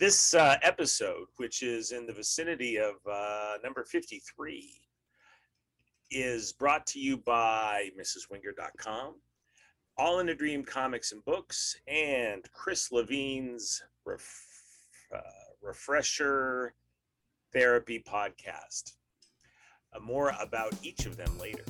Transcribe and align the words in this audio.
This 0.00 0.32
uh, 0.32 0.56
episode, 0.62 1.26
which 1.36 1.62
is 1.62 1.92
in 1.92 2.06
the 2.06 2.12
vicinity 2.14 2.78
of 2.78 2.94
uh, 3.06 3.56
number 3.62 3.84
53, 3.84 4.80
is 6.10 6.54
brought 6.54 6.86
to 6.86 6.98
you 6.98 7.18
by 7.18 7.90
MrsWenger.com, 8.00 9.16
All 9.98 10.20
in 10.20 10.30
a 10.30 10.34
Dream 10.34 10.64
Comics 10.64 11.12
and 11.12 11.22
Books, 11.26 11.76
and 11.86 12.50
Chris 12.50 12.90
Levine's 12.90 13.82
ref- 14.06 14.46
uh, 15.14 15.20
Refresher 15.60 16.72
Therapy 17.52 18.02
Podcast. 18.02 18.94
Uh, 19.94 20.00
more 20.00 20.32
about 20.40 20.72
each 20.82 21.04
of 21.04 21.18
them 21.18 21.38
later. 21.38 21.64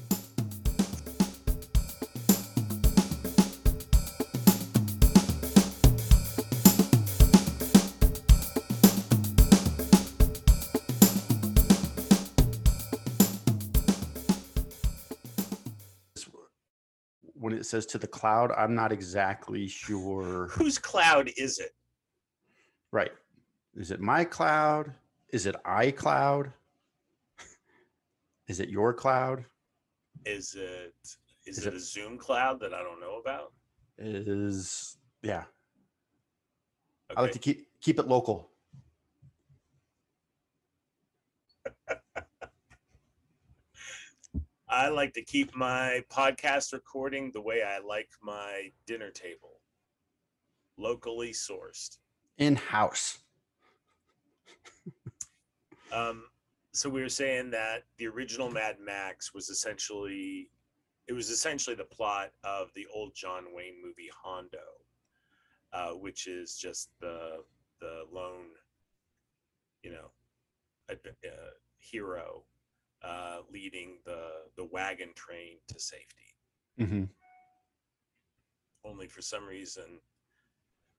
It 17.60 17.66
says 17.66 17.84
to 17.87 17.98
the 17.98 18.06
cloud, 18.06 18.50
I'm 18.56 18.74
not 18.74 18.91
exactly 18.91 19.69
sure. 19.69 20.48
Whose 20.48 20.78
cloud 20.78 21.30
is 21.37 21.59
it? 21.59 21.73
Right. 22.91 23.12
Is 23.77 23.91
it 23.91 24.00
my 24.00 24.24
cloud? 24.24 24.95
Is 25.28 25.45
it 25.46 25.55
iCloud? 25.66 26.52
Is 28.48 28.59
it 28.60 28.70
your 28.70 28.95
cloud? 28.95 29.45
Is 30.24 30.55
it 30.55 30.95
is, 31.46 31.59
Is 31.59 31.66
it, 31.66 31.74
it- 31.74 31.77
a 31.77 31.80
Zoom 31.80 32.16
cloud 32.19 32.59
that 32.60 32.73
I 32.74 32.83
don't 32.83 33.00
know 33.00 33.19
about? 33.19 33.52
Is 33.98 34.97
yeah. 35.22 35.45
I 37.14 37.20
like 37.20 37.33
to 37.33 37.38
keep 37.38 37.66
keep 37.83 37.98
it 37.98 38.08
local. 38.08 38.49
I 44.70 44.88
like 44.88 45.12
to 45.14 45.24
keep 45.24 45.54
my 45.56 46.00
podcast 46.12 46.72
recording 46.72 47.32
the 47.32 47.40
way 47.40 47.64
I 47.64 47.80
like 47.80 48.08
my 48.22 48.70
dinner 48.86 49.10
table, 49.10 49.60
locally 50.78 51.32
sourced. 51.32 51.98
In 52.38 52.56
house. 52.56 53.18
Um, 55.92 56.26
so 56.72 56.88
we 56.88 57.00
were 57.02 57.08
saying 57.08 57.50
that 57.50 57.82
the 57.98 58.06
original 58.06 58.48
Mad 58.48 58.76
Max 58.78 59.34
was 59.34 59.48
essentially, 59.48 60.48
it 61.08 61.12
was 61.12 61.30
essentially 61.30 61.74
the 61.74 61.82
plot 61.82 62.30
of 62.44 62.68
the 62.76 62.86
old 62.94 63.12
John 63.12 63.46
Wayne 63.52 63.74
movie 63.82 64.08
Hondo, 64.22 64.58
uh, 65.72 65.98
which 65.98 66.28
is 66.28 66.56
just 66.56 66.91
the 67.00 67.38
the 67.80 68.04
lone, 68.12 68.50
you 69.82 69.91
know, 69.91 70.12
uh, 70.88 70.94
hero 71.78 72.44
uh, 73.03 73.39
leading 73.53 73.98
the 74.05 74.31
the 74.56 74.65
wagon 74.65 75.12
train 75.15 75.59
to 75.69 75.81
safety. 75.81 76.37
hmm 76.79 77.05
Only 78.84 79.09
for 79.09 79.23
some 79.23 79.47
reason, 79.47 80.01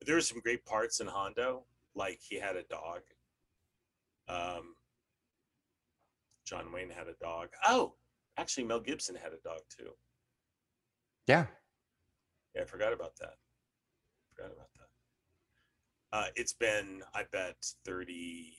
there 0.06 0.16
were 0.16 0.22
some 0.22 0.40
great 0.40 0.66
parts 0.66 1.00
in 1.00 1.08
Hondo, 1.08 1.66
like 1.96 2.20
he 2.22 2.38
had 2.38 2.56
a 2.56 2.64
dog. 2.64 3.02
Um, 4.28 4.76
John 6.46 6.72
Wayne 6.72 6.90
had 6.90 7.08
a 7.08 7.14
dog. 7.22 7.50
Oh, 7.68 7.94
actually, 8.38 8.66
Mel 8.66 8.80
Gibson 8.80 9.16
had 9.16 9.34
a 9.34 9.42
dog 9.44 9.62
too. 9.76 9.92
Yeah. 11.28 11.46
Yeah, 12.56 12.64
I 12.64 12.66
forgot 12.66 12.94
about 12.94 13.16
that. 13.20 13.36
Forgot 14.36 14.52
about 14.52 14.70
that. 14.74 16.18
Uh, 16.18 16.28
it's 16.36 16.54
been, 16.54 17.04
I 17.14 17.24
bet, 17.32 17.56
30. 17.86 18.54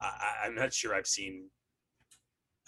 I, 0.00 0.34
I'm 0.44 0.54
not 0.54 0.72
sure 0.72 0.94
I've 0.94 1.06
seen 1.06 1.50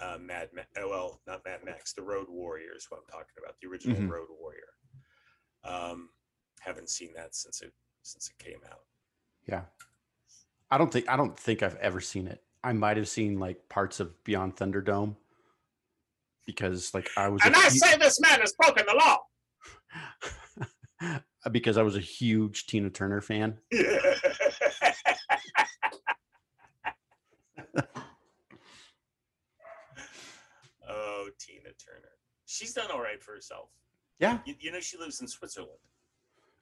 uh, 0.01 0.17
Mad 0.21 0.49
Ma- 0.55 0.63
oh, 0.79 0.89
well, 0.89 1.21
not 1.27 1.43
Mad 1.45 1.61
Max, 1.65 1.93
The 1.93 2.03
Road 2.03 2.27
Warrior 2.29 2.71
is 2.77 2.87
what 2.89 2.99
I'm 3.01 3.07
talking 3.11 3.35
about, 3.43 3.57
the 3.61 3.69
original 3.69 4.01
Mhm. 4.01 4.11
Road 4.11 4.29
Warrior. 4.39 4.73
Um, 5.65 6.11
haven't 6.61 6.89
seen 6.89 7.13
that 7.15 7.35
since 7.35 7.61
it 7.63 7.73
since 8.03 8.31
it 8.31 8.39
came 8.43 8.61
out. 8.71 8.81
Yeah. 9.47 9.65
I 10.71 10.79
don't 10.79 10.91
think 10.93 11.09
I 11.09 11.17
don't 11.17 11.39
think 11.39 11.63
I've 11.63 11.77
ever 11.77 12.01
seen 12.01 12.27
it. 12.29 12.43
I 12.65 12.73
might 12.73 12.97
have 12.97 13.09
seen 13.09 13.39
like 13.39 13.69
parts 13.69 14.01
of 14.01 14.23
Beyond 14.25 14.57
Thunderdome 14.57 15.17
because 16.47 16.95
like 16.95 17.11
I 17.17 17.29
was 17.29 17.43
And 17.45 17.55
I 17.57 17.69
say 17.69 17.97
this 17.97 18.21
man 18.21 18.41
has 18.41 18.55
broken 18.55 18.85
the 18.87 18.95
law. 18.95 19.19
because 21.53 21.77
I 21.77 21.83
was 21.83 21.97
a 21.97 22.01
huge 22.01 22.67
Tina 22.67 22.91
Turner 22.91 23.21
fan. 23.21 23.59
oh, 30.89 31.29
Tina 31.39 31.71
Turner. 31.85 32.09
She's 32.59 32.75
done 32.75 32.91
all 32.91 33.01
right 33.01 33.23
for 33.23 33.33
herself. 33.35 33.69
Yeah, 34.19 34.39
You, 34.45 34.55
you 34.59 34.73
know, 34.73 34.81
she 34.81 34.97
lives 34.99 35.21
in 35.21 35.29
Switzerland. 35.29 35.79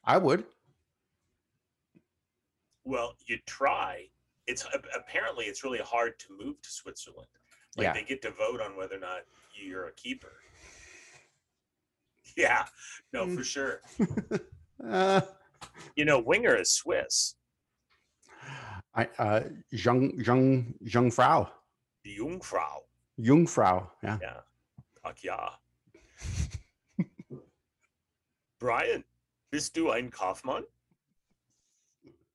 I 0.05 0.19
would. 0.19 0.45
Well, 2.84 3.15
you 3.27 3.39
try. 3.47 4.05
It's 4.47 4.67
apparently 4.95 5.47
it's 5.47 5.65
really 5.65 5.79
hard 5.79 6.19
to 6.21 6.27
move 6.39 6.61
to 6.61 6.71
Switzerland. 6.71 7.29
Like 7.79 7.87
Yeah. 7.87 7.93
they 7.95 8.03
get 8.03 8.21
to 8.23 8.31
vote 8.31 8.61
on 8.61 8.77
whether 8.77 8.97
or 8.97 9.01
not 9.01 9.23
you're 9.55 9.87
a 9.89 9.93
keeper. 9.95 10.33
Yeah, 12.37 12.67
no, 13.15 13.25
Mm. 13.25 13.37
for 13.37 13.45
sure. 13.45 13.81
Uh, 14.84 15.23
You 15.95 16.05
know, 16.05 16.19
Wenger 16.19 16.55
is 16.55 16.71
Swiss. 16.71 17.37
I 18.95 19.09
uh 19.19 19.41
Jung 19.71 20.13
Jung 20.23 20.75
Jungfrau. 20.84 21.51
Jungfrau. 22.05 22.83
Jungfrau. 23.19 23.91
Yeah. 24.03 24.19
Yeah. 24.21 24.41
Ach 25.03 25.17
ja. 25.25 25.59
Brian, 28.59 29.05
bist 29.50 29.77
du 29.77 29.91
ein 29.91 30.11
Kaufmann? 30.11 30.65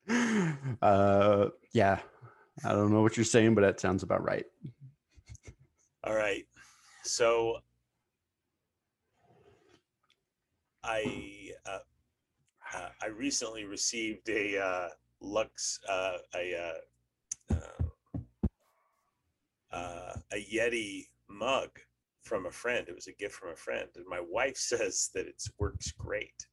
Uh 0.82 1.50
yeah. 1.74 2.00
I 2.66 2.74
don't 2.74 2.92
know 2.92 3.02
what 3.02 3.16
you're 3.18 3.24
saying, 3.24 3.56
but 3.56 3.62
that 3.62 3.80
sounds 3.80 4.04
about 4.04 4.24
right. 4.24 4.46
All 6.04 6.16
right. 6.16 6.46
So 7.04 7.60
I 10.84 11.52
uh, 11.66 11.80
uh, 12.74 12.90
I 13.02 13.08
recently 13.08 13.66
received 13.66 14.28
a 14.30 14.58
uh, 14.60 14.90
Lux 15.22 15.80
uh, 15.88 16.18
a 16.36 16.56
uh, 17.52 17.56
uh, 17.56 17.84
uh, 19.72 20.14
a 20.34 20.46
Yeti 20.52 21.08
mug 21.30 21.70
from 22.24 22.46
a 22.46 22.52
friend. 22.52 22.88
It 22.88 22.96
was 22.96 23.08
a 23.08 23.14
gift 23.14 23.36
from 23.36 23.50
a 23.50 23.56
friend, 23.56 23.88
and 23.96 24.06
my 24.08 24.22
wife 24.22 24.58
says 24.72 25.10
that 25.14 25.28
it 25.28 25.42
works 25.60 25.92
great. 25.92 26.46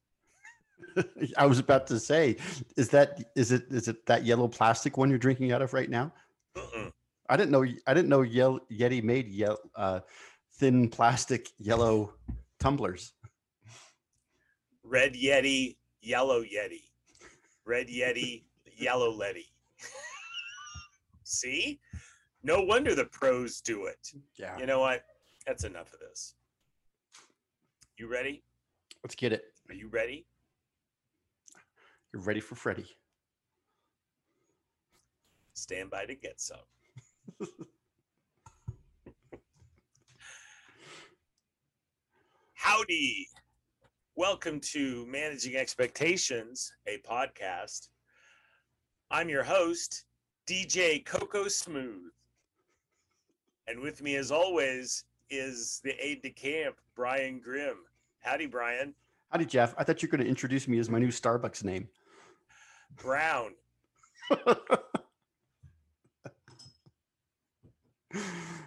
I 1.37 1.45
was 1.45 1.59
about 1.59 1.87
to 1.87 1.99
say, 1.99 2.37
is 2.77 2.89
that 2.89 3.23
is 3.35 3.51
it 3.51 3.65
is 3.69 3.87
it 3.87 4.05
that 4.05 4.25
yellow 4.25 4.47
plastic 4.47 4.97
one 4.97 5.09
you're 5.09 5.19
drinking 5.19 5.51
out 5.51 5.61
of 5.61 5.73
right 5.73 5.89
now? 5.89 6.13
Mm-mm. 6.55 6.91
I 7.29 7.37
didn't 7.37 7.51
know 7.51 7.65
I 7.85 7.93
didn't 7.93 8.09
know 8.09 8.21
Yel, 8.21 8.59
Yeti 8.71 9.03
made 9.03 9.27
yel, 9.29 9.57
uh, 9.75 9.99
thin 10.55 10.89
plastic 10.89 11.49
yellow 11.59 12.13
tumblers. 12.59 13.13
Red 14.83 15.13
Yeti, 15.13 15.77
yellow 16.01 16.41
Yeti, 16.41 16.83
red 17.65 17.87
Yeti, 17.87 18.43
yellow 18.77 19.11
Letty. 19.11 19.45
See, 21.23 21.79
no 22.41 22.61
wonder 22.61 22.95
the 22.95 23.05
pros 23.05 23.61
do 23.61 23.85
it. 23.85 23.99
Yeah. 24.35 24.57
You 24.57 24.65
know 24.65 24.79
what? 24.79 25.03
That's 25.49 25.63
enough 25.63 25.91
of 25.95 25.99
this. 25.99 26.35
You 27.97 28.07
ready? 28.07 28.43
Let's 29.03 29.15
get 29.15 29.33
it. 29.33 29.45
Are 29.67 29.73
you 29.73 29.87
ready? 29.87 30.27
You're 32.13 32.21
ready 32.21 32.39
for 32.39 32.53
Freddy. 32.53 32.85
Stand 35.55 35.89
by 35.89 36.05
to 36.05 36.13
get 36.13 36.39
some. 36.39 36.59
Howdy. 42.53 43.27
Welcome 44.15 44.59
to 44.59 45.07
Managing 45.07 45.55
Expectations, 45.55 46.71
a 46.87 46.99
podcast. 46.99 47.89
I'm 49.09 49.29
your 49.29 49.41
host, 49.41 50.05
DJ 50.47 51.03
Coco 51.03 51.47
Smooth. 51.47 52.11
And 53.67 53.79
with 53.79 54.03
me, 54.03 54.15
as 54.15 54.29
always, 54.31 55.05
is 55.29 55.81
the 55.83 55.93
aide 56.03 56.21
de 56.21 56.29
camp, 56.29 56.75
Brian 56.95 57.39
Grimm. 57.39 57.77
Howdy, 58.21 58.47
Brian. 58.47 58.93
Howdy, 59.31 59.45
Jeff. 59.45 59.75
I 59.77 59.83
thought 59.83 60.01
you 60.01 60.07
were 60.07 60.17
going 60.17 60.25
to 60.25 60.29
introduce 60.29 60.67
me 60.67 60.79
as 60.79 60.89
my 60.89 60.99
new 60.99 61.09
Starbucks 61.09 61.63
name. 61.63 61.87
Brown. 62.95 63.53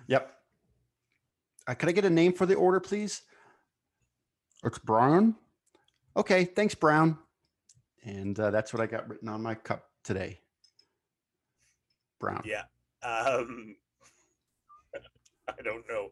yep. 0.06 0.36
Uh, 1.66 1.74
could 1.74 1.88
I 1.88 1.92
get 1.92 2.04
a 2.04 2.10
name 2.10 2.32
for 2.32 2.46
the 2.46 2.54
order, 2.54 2.80
please? 2.80 3.22
It's 4.64 4.78
Brown. 4.78 5.34
Okay, 6.16 6.44
thanks, 6.44 6.74
Brown. 6.74 7.18
and 8.04 8.38
uh, 8.38 8.50
that's 8.50 8.72
what 8.72 8.80
I 8.80 8.86
got 8.86 9.08
written 9.08 9.28
on 9.28 9.42
my 9.42 9.54
cup 9.54 9.86
today. 10.04 10.38
Brown. 12.20 12.42
Yeah. 12.44 12.62
Um, 13.02 13.74
I 15.48 15.62
don't 15.62 15.88
know. 15.88 16.08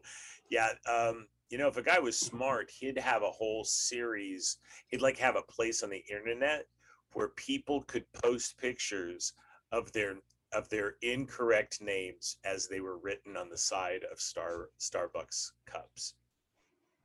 Yeah. 0.49 0.69
Um, 0.91 1.27
you 1.49 1.57
know, 1.57 1.67
if 1.67 1.77
a 1.77 1.83
guy 1.83 1.99
was 1.99 2.17
smart, 2.17 2.71
he'd 2.71 2.97
have 2.97 3.23
a 3.23 3.29
whole 3.29 3.63
series. 3.63 4.57
He'd 4.87 5.01
like 5.01 5.17
have 5.17 5.35
a 5.35 5.41
place 5.41 5.83
on 5.83 5.89
the 5.89 6.03
internet 6.09 6.65
where 7.13 7.29
people 7.29 7.83
could 7.83 8.05
post 8.13 8.57
pictures 8.57 9.33
of 9.71 9.91
their 9.91 10.15
of 10.53 10.67
their 10.69 10.95
incorrect 11.01 11.81
names 11.81 12.37
as 12.43 12.67
they 12.67 12.81
were 12.81 12.97
written 12.97 13.37
on 13.37 13.49
the 13.49 13.57
side 13.57 14.01
of 14.11 14.19
Star 14.19 14.69
Starbucks 14.79 15.51
cups. 15.65 16.15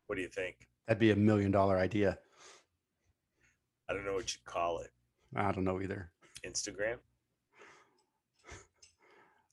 What 0.06 0.16
do 0.16 0.22
you 0.22 0.28
think? 0.28 0.68
That'd 0.86 1.00
be 1.00 1.10
a 1.10 1.16
million 1.16 1.50
dollar 1.50 1.78
idea. 1.78 2.18
I 3.88 3.94
don't 3.94 4.04
know 4.04 4.14
what 4.14 4.32
you'd 4.34 4.44
call 4.44 4.80
it. 4.80 4.90
I 5.34 5.52
don't 5.52 5.64
know 5.64 5.80
either. 5.80 6.10
Instagram? 6.44 6.98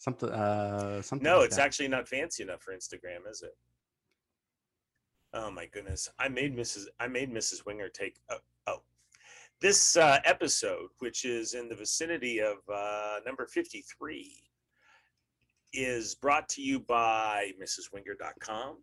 Something. 0.03 0.31
Uh, 0.31 1.01
something. 1.01 1.23
No, 1.23 1.37
like 1.37 1.45
it's 1.45 1.55
that. 1.55 1.65
actually 1.65 1.87
not 1.87 2.09
fancy 2.09 2.43
enough 2.43 2.61
for 2.61 2.73
Instagram, 2.75 3.25
is 3.31 3.41
it? 3.41 3.55
Oh 5.33 5.49
my 5.49 5.65
goodness! 5.67 6.09
I 6.19 6.27
made 6.27 6.57
Mrs. 6.57 6.87
I 6.99 7.07
made 7.07 7.31
Mrs. 7.31 7.65
Wenger 7.65 7.87
take. 7.87 8.17
Oh, 8.29 8.39
oh. 8.67 8.81
this 9.61 9.95
uh, 9.95 10.19
episode, 10.25 10.89
which 10.99 11.23
is 11.23 11.53
in 11.53 11.69
the 11.69 11.75
vicinity 11.75 12.39
of 12.41 12.57
uh, 12.69 13.19
number 13.25 13.47
fifty-three, 13.47 14.43
is 15.71 16.15
brought 16.15 16.49
to 16.49 16.61
you 16.61 16.81
by 16.81 17.51
MrsWenger.com, 17.61 18.79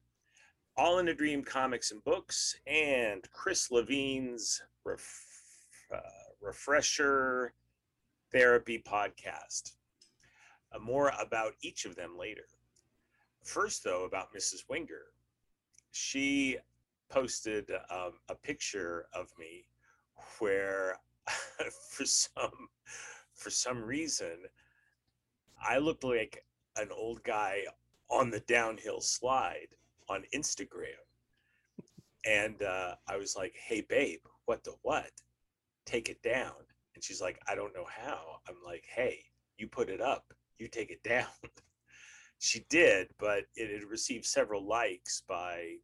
All 0.78 1.00
in 1.00 1.08
a 1.08 1.14
Dream 1.14 1.44
Comics 1.44 1.90
and 1.90 2.02
Books, 2.02 2.56
and 2.66 3.31
Chris 3.31 3.70
Levine's 3.70 4.62
ref, 4.87 5.06
uh, 5.94 6.00
Refresher 6.40 7.52
Therapy 8.32 8.82
podcast. 8.82 9.73
Uh, 10.72 10.78
more 10.78 11.12
about 11.20 11.52
each 11.62 11.84
of 11.84 11.96
them 11.96 12.17
later. 12.19 12.44
First, 13.44 13.84
though, 13.84 14.05
about 14.05 14.34
Mrs. 14.34 14.69
Wenger, 14.69 15.06
she 15.90 16.58
posted 17.08 17.70
um, 17.90 18.12
a 18.28 18.34
picture 18.34 19.06
of 19.12 19.28
me 19.38 19.64
where, 20.38 20.99
for 21.90 22.05
some 22.05 22.69
for 23.34 23.50
some 23.50 23.82
reason, 23.82 24.44
I 25.61 25.78
looked 25.78 26.05
like 26.05 26.44
an 26.76 26.88
old 26.94 27.23
guy 27.25 27.64
on 28.11 28.31
the 28.31 28.40
downhill 28.40 29.00
slide 29.00 29.69
on 30.08 30.25
Instagram, 30.34 31.00
and 32.26 32.62
uh, 32.62 32.96
I 33.08 33.16
was 33.16 33.34
like, 33.37 33.55
"Hey, 33.56 33.81
babe, 33.81 34.20
what 34.44 34.62
the 34.62 34.75
what? 34.82 35.11
Take 35.87 36.08
it 36.08 36.23
down." 36.23 36.52
And 36.94 37.02
she's 37.02 37.20
like, 37.20 37.40
"I 37.49 37.55
don't 37.55 37.75
know 37.75 37.87
how." 37.87 38.40
I'm 38.49 38.56
like, 38.64 38.84
"Hey, 38.87 39.25
you 39.56 39.66
put 39.66 39.88
it 39.88 40.00
up." 40.00 40.34
You 40.60 40.68
take 40.68 40.90
it 40.90 41.02
down. 41.02 41.26
she 42.38 42.64
did, 42.68 43.08
but 43.18 43.44
it 43.56 43.72
had 43.72 43.88
received 43.88 44.26
several 44.26 44.64
likes 44.66 45.22
by 45.26 45.74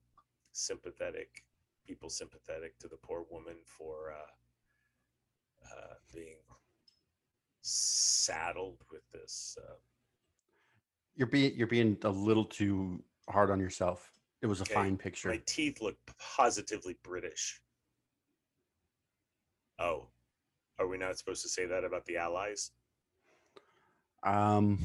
sympathetic 0.53 1.45
people 1.87 2.11
sympathetic 2.11 2.77
to 2.81 2.89
the 2.89 2.97
poor 2.97 3.25
woman 3.31 3.55
for 3.65 4.13
uh, 4.13 5.67
uh, 5.73 5.95
being 6.13 6.39
saddled 7.63 8.79
with 8.91 9.03
this. 9.13 9.57
Uh, 9.61 9.75
You're 11.15 11.29
being 11.29 11.55
you're 11.57 11.67
being 11.69 11.97
a 12.03 12.09
little 12.11 12.45
too 12.45 13.03
hard 13.29 13.51
on 13.51 13.61
yourself. 13.61 14.11
It 14.43 14.47
was 14.47 14.61
a 14.61 14.65
Okay, 14.65 14.75
fine 14.75 14.97
picture. 14.97 15.29
my 15.29 15.41
teeth 15.47 15.81
look 15.81 15.97
positively 16.37 16.97
British. 17.05 17.61
Oh, 19.79 20.09
are 20.81 20.89
we 20.89 20.99
not 20.99 21.17
supposed 21.19 21.43
to 21.43 21.49
say 21.49 21.67
that 21.67 21.85
about 21.85 22.05
the 22.07 22.17
Allies? 22.17 22.73
Um, 24.27 24.79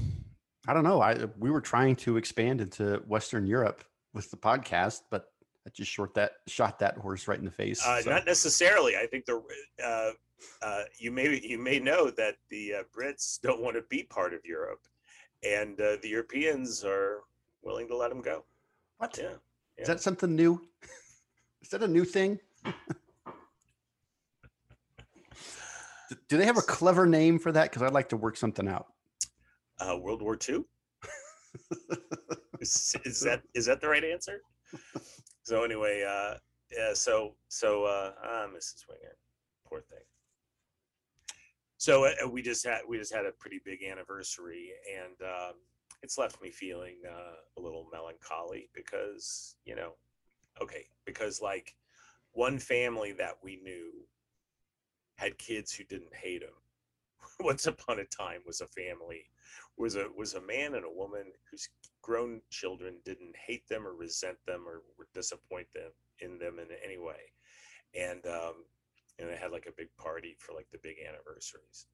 I 0.68 0.74
don't 0.74 0.84
know. 0.84 1.02
I 1.02 1.18
we 1.40 1.50
were 1.50 1.62
trying 1.62 1.96
to 1.98 2.18
expand 2.18 2.62
into 2.62 2.98
Western 3.08 3.46
Europe 3.48 3.84
with 4.14 4.30
the 4.30 4.38
podcast, 4.38 5.02
but 5.10 5.26
I 5.66 5.70
just 5.72 5.92
short 5.92 6.14
that 6.14 6.34
shot 6.48 6.80
that 6.80 6.98
horse 6.98 7.28
right 7.28 7.40
in 7.40 7.46
the 7.46 7.52
face. 7.52 7.84
Uh, 7.86 8.02
so- 8.02 8.10
Not 8.12 8.26
necessarily. 8.26 8.96
I 8.96 9.08
think 9.08 9.26
the 9.26 9.42
uh, 9.84 10.12
uh, 10.62 10.84
you 11.00 11.12
may 11.12 11.40
you 11.44 11.58
may 11.58 11.80
know 11.80 12.12
that 12.12 12.36
the 12.50 12.74
uh, 12.76 12.84
Brits 12.96 13.40
don't 13.42 13.62
want 13.62 13.76
to 13.76 13.82
be 13.90 14.04
part 14.04 14.34
of 14.34 14.46
Europe, 14.46 14.82
and 15.44 15.80
uh, 15.82 15.98
the 16.02 16.10
Europeans 16.10 16.84
are 16.84 17.22
willing 17.64 17.88
to 17.88 17.98
let 17.98 18.10
them 18.10 18.22
go. 18.22 18.44
what? 18.98 19.18
Yeah, 19.20 19.34
Is 19.78 19.88
that 19.88 20.02
something 20.02 20.36
new? 20.36 20.62
Is 21.64 21.70
that 21.70 21.82
a 21.84 21.88
new 21.88 22.06
thing? 22.06 22.40
Do 26.28 26.38
they 26.38 26.46
have 26.46 26.58
a 26.58 26.62
clever 26.62 27.06
name 27.06 27.40
for 27.40 27.52
that? 27.52 27.70
Because 27.70 27.82
I'd 27.84 27.94
like 27.94 28.10
to 28.10 28.18
work 28.18 28.36
something 28.38 28.68
out. 28.68 28.88
Uh, 29.82 29.98
World 29.98 30.22
War 30.22 30.38
II. 30.48 30.64
is, 32.60 32.96
is 33.04 33.22
that 33.22 33.42
is 33.56 33.66
that 33.66 33.82
the 33.82 33.88
right 33.88 34.04
answer? 34.04 34.42
So 35.44 35.64
anyway, 35.64 36.06
uh, 36.08 36.36
yeah. 36.72 36.94
So 36.94 37.36
so 37.48 37.86
uh, 37.86 38.12
ah, 38.24 38.46
Mrs. 38.56 38.86
Wenger, 38.88 39.18
poor 39.68 39.82
thing. 39.82 40.06
So 41.78 42.06
uh, 42.06 42.30
we 42.30 42.42
just 42.42 42.66
had 42.66 42.82
we 42.88 42.98
just 42.98 43.14
had 43.14 43.26
a 43.26 43.32
pretty 43.32 43.60
big 43.66 43.80
anniversary, 43.84 44.70
and 45.02 45.28
um, 45.28 45.54
it's 46.04 46.18
left 46.18 46.42
me 46.42 46.52
feeling 46.52 46.98
uh, 47.10 47.38
a 47.58 47.62
little 47.62 47.88
melancholy 47.92 48.70
because 48.76 49.56
you 49.66 49.76
know, 49.76 49.94
okay, 50.62 50.86
because 51.06 51.42
like 51.42 51.76
one 52.34 52.60
family 52.60 53.14
that 53.14 53.34
we 53.44 53.60
knew 53.64 53.92
had 55.18 55.38
kids 55.38 55.74
who 55.74 55.84
didn't 55.86 56.16
hate 56.16 56.44
him. 56.44 56.50
Once 57.40 57.66
upon 57.66 58.00
a 58.00 58.06
time 58.06 58.42
was 58.46 58.62
a 58.62 58.68
family 58.68 59.26
was 59.82 59.96
a 59.96 60.06
was 60.16 60.36
a 60.36 60.42
man 60.42 60.76
and 60.76 60.86
a 60.86 60.92
woman 60.92 61.24
whose 61.50 61.68
grown 62.04 62.40
children 62.52 62.98
didn't 63.04 63.36
hate 63.48 63.68
them 63.68 63.86
or 63.86 63.96
resent 63.96 64.38
them 64.46 64.64
or 64.68 64.84
disappoint 65.14 65.68
them 65.74 65.92
in 66.20 66.38
them 66.38 66.60
in 66.60 66.68
any 66.86 67.00
way. 67.00 67.34
And 67.96 68.24
um 68.28 68.66
and 69.18 69.28
they 69.28 69.36
had 69.36 69.52
like 69.52 69.66
a 69.68 69.76
big 69.76 69.90
party 69.98 70.36
for 70.40 70.54
like 70.54 70.68
the 70.72 70.80
big 70.84 70.98
anniversaries. 71.02 71.88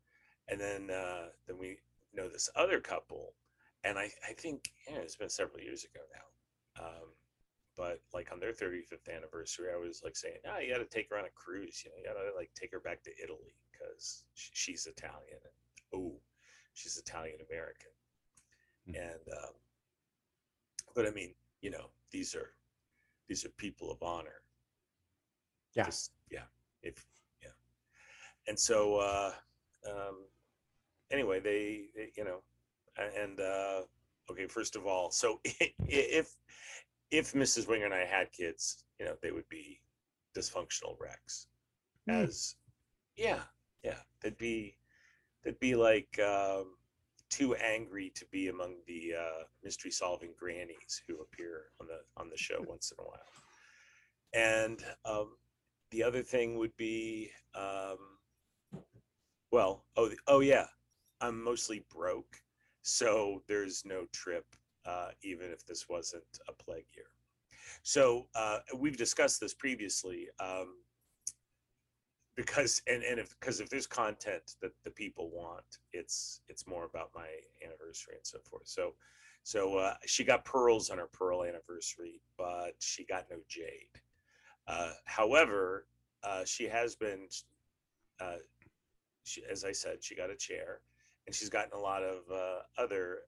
And 0.49 0.59
then 0.59 0.89
uh 0.91 1.27
then 1.47 1.57
we 1.57 1.77
know 2.13 2.27
this 2.27 2.49
other 2.55 2.79
couple 2.79 3.33
and 3.83 3.97
i 3.97 4.09
i 4.27 4.33
think 4.33 4.69
yeah 4.89 4.97
it's 4.97 5.15
been 5.15 5.29
several 5.29 5.61
years 5.61 5.85
ago 5.85 6.03
now. 6.13 6.85
Um 6.85 7.07
but 7.77 8.01
like 8.13 8.31
on 8.33 8.39
their 8.39 8.53
35th 8.53 9.15
anniversary 9.15 9.67
i 9.71 9.77
was 9.77 10.01
like 10.03 10.15
saying 10.15 10.37
oh 10.49 10.59
you 10.59 10.73
got 10.73 10.79
to 10.79 10.85
take 10.85 11.07
her 11.11 11.17
on 11.17 11.25
a 11.25 11.35
cruise 11.35 11.83
you 11.85 11.91
know 11.91 11.97
you 11.99 12.05
got 12.05 12.19
to 12.19 12.35
like 12.35 12.49
take 12.55 12.71
her 12.71 12.79
back 12.79 13.03
to 13.03 13.11
italy 13.23 13.53
because 13.71 14.23
she's 14.33 14.87
italian 14.87 15.37
and 15.43 15.53
oh 16.01 16.15
she's 16.77 16.97
Italian 16.97 17.37
American. 17.49 17.91
Hmm. 18.87 18.95
And 18.95 19.37
um, 19.43 19.53
but 20.95 21.07
I 21.07 21.11
mean, 21.11 21.33
you 21.61 21.71
know, 21.71 21.89
these 22.11 22.35
are 22.35 22.51
these 23.27 23.45
are 23.45 23.49
people 23.57 23.91
of 23.91 24.01
honor. 24.03 24.41
Yeah. 25.75 25.85
Just, 25.85 26.11
yeah. 26.31 26.47
If 26.83 27.05
yeah. 27.41 27.49
And 28.47 28.57
so 28.57 28.97
uh 28.97 29.31
um 29.89 30.25
anyway, 31.11 31.39
they, 31.39 31.87
they 31.95 32.11
you 32.15 32.23
know 32.23 32.39
and 32.97 33.39
uh 33.39 33.81
okay, 34.31 34.47
first 34.47 34.75
of 34.75 34.85
all, 34.85 35.11
so 35.11 35.39
if 35.87 36.35
if 37.09 37.33
Mrs. 37.33 37.67
Wenger 37.67 37.85
and 37.85 37.93
I 37.93 38.05
had 38.05 38.31
kids, 38.31 38.83
you 38.99 39.05
know, 39.05 39.15
they 39.21 39.31
would 39.31 39.47
be 39.49 39.79
dysfunctional 40.37 40.99
wrecks. 40.99 41.47
Hmm. 42.07 42.23
As 42.23 42.55
yeah, 43.15 43.41
yeah. 43.83 43.99
They'd 44.21 44.37
be 44.37 44.76
they'd 45.47 45.59
be 45.59 45.75
like 45.75 46.19
um, 46.19 46.75
too 47.29 47.55
angry 47.55 48.11
to 48.15 48.25
be 48.31 48.49
among 48.49 48.75
the 48.85 49.13
uh, 49.17 49.43
mystery 49.63 49.91
solving 49.91 50.33
grannies 50.37 51.01
who 51.07 51.21
appear 51.21 51.67
on 51.79 51.87
the 51.87 51.99
on 52.17 52.29
the 52.29 52.37
show 52.37 52.61
once 52.67 52.91
in 52.91 53.01
a 53.01 53.07
while. 53.07 53.31
And 54.33 54.83
um, 55.05 55.37
the 55.91 56.03
other 56.03 56.21
thing 56.21 56.57
would 56.57 56.75
be, 56.75 57.31
um, 57.55 57.97
well, 59.51 59.85
oh, 59.95 60.11
oh 60.27 60.41
yeah, 60.41 60.65
I'm 61.21 61.41
mostly 61.41 61.85
broke, 61.89 62.41
so 62.81 63.41
there's 63.47 63.83
no 63.85 64.05
trip, 64.11 64.45
uh, 64.85 65.11
even 65.23 65.49
if 65.49 65.65
this 65.65 65.87
wasn't 65.87 66.23
a 66.49 66.51
plague 66.51 66.87
year. 66.93 67.05
So 67.83 68.27
uh, 68.35 68.59
we've 68.75 68.97
discussed 68.97 69.39
this 69.39 69.53
previously. 69.53 70.27
Um, 70.41 70.75
because 72.37 72.81
and 72.87 73.03
and 73.03 73.19
if 73.19 73.37
because 73.39 73.59
if 73.59 73.69
there's 73.69 73.87
content 73.87 74.55
that 74.61 74.71
the 74.85 74.91
people 74.91 75.29
want 75.31 75.79
it's 75.91 76.41
it's 76.47 76.67
more 76.67 76.85
about 76.85 77.09
my 77.13 77.27
anniversary 77.65 78.13
and 78.15 78.25
so 78.25 78.37
forth. 78.49 78.67
So 78.67 78.93
so 79.43 79.75
uh, 79.77 79.95
she 80.05 80.23
got 80.23 80.45
pearls 80.45 80.89
on 80.89 80.99
her 80.99 81.09
pearl 81.11 81.43
anniversary 81.43 82.21
but 82.37 82.75
she 82.79 83.03
got 83.03 83.25
no 83.29 83.37
jade. 83.49 84.01
Uh, 84.67 84.91
however 85.05 85.87
uh, 86.23 86.45
she 86.45 86.65
has 86.65 86.95
been 86.95 87.27
uh, 88.21 88.37
she, 89.23 89.43
as 89.51 89.63
i 89.65 89.71
said 89.71 90.03
she 90.03 90.15
got 90.15 90.29
a 90.29 90.35
chair 90.35 90.81
and 91.25 91.35
she's 91.35 91.49
gotten 91.49 91.73
a 91.73 91.79
lot 91.79 92.03
of 92.03 92.19
uh, 92.31 92.59
other 92.81 93.19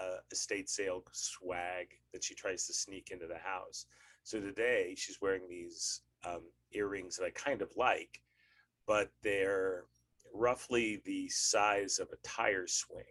uh, 0.00 0.18
estate 0.30 0.68
sale 0.68 1.02
swag 1.12 1.88
that 2.12 2.22
she 2.22 2.34
tries 2.34 2.66
to 2.66 2.72
sneak 2.72 3.10
into 3.10 3.26
the 3.26 3.38
house. 3.38 3.86
So 4.22 4.40
today 4.40 4.94
she's 4.96 5.20
wearing 5.20 5.48
these 5.48 6.02
um, 6.24 6.42
earrings 6.72 7.16
that 7.16 7.24
i 7.24 7.30
kind 7.30 7.62
of 7.62 7.70
like 7.76 8.20
but 8.88 9.10
they're 9.22 9.84
roughly 10.34 11.02
the 11.04 11.28
size 11.28 11.98
of 12.00 12.08
a 12.10 12.16
tire 12.26 12.66
swing. 12.66 13.04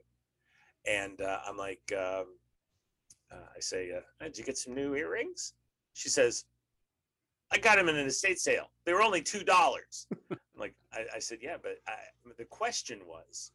And 0.87 1.21
uh, 1.21 1.39
I'm 1.47 1.55
like, 1.55 1.93
um, 1.93 2.25
uh, 3.31 3.45
I 3.55 3.59
say, 3.59 3.91
uh, 3.91 4.23
did 4.23 4.37
you 4.37 4.43
get 4.43 4.57
some 4.57 4.73
new 4.73 4.95
earrings? 4.95 5.53
She 5.93 6.09
says, 6.09 6.45
I 7.51 7.59
got 7.59 7.77
them 7.77 7.89
in 7.89 7.95
an 7.95 8.07
estate 8.07 8.39
sale. 8.39 8.71
They 8.85 8.93
were 8.93 9.03
only 9.03 9.21
two 9.21 9.43
dollars. 9.43 10.07
I'm 10.31 10.37
like, 10.57 10.73
I, 10.91 11.05
I, 11.15 11.19
said, 11.19 11.39
yeah, 11.41 11.57
but 11.61 11.77
I, 11.87 11.93
the 12.37 12.45
question 12.45 13.01
was, 13.05 13.51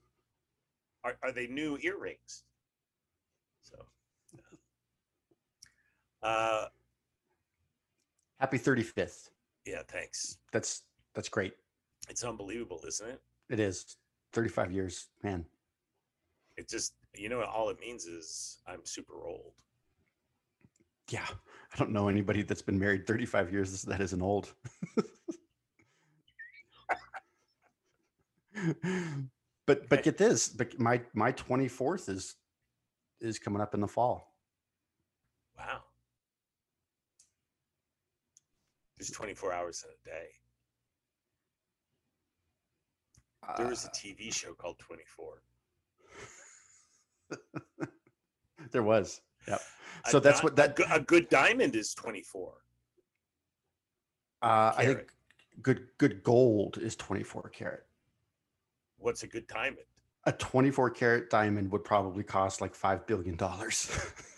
are, 1.05 1.17
are 1.23 1.33
they 1.33 1.49
new 1.49 1.77
earrings? 1.83 2.45
So, 3.63 3.77
uh, 6.23 6.67
happy 8.39 8.59
35th. 8.59 9.31
Yeah, 9.67 9.83
thanks. 9.89 10.39
That's 10.53 10.83
that's 11.15 11.29
great. 11.29 11.55
It's 12.09 12.25
unbelievable, 12.25 12.81
isn't 12.87 13.09
it? 13.09 13.21
It 13.49 13.61
is 13.61 13.97
35 14.33 14.73
years, 14.73 15.09
man. 15.23 15.45
It 16.57 16.69
just, 16.69 16.95
you 17.15 17.29
know, 17.29 17.43
all 17.43 17.71
it 17.71 17.81
means 17.81 18.05
is 18.05 18.59
I'm 18.67 18.85
super 18.85 19.25
old. 19.25 19.53
Yeah. 21.09 21.27
I 21.75 21.79
don't 21.79 21.93
know 21.93 22.09
anybody 22.09 22.43
that's 22.43 22.63
been 22.63 22.79
married 22.79 23.07
35 23.07 23.53
years 23.53 23.83
that 23.83 24.01
isn't 24.01 24.23
old. 24.23 24.53
but 29.67 29.89
but 29.89 30.03
get 30.03 30.19
this, 30.19 30.49
but 30.49 30.79
my 30.79 31.01
my 31.15 31.33
24th 31.33 32.09
is 32.09 32.37
is 33.21 33.39
coming 33.39 33.63
up 33.63 33.75
in 33.75 33.81
the 33.81 33.89
fall. 33.89 34.35
Wow. 35.57 35.81
There's 38.99 39.11
24 39.11 39.53
hours 39.53 39.85
in 39.87 39.91
a 39.91 40.15
day. 40.15 40.29
There 43.57 43.67
was 43.67 43.85
a 43.85 43.89
Uh, 43.89 43.93
TV 43.93 44.33
show 44.33 44.55
called 44.55 44.79
24. 44.79 45.43
there 48.71 48.83
was. 48.83 49.21
Yep. 49.49 49.61
A 50.07 50.11
So 50.11 50.21
that's 50.21 50.41
di- 50.41 50.45
what 50.45 50.57
that 50.57 50.79
a 50.91 51.01
good 51.01 51.29
diamond 51.29 51.77
is 51.77 51.95
24. 51.95 52.55
uh, 54.43 54.73
I 54.77 54.87
think 54.87 55.13
good 55.61 55.89
good 55.99 56.23
gold 56.23 56.79
is 56.79 56.97
24 56.97 57.51
karat. 57.51 57.87
What's 58.97 59.23
a 59.23 59.27
good 59.27 59.47
diamond? 59.47 59.87
A 60.25 60.33
24 60.33 60.91
karat 60.91 61.31
diamond 61.31 61.71
would 61.73 61.85
probably 61.85 62.23
cost 62.25 62.61
like 62.61 62.75
5 62.75 63.07
billion 63.07 63.37
dollars. 63.37 63.91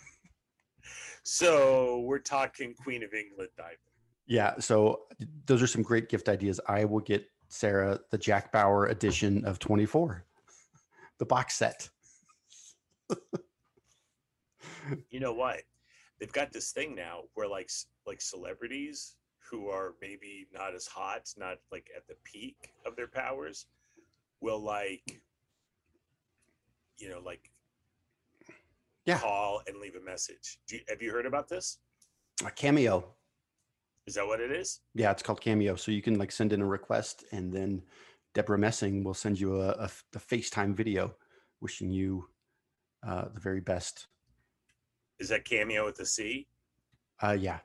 So 1.27 2.01
we're 2.01 2.19
talking 2.19 2.75
Queen 2.75 3.01
of 3.01 3.11
England 3.15 3.49
diamond. 3.57 3.79
Yeah, 4.27 4.59
so 4.59 5.05
those 5.47 5.63
are 5.63 5.67
some 5.67 5.81
great 5.81 6.07
gift 6.07 6.29
ideas. 6.29 6.59
I 6.67 6.85
will 6.85 6.99
get 6.99 7.25
Sarah 7.47 7.99
the 8.11 8.17
Jack 8.17 8.51
Bauer 8.51 8.87
edition 8.87 9.45
of 9.45 9.59
24, 9.59 10.23
the 11.19 11.25
box 11.25 11.55
set. 11.55 11.89
You 15.09 15.19
know 15.19 15.33
what? 15.33 15.61
They've 16.19 16.31
got 16.31 16.51
this 16.53 16.71
thing 16.71 16.95
now 16.95 17.21
where 17.33 17.47
like 17.47 17.69
like 18.05 18.21
celebrities 18.21 19.15
who 19.49 19.67
are 19.69 19.93
maybe 20.01 20.47
not 20.53 20.75
as 20.75 20.85
hot, 20.87 21.33
not 21.37 21.57
like 21.71 21.89
at 21.95 22.07
the 22.07 22.15
peak 22.23 22.73
of 22.85 22.95
their 22.95 23.07
powers, 23.07 23.65
will 24.41 24.59
like 24.59 25.21
you 26.97 27.09
know 27.09 27.19
like 27.19 27.51
Yeah. 29.05 29.19
call 29.19 29.61
and 29.67 29.77
leave 29.77 29.95
a 29.95 30.01
message. 30.05 30.59
Do 30.67 30.75
you, 30.77 30.81
have 30.87 31.01
you 31.01 31.11
heard 31.11 31.25
about 31.25 31.47
this? 31.49 31.79
A 32.45 32.51
cameo. 32.51 33.15
Is 34.07 34.15
that 34.15 34.27
what 34.27 34.39
it 34.39 34.51
is? 34.51 34.81
Yeah, 34.93 35.11
it's 35.11 35.23
called 35.23 35.41
Cameo. 35.41 35.75
So 35.75 35.91
you 35.91 36.01
can 36.01 36.17
like 36.19 36.31
send 36.31 36.53
in 36.53 36.61
a 36.61 36.65
request, 36.65 37.25
and 37.31 37.51
then 37.51 37.81
Debra 38.33 38.57
Messing 38.57 39.03
will 39.03 39.13
send 39.13 39.39
you 39.39 39.61
a, 39.61 39.69
a, 39.69 39.89
a 40.15 40.19
FaceTime 40.19 40.75
video 40.75 41.15
wishing 41.61 41.89
you 41.89 42.27
uh, 43.07 43.25
the 43.33 43.39
very 43.39 43.61
best. 43.61 44.07
Is 45.19 45.29
that 45.29 45.45
cameo 45.45 45.85
with 45.85 45.95
the 45.95 46.05
C? 46.05 46.47
Uh, 47.21 47.37
yeah. 47.39 47.59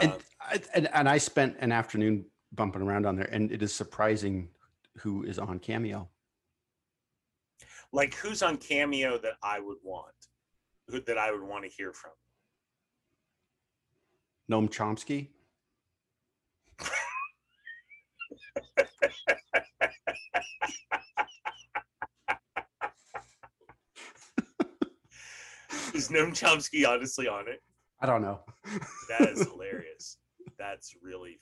and, 0.00 0.12
Um, 0.12 0.18
I, 0.40 0.60
and 0.74 0.88
and 0.94 1.08
I 1.08 1.18
spent 1.18 1.56
an 1.58 1.72
afternoon 1.72 2.26
bumping 2.52 2.82
around 2.82 3.06
on 3.06 3.16
there, 3.16 3.28
and 3.32 3.50
it 3.50 3.62
is 3.62 3.74
surprising 3.74 4.50
who 4.98 5.24
is 5.24 5.38
on 5.38 5.58
Cameo. 5.58 6.08
like 7.92 8.14
who's 8.14 8.42
on 8.42 8.56
cameo 8.58 9.18
that 9.18 9.34
I 9.42 9.60
would 9.60 9.78
want, 9.82 10.14
who 10.88 11.00
that 11.00 11.18
I 11.18 11.32
would 11.32 11.42
want 11.42 11.64
to 11.64 11.70
hear 11.70 11.92
from? 11.92 12.12
Noam 14.50 14.68
Chomsky. 14.68 15.28
Is 25.94 26.08
Noam 26.10 26.30
Chomsky 26.30 26.86
honestly 26.86 27.26
on 27.26 27.48
it? 27.48 27.62
I 28.00 28.06
don't 28.06 28.22
know. 28.22 28.40
That 29.08 29.30
is 29.30 29.48
hilarious. 29.48 30.18
That's 30.58 30.94
really 31.02 31.40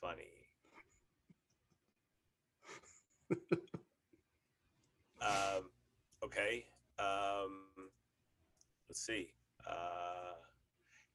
funny. 0.00 0.48
um, 5.20 5.70
okay. 6.22 6.66
Um, 6.98 7.90
let's 8.88 9.00
see. 9.00 9.32
Uh, 9.66 10.35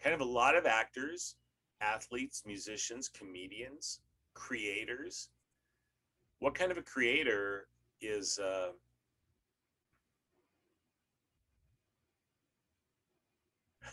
kind 0.04 0.14
of 0.14 0.22
a 0.22 0.26
lot 0.26 0.56
of 0.56 0.66
actors, 0.66 1.36
athletes, 1.82 2.44
musicians, 2.46 3.10
comedians, 3.10 4.02
creators. 4.34 5.30
What 6.40 6.56
kind 6.56 6.72
of 6.72 6.78
a 6.78 6.82
creator 6.82 7.68
is? 8.02 8.40
Uh, 8.40 8.70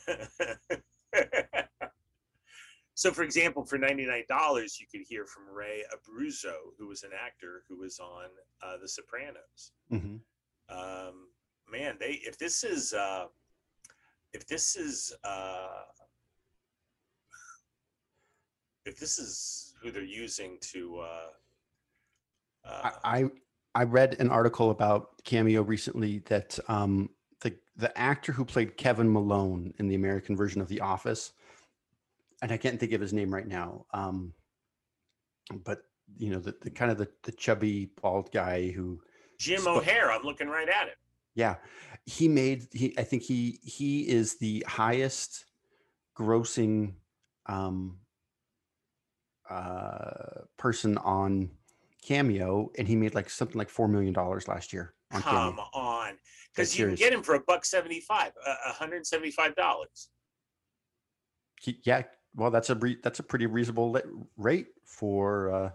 so, 2.95 3.13
for 3.13 3.23
example, 3.23 3.65
for 3.65 3.79
$99, 3.79 4.81
you 4.81 4.87
could 4.91 5.03
hear 5.07 5.27
from 5.27 5.43
Ray 5.53 5.85
Abruzzo, 5.93 6.55
who 6.79 6.89
was 6.89 7.03
an 7.03 7.11
actor 7.19 7.63
who 7.69 7.77
was 7.79 7.99
on 7.99 8.27
uh, 8.63 8.79
The 8.81 8.89
Sopranos. 8.89 9.73
Mhm. 9.93 10.21
Um, 10.71 11.29
man, 11.71 11.97
they 11.99 12.21
if 12.25 12.39
this 12.39 12.65
is 12.65 12.93
uh, 12.93 13.27
if 14.33 14.47
this 14.47 14.77
is 14.77 15.13
uh, 15.25 15.83
if 18.85 18.99
this 18.99 19.19
is 19.19 19.75
who 19.83 19.91
they're 19.91 20.03
using 20.03 20.59
to 20.61 21.01
uh, 21.01 22.69
uh, 22.69 22.91
I, 23.05 23.21
I 23.21 23.31
I 23.75 23.85
read 23.85 24.17
an 24.19 24.31
article 24.31 24.71
about 24.71 25.23
Cameo 25.25 25.63
recently 25.63 26.19
that 26.27 26.59
um, 26.69 27.11
the 27.41 27.55
the 27.77 27.97
actor 27.97 28.33
who 28.33 28.45
played 28.45 28.77
Kevin 28.77 29.13
Malone 29.13 29.73
in 29.79 29.89
the 29.89 29.95
American 29.95 30.37
version 30.37 30.61
of 30.61 30.69
The 30.69 30.81
Office, 30.81 31.33
and 32.43 32.51
I 32.51 32.57
can't 32.57 32.79
think 32.79 32.93
of 32.93 33.01
his 33.01 33.13
name 33.13 33.33
right 33.33 33.47
now, 33.47 33.87
um, 33.93 34.33
but 35.65 35.83
you 36.17 36.31
know 36.31 36.41
the, 36.41 36.55
the 36.63 36.71
kind 36.71 36.91
of 36.91 36.99
the, 36.99 37.09
the 37.23 37.33
chubby 37.33 37.91
bald 38.01 38.33
guy 38.33 38.71
who 38.71 39.01
Jim 39.39 39.61
Sp- 39.63 39.69
O'Heir. 39.69 40.11
I'm 40.11 40.23
looking 40.23 40.49
right 40.49 40.69
at 40.69 40.89
him. 40.89 40.95
Yeah 41.35 41.57
he 42.07 42.27
made 42.29 42.67
he 42.73 42.95
I 42.99 43.03
think 43.05 43.23
he 43.23 43.59
he 43.63 44.09
is 44.09 44.39
the 44.39 44.65
highest 44.67 45.45
grossing 46.17 46.95
um, 47.47 47.99
uh, 49.49 50.43
person 50.57 50.99
on 50.99 51.51
Cameo, 52.03 52.71
and 52.79 52.89
he 52.89 52.97
made 52.97 53.15
like 53.15 53.31
something 53.31 53.57
like 53.59 53.71
four 53.71 53.89
million 53.89 54.13
dollars 54.13 54.49
last 54.49 54.73
year 54.73 54.95
on 55.13 55.23
Come 55.23 55.57
Cameo. 55.57 55.69
on, 55.75 56.15
because 56.55 56.79
you 56.79 56.87
can 56.87 56.95
get 56.95 57.13
him 57.13 57.23
for 57.23 57.35
a 57.35 57.41
buck 57.41 57.65
seventy-five, 57.65 58.33
a 58.67 58.73
hundred 58.73 59.07
seventy-five 59.07 59.55
dollars. 59.55 60.09
Yeah, 61.85 62.03
well, 62.35 62.51
that's 62.51 62.71
a 62.71 62.75
re- 62.75 62.99
that's 63.03 63.19
a 63.19 63.23
pretty 63.23 63.47
reasonable 63.47 63.91
li- 63.93 64.03
rate 64.37 64.69
for. 64.85 65.53
Uh, 65.53 65.71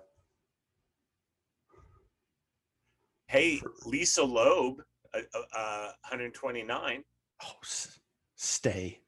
Hey, 3.27 3.57
For- 3.57 3.72
Lisa 3.86 4.24
Loeb, 4.24 4.83
uh, 5.13 5.20
uh, 5.34 5.39
uh, 5.58 5.91
129. 6.10 7.03
oh, 7.43 7.48
s- 7.63 8.00
stay. 8.36 9.00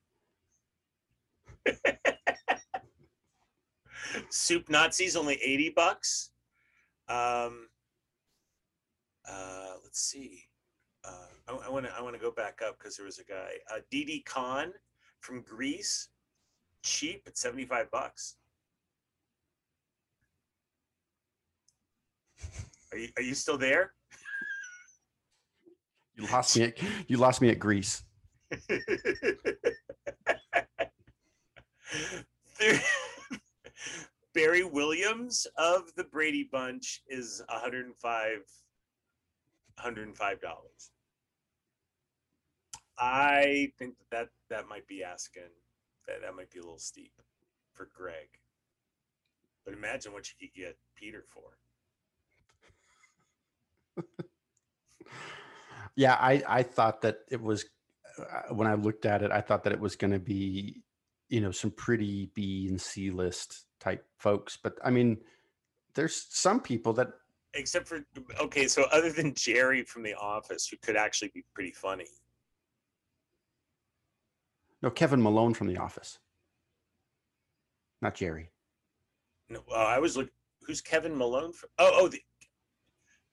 Soup 4.29 4.69
Nazis 4.69 5.15
only 5.15 5.35
80 5.35 5.73
bucks. 5.75 6.31
Um, 7.07 7.69
uh, 9.27 9.73
let's 9.83 10.01
see. 10.01 10.43
Uh, 11.03 11.27
I 11.65 11.69
want 11.69 11.85
to 11.85 11.93
I 11.95 12.01
want 12.01 12.15
to 12.15 12.21
go 12.21 12.31
back 12.31 12.61
up 12.65 12.77
because 12.79 12.97
there 12.97 13.05
was 13.05 13.19
a 13.19 13.23
guy, 13.23 13.51
uh, 13.71 13.79
Didi 13.91 14.23
Conn 14.25 14.73
from 15.19 15.41
Grease, 15.41 16.09
cheap 16.83 17.23
at 17.27 17.37
75 17.37 17.91
bucks. 17.91 18.37
Are 22.91 22.97
you 22.97 23.09
are 23.17 23.21
you 23.23 23.35
still 23.35 23.57
there? 23.57 23.94
You 26.15 26.27
lost 26.27 26.57
me. 26.57 26.63
At, 26.63 26.77
you 27.07 27.17
lost 27.17 27.41
me 27.41 27.49
at 27.49 27.59
Grease. 27.59 28.03
Barry 34.33 34.63
Williams 34.63 35.47
of 35.57 35.93
the 35.95 36.03
Brady 36.05 36.47
Bunch 36.51 37.01
is 37.07 37.41
105 37.49 38.37
105 39.75 40.41
dollars. 40.41 40.91
I 42.97 43.71
think 43.77 43.95
that, 43.97 44.09
that 44.11 44.29
that 44.49 44.67
might 44.69 44.87
be 44.87 45.03
asking 45.03 45.43
that 46.07 46.21
that 46.21 46.35
might 46.35 46.49
be 46.51 46.59
a 46.59 46.61
little 46.63 46.79
steep 46.79 47.11
for 47.73 47.89
Greg. 47.93 48.29
But 49.65 49.73
imagine 49.73 50.13
what 50.13 50.29
you 50.29 50.35
could 50.39 50.55
get 50.55 50.77
Peter 50.95 51.23
for. 51.27 51.57
yeah, 55.95 56.15
I 56.19 56.43
I 56.47 56.63
thought 56.63 57.01
that 57.01 57.19
it 57.29 57.41
was 57.41 57.65
uh, 58.19 58.53
when 58.53 58.67
I 58.67 58.73
looked 58.75 59.05
at 59.05 59.21
it, 59.21 59.31
I 59.31 59.41
thought 59.41 59.63
that 59.63 59.73
it 59.73 59.79
was 59.79 59.95
going 59.95 60.11
to 60.11 60.19
be, 60.19 60.81
you 61.29 61.41
know, 61.41 61.51
some 61.51 61.71
pretty 61.71 62.31
B 62.33 62.67
and 62.69 62.79
C 62.79 63.09
list 63.09 63.65
type 63.79 64.05
folks. 64.17 64.57
But 64.61 64.77
I 64.83 64.89
mean, 64.89 65.17
there's 65.93 66.27
some 66.29 66.59
people 66.59 66.93
that 66.93 67.09
except 67.53 67.87
for 67.87 68.05
okay, 68.41 68.67
so 68.67 68.85
other 68.91 69.11
than 69.11 69.33
Jerry 69.33 69.83
from 69.83 70.03
The 70.03 70.13
Office, 70.15 70.67
who 70.67 70.77
could 70.77 70.97
actually 70.97 71.31
be 71.33 71.43
pretty 71.53 71.71
funny. 71.71 72.07
No, 74.81 74.89
Kevin 74.89 75.21
Malone 75.21 75.53
from 75.53 75.67
The 75.67 75.77
Office, 75.77 76.19
not 78.01 78.15
Jerry. 78.15 78.49
No, 79.49 79.63
uh, 79.71 79.75
I 79.75 79.99
was 79.99 80.17
looking. 80.17 80.31
Who's 80.67 80.81
Kevin 80.81 81.15
Malone? 81.15 81.53
From, 81.53 81.69
oh, 81.77 81.91
oh, 81.93 82.07
the, 82.07 82.19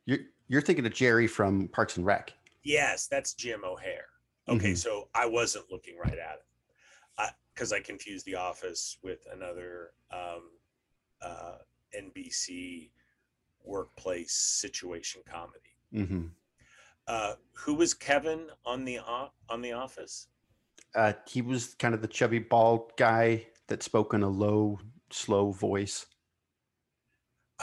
you're 0.06 0.18
you're 0.48 0.60
thinking 0.60 0.86
of 0.86 0.92
Jerry 0.92 1.26
from 1.26 1.68
Parks 1.68 1.96
and 1.96 2.06
Rec. 2.06 2.32
Yes, 2.62 3.06
that's 3.06 3.34
Jim 3.34 3.62
O'Heir. 3.64 4.04
Okay, 4.48 4.68
mm-hmm. 4.68 4.74
so 4.74 5.08
I 5.14 5.26
wasn't 5.26 5.70
looking 5.70 5.96
right 5.96 6.18
at 6.18 6.38
it 6.38 7.32
because 7.54 7.72
I, 7.72 7.76
I, 7.76 7.80
confused 7.80 8.26
The 8.26 8.34
Office 8.34 8.98
with 9.02 9.26
another 9.32 9.92
um, 10.10 10.50
uh, 11.20 11.58
NBC 11.96 12.90
workplace 13.64 14.32
situation 14.32 15.22
comedy. 15.30 15.58
Mm-hmm. 15.94 16.26
Uh, 17.06 17.34
who 17.52 17.74
was 17.74 17.94
Kevin 17.94 18.46
on 18.64 18.84
the 18.84 18.98
on 19.48 19.60
the 19.60 19.72
Office? 19.72 20.28
Uh, 20.94 21.12
he 21.26 21.42
was 21.42 21.74
kind 21.74 21.94
of 21.94 22.02
the 22.02 22.08
chubby 22.08 22.38
bald 22.38 22.92
guy 22.96 23.46
that 23.68 23.82
spoke 23.82 24.14
in 24.14 24.22
a 24.22 24.28
low, 24.28 24.78
slow 25.10 25.52
voice. 25.52 26.06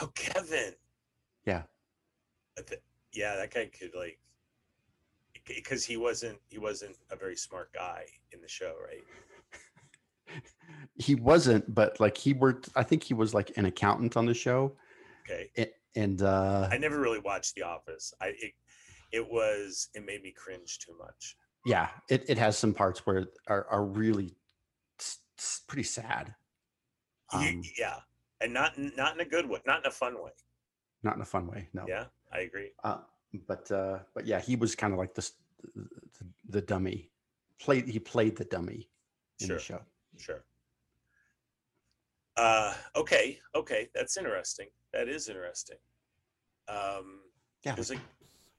Oh, 0.00 0.08
Kevin. 0.14 0.74
Yeah. 1.44 1.62
Yeah, 3.12 3.36
that 3.36 3.52
guy 3.52 3.66
could 3.66 3.94
like 3.94 4.18
because 5.56 5.84
he 5.84 5.96
wasn't 5.96 6.38
he 6.48 6.58
wasn't 6.58 6.96
a 7.10 7.16
very 7.16 7.36
smart 7.36 7.72
guy 7.72 8.04
in 8.32 8.40
the 8.40 8.48
show, 8.48 8.74
right? 8.84 9.04
he 10.96 11.14
wasn't, 11.14 11.74
but 11.74 11.98
like 12.00 12.16
he 12.16 12.32
worked. 12.32 12.68
I 12.76 12.82
think 12.82 13.02
he 13.02 13.14
was 13.14 13.34
like 13.34 13.52
an 13.56 13.66
accountant 13.66 14.16
on 14.16 14.26
the 14.26 14.34
show. 14.34 14.76
Okay. 15.28 15.50
And, 15.56 15.68
and 15.96 16.22
uh, 16.22 16.68
I 16.70 16.78
never 16.78 17.00
really 17.00 17.20
watched 17.20 17.54
The 17.54 17.62
Office. 17.62 18.12
I 18.20 18.32
it, 18.38 18.52
it 19.12 19.28
was 19.28 19.88
it 19.94 20.04
made 20.04 20.22
me 20.22 20.32
cringe 20.32 20.78
too 20.78 20.96
much. 20.98 21.36
Yeah, 21.66 21.88
it, 22.08 22.24
it 22.28 22.38
has 22.38 22.56
some 22.56 22.72
parts 22.72 23.06
where 23.06 23.26
are 23.48 23.66
are 23.70 23.84
really 23.84 24.36
pretty 25.66 25.82
sad. 25.82 26.34
Um, 27.32 27.62
yeah, 27.78 27.96
and 28.40 28.52
not 28.52 28.78
not 28.78 29.14
in 29.14 29.20
a 29.20 29.24
good 29.24 29.48
way, 29.48 29.60
not 29.66 29.80
in 29.80 29.86
a 29.86 29.90
fun 29.90 30.14
way. 30.14 30.30
Not 31.02 31.16
in 31.16 31.22
a 31.22 31.26
fun 31.26 31.46
way. 31.46 31.68
No. 31.72 31.86
Yeah, 31.88 32.04
I 32.32 32.40
agree. 32.40 32.72
Uh, 32.84 32.98
but 33.46 33.70
uh, 33.70 33.98
but 34.14 34.26
yeah, 34.26 34.40
he 34.40 34.56
was 34.56 34.74
kind 34.74 34.92
of 34.92 34.98
like 34.98 35.14
this 35.14 35.32
the, 35.74 35.88
the, 36.48 36.60
dummy. 36.60 37.10
Played 37.60 37.88
he 37.88 37.98
played 37.98 38.36
the 38.36 38.44
dummy 38.44 38.88
in 39.40 39.46
sure. 39.46 39.56
the 39.56 39.62
show. 39.62 39.80
Sure. 40.16 40.44
Uh, 42.36 42.74
okay, 42.96 43.38
okay, 43.54 43.88
that's 43.94 44.16
interesting. 44.16 44.68
That 44.92 45.08
is 45.08 45.28
interesting. 45.28 45.76
Um, 46.68 47.20
yeah, 47.64 47.74
like, 47.76 47.90
like, 47.90 47.98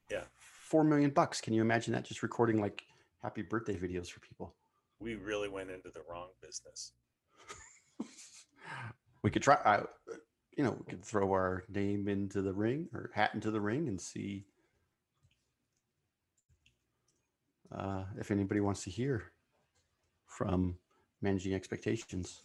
yeah, 0.10 0.24
four 0.40 0.84
million 0.84 1.10
bucks. 1.10 1.42
Can 1.42 1.54
you 1.54 1.62
imagine 1.62 1.94
that? 1.94 2.06
Just 2.06 2.24
recording 2.24 2.62
like 2.62 2.84
happy 3.24 3.42
birthday 3.42 3.76
videos 3.76 4.10
for 4.10 4.20
people. 4.20 4.54
We 5.00 5.16
really 5.16 5.50
went 5.50 5.72
into 5.72 5.90
the 5.90 6.02
wrong 6.10 6.28
business. 6.42 6.94
we 9.24 9.32
could 9.32 9.42
try. 9.42 9.56
Uh, 9.56 9.84
you 10.58 10.64
know, 10.64 10.76
we 10.78 10.86
could 10.86 11.04
throw 11.04 11.32
our 11.32 11.64
name 11.70 12.08
into 12.08 12.42
the 12.42 12.54
ring 12.54 12.88
or 12.94 13.10
hat 13.16 13.32
into 13.34 13.52
the 13.52 13.62
ring 13.62 13.88
and 13.88 14.00
see 14.00 14.46
uh, 17.76 18.04
if 18.20 18.32
anybody 18.32 18.60
wants 18.60 18.84
to 18.84 18.90
hear 18.90 19.32
from 20.26 20.78
managing 21.22 21.54
expectations 21.54 22.42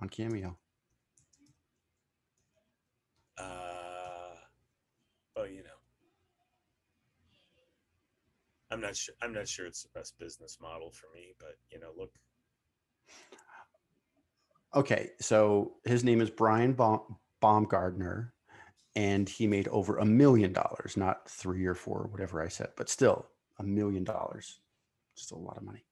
on 0.00 0.08
Cameo. 0.08 0.56
Uh, 3.38 4.36
well, 5.36 5.46
you 5.46 5.62
know, 5.62 5.70
I'm 8.70 8.80
not 8.80 8.96
sure. 8.96 9.14
I'm 9.22 9.32
not 9.32 9.48
sure 9.48 9.66
it's 9.66 9.82
the 9.82 9.88
best 9.94 10.18
business 10.18 10.58
model 10.60 10.90
for 10.90 11.06
me, 11.14 11.34
but 11.38 11.56
you 11.70 11.80
know, 11.80 11.90
look. 11.96 12.12
Okay, 14.74 15.10
so 15.20 15.72
his 15.84 16.04
name 16.04 16.20
is 16.20 16.30
Brian 16.30 16.74
Baum- 16.74 17.16
Baumgartner, 17.40 18.32
and 18.94 19.28
he 19.28 19.48
made 19.48 19.66
over 19.68 19.98
a 19.98 20.04
million 20.04 20.52
dollars, 20.52 20.96
not 20.96 21.28
three 21.28 21.66
or 21.66 21.74
four, 21.74 22.08
whatever 22.12 22.40
I 22.40 22.48
said, 22.48 22.68
but 22.76 22.88
still 22.88 23.26
a 23.60 23.62
million 23.62 24.04
dollars. 24.04 24.60
Just 25.16 25.32
a 25.32 25.36
lot 25.36 25.56
of 25.56 25.62
money. 25.62 25.84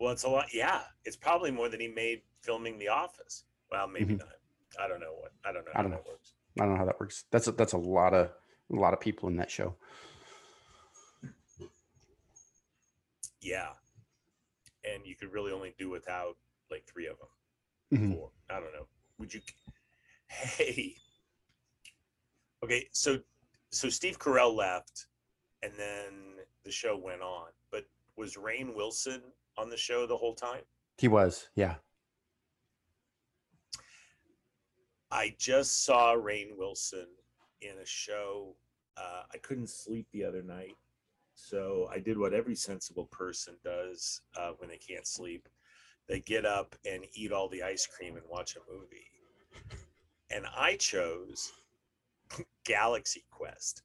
Well, 0.00 0.12
it's 0.12 0.24
a 0.24 0.28
lot. 0.28 0.46
Yeah, 0.52 0.80
it's 1.04 1.16
probably 1.16 1.50
more 1.50 1.68
than 1.68 1.80
he 1.80 1.88
made 1.88 2.22
filming 2.40 2.78
The 2.78 2.88
Office. 2.88 3.44
Well, 3.70 3.88
maybe 3.88 4.14
mm-hmm. 4.14 4.18
not. 4.18 4.28
I 4.82 4.88
don't 4.88 5.00
know 5.00 5.14
what. 5.20 5.32
I 5.44 5.52
don't 5.52 5.64
know. 5.64 5.72
I 5.74 5.82
don't 5.82 5.90
know. 5.90 6.00
Works. 6.08 6.32
I 6.58 6.64
don't 6.64 6.72
know 6.72 6.78
how 6.78 6.84
that 6.84 7.00
works. 7.00 7.24
That's 7.30 7.48
a, 7.48 7.52
that's 7.52 7.72
a 7.72 7.78
lot 7.78 8.14
of 8.14 8.30
a 8.72 8.76
lot 8.76 8.92
of 8.92 9.00
people 9.00 9.28
in 9.28 9.36
that 9.36 9.50
show. 9.50 9.74
Yeah, 13.40 13.70
and 14.84 15.04
you 15.04 15.14
could 15.16 15.32
really 15.32 15.52
only 15.52 15.74
do 15.78 15.90
without 15.90 16.36
like 16.70 16.84
three 16.86 17.06
of 17.06 17.16
them. 17.18 17.28
Mm-hmm. 18.00 18.12
Four. 18.14 18.30
I 18.50 18.54
don't 18.54 18.72
know. 18.72 18.86
Would 19.18 19.34
you? 19.34 19.40
Hey. 20.28 20.96
Okay, 22.64 22.88
so 22.92 23.18
so 23.70 23.88
Steve 23.88 24.18
Carell 24.18 24.54
left, 24.54 25.06
and 25.62 25.72
then 25.76 26.33
the 26.64 26.72
show 26.72 26.96
went 26.96 27.22
on. 27.22 27.48
But 27.70 27.84
was 28.16 28.36
Rainn 28.36 28.74
Wilson 28.74 29.22
on 29.56 29.70
the 29.70 29.76
show 29.76 30.06
the 30.06 30.16
whole 30.16 30.34
time? 30.34 30.62
He 30.98 31.08
was, 31.08 31.48
yeah. 31.54 31.74
I 35.10 35.34
just 35.38 35.84
saw 35.84 36.14
Rainn 36.14 36.56
Wilson 36.56 37.06
in 37.60 37.78
a 37.80 37.86
show. 37.86 38.56
Uh, 38.96 39.22
I 39.32 39.38
couldn't 39.38 39.68
sleep 39.68 40.06
the 40.12 40.24
other 40.24 40.42
night. 40.42 40.76
So 41.34 41.88
I 41.92 41.98
did 41.98 42.16
what 42.16 42.32
every 42.32 42.54
sensible 42.54 43.06
person 43.06 43.54
does 43.64 44.22
uh, 44.36 44.52
when 44.58 44.70
they 44.70 44.78
can't 44.78 45.06
sleep. 45.06 45.48
They 46.08 46.20
get 46.20 46.44
up 46.44 46.76
and 46.84 47.04
eat 47.14 47.32
all 47.32 47.48
the 47.48 47.62
ice 47.62 47.86
cream 47.86 48.16
and 48.16 48.24
watch 48.28 48.56
a 48.56 48.72
movie. 48.72 49.06
And 50.30 50.46
I 50.56 50.76
chose 50.76 51.52
Galaxy 52.64 53.24
Quest. 53.30 53.82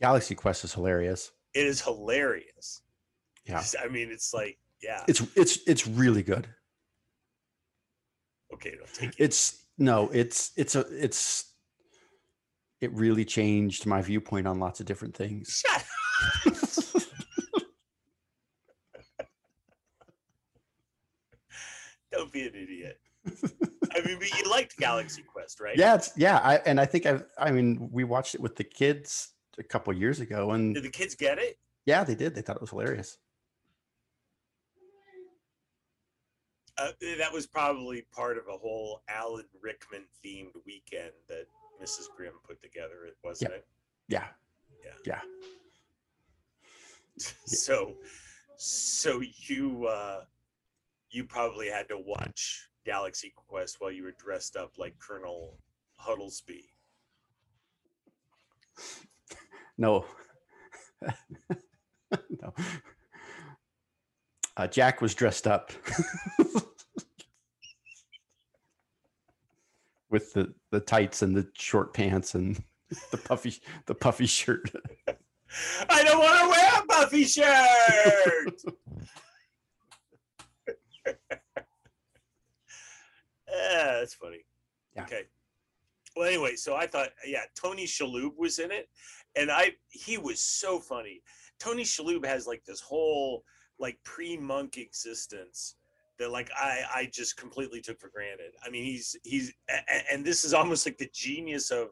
Galaxy 0.00 0.34
Quest 0.34 0.64
is 0.64 0.74
hilarious 0.74 1.32
it 1.54 1.66
is 1.66 1.80
hilarious. 1.80 2.82
Yeah. 3.46 3.62
I 3.82 3.88
mean, 3.88 4.10
it's 4.10 4.32
like, 4.32 4.58
yeah. 4.82 5.04
It's 5.08 5.22
it's 5.36 5.58
it's 5.66 5.86
really 5.86 6.22
good. 6.22 6.48
Okay, 8.54 8.74
don't 8.76 8.92
take 8.92 9.10
it. 9.10 9.16
It's 9.18 9.64
no, 9.78 10.08
it's 10.12 10.52
it's 10.56 10.74
a 10.74 10.84
it's 10.90 11.52
it 12.80 12.92
really 12.92 13.24
changed 13.24 13.86
my 13.86 14.02
viewpoint 14.02 14.46
on 14.46 14.58
lots 14.58 14.80
of 14.80 14.86
different 14.86 15.16
things. 15.16 15.62
Shut 15.66 15.84
Don't 22.12 22.30
be 22.30 22.42
an 22.42 22.54
idiot. 22.54 22.98
I 23.94 24.00
mean, 24.06 24.18
but 24.18 24.38
you 24.38 24.50
liked 24.50 24.76
Galaxy 24.76 25.22
Quest, 25.22 25.60
right? 25.60 25.76
Yeah, 25.76 25.94
it's 25.94 26.12
yeah. 26.16 26.38
I 26.38 26.56
and 26.56 26.80
I 26.80 26.86
think 26.86 27.06
I 27.06 27.20
I 27.38 27.50
mean 27.52 27.88
we 27.90 28.04
watched 28.04 28.34
it 28.34 28.40
with 28.40 28.56
the 28.56 28.64
kids 28.64 29.32
a 29.58 29.62
couple 29.62 29.92
years 29.92 30.20
ago, 30.20 30.52
and 30.52 30.74
did 30.74 30.84
the 30.84 30.90
kids 30.90 31.14
get 31.14 31.38
it? 31.38 31.58
Yeah, 31.84 32.04
they 32.04 32.14
did. 32.14 32.34
They 32.34 32.42
thought 32.42 32.56
it 32.56 32.62
was 32.62 32.70
hilarious. 32.70 33.18
Uh, 36.78 36.92
that 37.18 37.32
was 37.32 37.46
probably 37.46 38.02
part 38.12 38.38
of 38.38 38.44
a 38.48 38.56
whole 38.56 39.02
Alan 39.08 39.44
Rickman 39.60 40.04
themed 40.24 40.54
weekend 40.64 41.12
that 41.28 41.46
Mrs. 41.82 42.04
Grimm 42.16 42.32
put 42.46 42.62
together, 42.62 43.04
It 43.06 43.16
wasn't 43.22 43.52
yeah. 43.52 43.56
it? 43.56 43.66
Yeah. 44.08 44.26
Yeah. 45.06 45.20
Yeah. 47.18 47.26
so, 47.44 47.96
so 48.56 49.20
you 49.20 49.86
uh, 49.86 50.22
you 51.10 51.24
probably 51.24 51.68
had 51.68 51.88
to 51.88 51.98
watch 51.98 52.70
Galaxy 52.86 53.34
Quest 53.36 53.76
while 53.80 53.92
you 53.92 54.02
were 54.04 54.14
dressed 54.18 54.56
up 54.56 54.72
like 54.78 54.98
Colonel 54.98 55.58
Huddlesby. 56.00 56.64
No. 59.78 60.04
no. 61.02 62.54
Uh, 64.56 64.66
Jack 64.66 65.00
was 65.00 65.14
dressed 65.14 65.46
up. 65.46 65.72
with 70.12 70.32
the 70.34 70.54
the 70.70 70.78
tights 70.78 71.22
and 71.22 71.34
the 71.34 71.48
short 71.54 71.92
pants 71.94 72.34
and 72.36 72.62
the 73.10 73.16
puffy 73.16 73.54
the 73.86 73.94
puffy 73.94 74.26
shirt. 74.26 74.70
I 75.88 76.04
don't 76.04 76.18
want 76.18 76.40
to 76.40 76.48
wear 76.48 76.80
a 76.80 76.86
puffy 76.86 77.24
shirt. 77.24 78.62
yeah, 83.48 83.98
that's 83.98 84.14
funny. 84.14 84.44
Yeah. 84.94 85.02
Okay. 85.02 85.22
Well, 86.16 86.28
anyway, 86.28 86.56
so 86.56 86.74
I 86.76 86.86
thought, 86.86 87.08
yeah, 87.26 87.44
Tony 87.54 87.86
Shalhoub 87.86 88.36
was 88.36 88.58
in 88.58 88.70
it, 88.70 88.88
and 89.36 89.50
I 89.50 89.72
he 89.88 90.18
was 90.18 90.40
so 90.40 90.78
funny. 90.78 91.22
Tony 91.58 91.82
Shalhoub 91.84 92.24
has 92.26 92.46
like 92.46 92.64
this 92.64 92.80
whole 92.80 93.44
like 93.78 93.98
pre-monk 94.04 94.78
existence 94.78 95.76
that 96.18 96.30
like 96.30 96.50
I 96.56 96.82
I 96.94 97.10
just 97.12 97.36
completely 97.36 97.80
took 97.80 98.00
for 98.00 98.10
granted. 98.10 98.52
I 98.64 98.70
mean, 98.70 98.84
he's 98.84 99.16
he's 99.24 99.52
and 100.10 100.24
this 100.24 100.44
is 100.44 100.54
almost 100.54 100.86
like 100.86 100.98
the 100.98 101.10
genius 101.12 101.70
of 101.70 101.88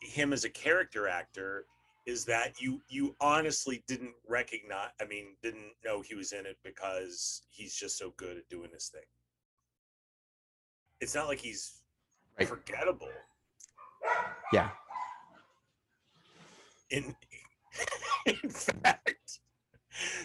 him 0.00 0.32
as 0.32 0.44
a 0.44 0.50
character 0.50 1.08
actor 1.08 1.66
is 2.06 2.24
that 2.24 2.60
you 2.60 2.80
you 2.88 3.14
honestly 3.20 3.84
didn't 3.86 4.14
recognize 4.28 4.88
I 5.00 5.04
mean, 5.04 5.36
didn't 5.42 5.72
know 5.84 6.00
he 6.00 6.14
was 6.14 6.32
in 6.32 6.46
it 6.46 6.56
because 6.64 7.42
he's 7.50 7.74
just 7.74 7.98
so 7.98 8.14
good 8.16 8.38
at 8.38 8.48
doing 8.48 8.70
this 8.72 8.88
thing. 8.88 9.02
It's 11.00 11.14
not 11.14 11.28
like 11.28 11.40
he's 11.40 11.80
Right. 12.38 12.48
forgettable. 12.48 13.08
Yeah. 14.52 14.70
In 16.90 17.14
in 18.26 18.50
fact 18.50 19.40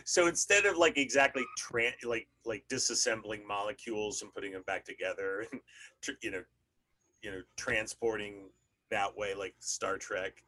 so 0.04 0.28
instead 0.28 0.66
of 0.66 0.78
like 0.78 0.98
exactly 0.98 1.44
tran 1.60 1.92
like 2.04 2.28
like 2.46 2.64
disassembling 2.70 3.46
molecules 3.48 4.22
and 4.22 4.34
putting 4.34 4.52
them 4.52 4.64
back 4.68 4.86
together 4.86 5.46
and 5.52 5.62
you 6.22 6.32
know 6.32 6.44
you 7.22 7.32
know 7.32 7.42
transporting 7.58 8.50
that 8.92 9.16
way 9.18 9.34
like 9.34 9.56
star 9.60 9.98
trek 9.98 10.44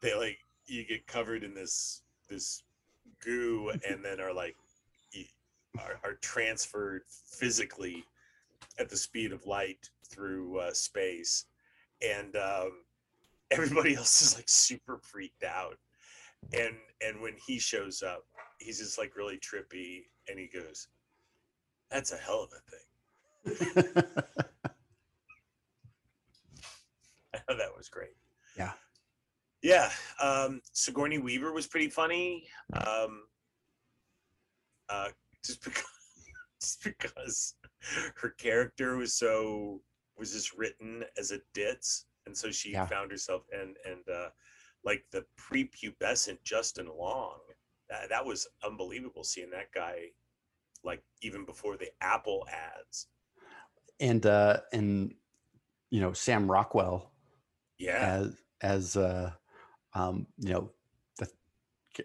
they 0.00 0.14
like 0.16 0.38
you 0.66 0.84
get 0.84 1.06
covered 1.06 1.44
in 1.44 1.54
this 1.54 2.02
this 2.28 2.62
goo 3.24 3.70
and 3.88 4.04
then 4.04 4.20
are 4.20 4.32
like 4.32 4.56
are, 5.78 5.98
are 6.04 6.14
transferred 6.14 7.02
physically 7.06 8.04
at 8.78 8.88
the 8.88 8.96
speed 8.96 9.32
of 9.32 9.46
light 9.46 9.90
through 10.08 10.58
uh, 10.58 10.72
space. 10.72 11.46
And 12.02 12.36
um 12.36 12.84
everybody 13.52 13.94
else 13.96 14.22
is 14.22 14.34
like 14.36 14.48
super 14.48 14.98
freaked 14.98 15.44
out. 15.44 15.78
And 16.52 16.74
and 17.06 17.20
when 17.20 17.34
he 17.46 17.58
shows 17.58 18.02
up 18.02 18.24
he's 18.58 18.78
just 18.78 18.98
like 18.98 19.16
really 19.16 19.38
trippy 19.38 20.04
and 20.28 20.38
he 20.38 20.46
goes 20.48 20.88
that's 21.90 22.12
a 22.12 22.16
hell 22.16 22.42
of 22.44 22.52
a 22.52 22.60
thing. 22.70 23.94
I 27.34 27.38
thought 27.38 27.58
that 27.58 27.76
was 27.76 27.88
great. 27.88 28.16
Yeah. 28.56 28.72
yeah 29.62 29.90
um 30.20 30.60
sigourney 30.72 31.18
weaver 31.18 31.52
was 31.52 31.66
pretty 31.66 31.88
funny 31.88 32.46
um 32.74 33.22
uh 34.88 35.08
just 35.44 35.64
because 35.64 35.84
just 36.60 36.84
because 36.84 37.54
her 38.16 38.30
character 38.30 38.96
was 38.96 39.14
so 39.14 39.80
was 40.18 40.32
just 40.32 40.56
written 40.56 41.02
as 41.18 41.30
a 41.30 41.40
ditz 41.54 42.06
and 42.26 42.36
so 42.36 42.50
she 42.50 42.72
Yeah. 42.72 42.86
found 42.86 43.10
herself 43.10 43.42
and 43.52 43.76
and 43.84 44.08
uh 44.08 44.28
like 44.84 45.04
the 45.10 45.24
prepubescent 45.38 46.38
justin 46.44 46.88
long 46.98 47.38
that, 47.88 48.08
that 48.08 48.24
was 48.24 48.48
unbelievable 48.64 49.24
seeing 49.24 49.50
that 49.50 49.72
guy 49.72 50.06
like 50.84 51.02
even 51.22 51.44
before 51.44 51.76
the 51.76 51.88
apple 52.00 52.46
ads. 52.50 53.06
And 54.00 54.24
uh 54.26 54.58
and 54.72 55.14
you 55.90 56.00
know 56.00 56.12
Sam 56.12 56.50
Rockwell 56.50 57.12
yeah. 57.78 58.20
as 58.22 58.36
as 58.62 58.96
uh 58.96 59.32
um 59.94 60.26
you 60.38 60.52
know 60.52 60.70
the 61.18 61.28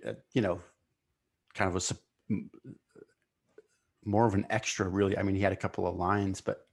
uh, 0.07 0.13
you 0.33 0.41
know 0.41 0.61
kind 1.53 1.73
of 1.73 1.75
a 1.75 2.35
more 4.05 4.25
of 4.27 4.33
an 4.35 4.45
extra 4.49 4.87
really 4.87 5.17
i 5.17 5.23
mean 5.23 5.35
he 5.35 5.41
had 5.41 5.51
a 5.51 5.55
couple 5.57 5.87
of 5.87 5.95
lines 5.95 6.39
but 6.39 6.67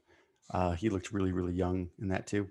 uh 0.50 0.72
he 0.72 0.88
looked 0.88 1.12
really 1.12 1.32
really 1.32 1.54
young 1.54 1.88
in 1.98 2.08
that 2.08 2.26
too 2.26 2.48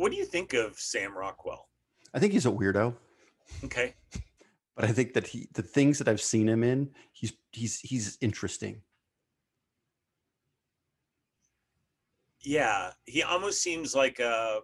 what 0.00 0.10
do 0.10 0.16
you 0.16 0.24
think 0.24 0.54
of 0.54 0.78
sam 0.80 1.16
rockwell? 1.16 1.68
I 2.14 2.18
think 2.18 2.32
he's 2.32 2.46
a 2.46 2.50
weirdo. 2.50 2.96
Okay. 3.64 3.94
But 4.76 4.88
i 4.88 4.92
think 4.92 5.12
that 5.12 5.26
he 5.26 5.46
the 5.52 5.62
things 5.62 5.98
that 5.98 6.08
i've 6.08 6.22
seen 6.22 6.48
him 6.48 6.62
in 6.64 6.88
he's 7.12 7.34
he's 7.52 7.80
he's 7.80 8.16
interesting. 8.22 8.80
Yeah 12.40 12.92
he 13.04 13.22
almost 13.22 13.60
seems 13.62 13.94
like 13.94 14.20
uh 14.20 14.60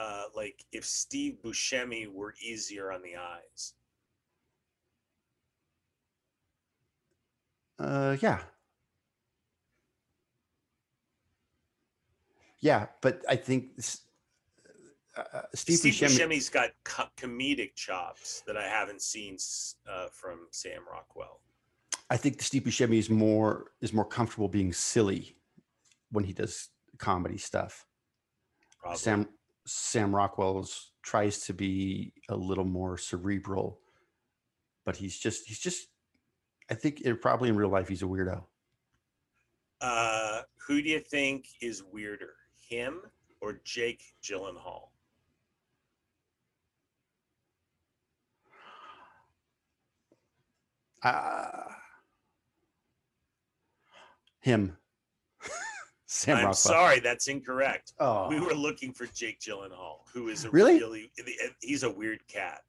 uh 0.00 0.24
like 0.34 0.64
if 0.72 0.86
steve 0.86 1.36
buscemi 1.44 2.06
were 2.10 2.34
easier 2.42 2.90
on 2.90 3.02
the 3.02 3.16
eyes. 3.16 3.74
Uh 7.78 8.16
yeah. 8.22 8.40
Yeah 12.60 12.86
but 13.02 13.20
i 13.28 13.36
think 13.36 13.76
uh, 15.16 15.42
steve, 15.54 15.78
Steve 15.78 15.94
Buscemi, 15.94 16.18
Buscemi's 16.18 16.48
got 16.48 16.70
co- 16.84 17.08
comedic 17.16 17.74
chops 17.74 18.42
that 18.46 18.56
I 18.56 18.66
haven't 18.66 19.02
seen 19.02 19.36
uh, 19.90 20.06
from 20.12 20.46
Sam 20.50 20.82
Rockwell. 20.90 21.40
I 22.10 22.16
think 22.16 22.42
Steve 22.42 22.62
Buscemi 22.62 22.98
is 22.98 23.08
more 23.08 23.72
is 23.80 23.92
more 23.92 24.04
comfortable 24.04 24.48
being 24.48 24.72
silly 24.72 25.36
when 26.10 26.24
he 26.24 26.32
does 26.32 26.68
comedy 26.98 27.38
stuff. 27.38 27.86
Probably. 28.78 28.98
Sam 28.98 29.28
Sam 29.66 30.14
Rockwell's 30.14 30.92
tries 31.02 31.46
to 31.46 31.54
be 31.54 32.12
a 32.28 32.36
little 32.36 32.64
more 32.64 32.98
cerebral, 32.98 33.80
but 34.84 34.96
he's 34.96 35.18
just 35.18 35.46
he's 35.46 35.58
just 35.58 35.88
I 36.70 36.74
think 36.74 37.00
it, 37.02 37.20
probably 37.20 37.48
in 37.48 37.56
real 37.56 37.68
life 37.68 37.88
he's 37.88 38.02
a 38.02 38.06
weirdo. 38.06 38.44
Uh, 39.80 40.42
who 40.66 40.82
do 40.82 40.88
you 40.88 41.00
think 41.00 41.46
is 41.60 41.82
weirder, 41.82 42.34
him 42.56 43.02
or 43.40 43.60
Jake 43.64 44.02
Gyllenhaal? 44.22 44.88
Uh, 51.04 51.64
him. 54.40 54.76
Sam 56.06 56.36
I'm 56.36 56.44
Rockwell. 56.46 56.54
sorry, 56.54 57.00
that's 57.00 57.28
incorrect. 57.28 57.92
Oh, 57.98 58.28
We 58.28 58.40
were 58.40 58.54
looking 58.54 58.92
for 58.92 59.06
Jake 59.06 59.40
Gyllenhaal, 59.40 59.98
who 60.12 60.28
is 60.28 60.44
a 60.44 60.50
Really? 60.50 60.78
really 60.78 61.10
he's 61.60 61.82
a 61.82 61.90
weird 61.90 62.26
cat. 62.28 62.60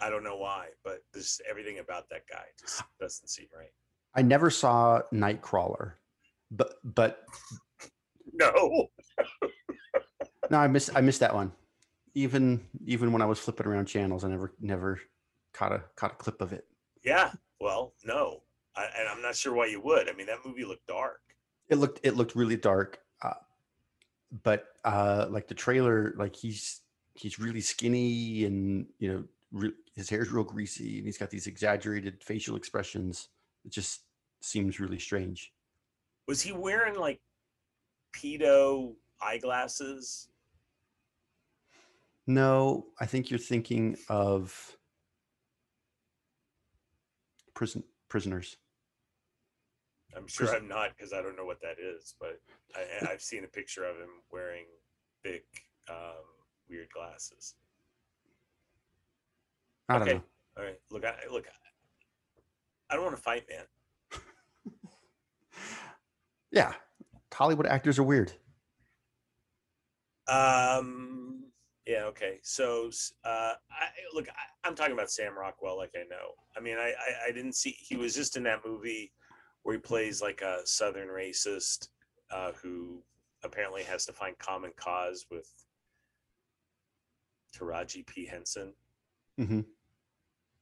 I 0.00 0.10
don't 0.10 0.22
know 0.24 0.36
why, 0.36 0.68
but 0.84 1.00
there's 1.12 1.40
everything 1.48 1.78
about 1.80 2.08
that 2.10 2.22
guy 2.30 2.44
just 2.60 2.82
doesn't 3.00 3.28
seem 3.28 3.46
right. 3.56 3.70
I 4.14 4.22
never 4.22 4.48
saw 4.50 5.02
Nightcrawler, 5.12 5.92
but 6.50 6.74
but 6.84 7.24
No. 8.32 8.88
No, 10.50 10.58
I 10.58 10.68
missed 10.68 10.90
I 10.94 11.00
missed 11.00 11.20
that 11.20 11.34
one. 11.34 11.52
Even 12.14 12.64
even 12.86 13.12
when 13.12 13.22
I 13.22 13.26
was 13.26 13.38
flipping 13.38 13.66
around 13.66 13.86
channels, 13.86 14.24
I 14.24 14.28
never 14.28 14.52
never 14.60 15.00
caught 15.52 15.72
a 15.72 15.82
caught 15.96 16.12
a 16.12 16.16
clip 16.16 16.40
of 16.40 16.52
it. 16.52 16.64
Yeah. 17.04 17.32
Well, 17.60 17.94
no. 18.04 18.42
I, 18.76 18.86
and 18.98 19.08
I'm 19.08 19.22
not 19.22 19.36
sure 19.36 19.54
why 19.54 19.66
you 19.66 19.80
would. 19.80 20.08
I 20.08 20.12
mean, 20.12 20.26
that 20.26 20.38
movie 20.44 20.64
looked 20.64 20.86
dark. 20.86 21.20
It 21.68 21.76
looked 21.76 22.00
it 22.02 22.16
looked 22.16 22.34
really 22.34 22.56
dark, 22.56 23.00
uh, 23.20 23.34
but 24.42 24.66
uh, 24.84 25.26
like 25.28 25.48
the 25.48 25.54
trailer, 25.54 26.14
like 26.16 26.34
he's 26.34 26.80
he's 27.14 27.38
really 27.38 27.60
skinny 27.60 28.44
and 28.44 28.86
you 28.98 29.12
know 29.12 29.24
re- 29.52 29.72
his 29.94 30.08
hair's 30.08 30.30
real 30.30 30.44
greasy 30.44 30.98
and 30.98 31.06
he's 31.06 31.18
got 31.18 31.30
these 31.30 31.46
exaggerated 31.46 32.22
facial 32.22 32.56
expressions. 32.56 33.28
It 33.64 33.72
just 33.72 34.02
seems 34.40 34.80
really 34.80 34.98
strange. 34.98 35.52
Was 36.26 36.40
he 36.40 36.52
wearing 36.52 36.94
like 36.94 37.20
pedo 38.14 38.94
eyeglasses? 39.20 40.28
No, 42.26 42.86
I 43.00 43.06
think 43.06 43.30
you're 43.30 43.38
thinking 43.38 43.96
of 44.08 44.77
prison 47.58 47.82
prisoners. 48.08 48.56
I'm 50.16 50.28
sure 50.28 50.46
Pres- 50.46 50.56
I'm 50.60 50.68
not 50.68 50.90
because 50.96 51.12
I 51.12 51.20
don't 51.20 51.36
know 51.36 51.44
what 51.44 51.60
that 51.60 51.76
is, 51.80 52.14
but 52.20 52.40
I, 52.76 53.10
I've 53.10 53.20
seen 53.20 53.42
a 53.42 53.48
picture 53.48 53.82
of 53.84 53.96
him 53.96 54.22
wearing 54.30 54.66
big, 55.24 55.42
um, 55.90 56.22
weird 56.70 56.88
glasses. 56.94 57.56
I 59.88 59.94
don't 59.98 60.02
Okay. 60.02 60.14
know. 60.14 60.22
All 60.56 60.64
right, 60.64 60.78
look, 60.92 61.04
I 61.04 61.14
look. 61.32 61.46
I 62.90 62.94
don't 62.94 63.02
want 63.04 63.16
to 63.16 63.22
fight, 63.22 63.44
man. 63.50 63.64
Yeah, 66.52 66.72
Hollywood 67.34 67.66
actors 67.66 67.98
are 67.98 68.04
weird. 68.04 68.32
Um, 70.28 71.37
yeah, 71.88 72.04
okay. 72.04 72.38
So, 72.42 72.90
uh, 73.24 73.54
I 73.70 73.86
look, 74.12 74.28
I, 74.28 74.68
I'm 74.68 74.74
talking 74.74 74.92
about 74.92 75.10
Sam 75.10 75.32
Rockwell, 75.36 75.78
like 75.78 75.92
I 75.96 76.04
know. 76.10 76.34
I 76.54 76.60
mean, 76.60 76.76
I, 76.76 76.90
I, 76.90 77.28
I 77.28 77.32
didn't 77.32 77.54
see. 77.54 77.74
He 77.80 77.96
was 77.96 78.14
just 78.14 78.36
in 78.36 78.42
that 78.42 78.60
movie 78.64 79.10
where 79.62 79.74
he 79.74 79.80
plays 79.80 80.20
like 80.20 80.42
a 80.42 80.58
Southern 80.66 81.08
racist 81.08 81.88
uh, 82.30 82.52
who 82.62 83.02
apparently 83.42 83.84
has 83.84 84.04
to 84.04 84.12
find 84.12 84.38
common 84.38 84.70
cause 84.76 85.24
with 85.30 85.50
Taraji 87.56 88.06
P 88.06 88.26
Henson. 88.26 88.74
hmm 89.38 89.60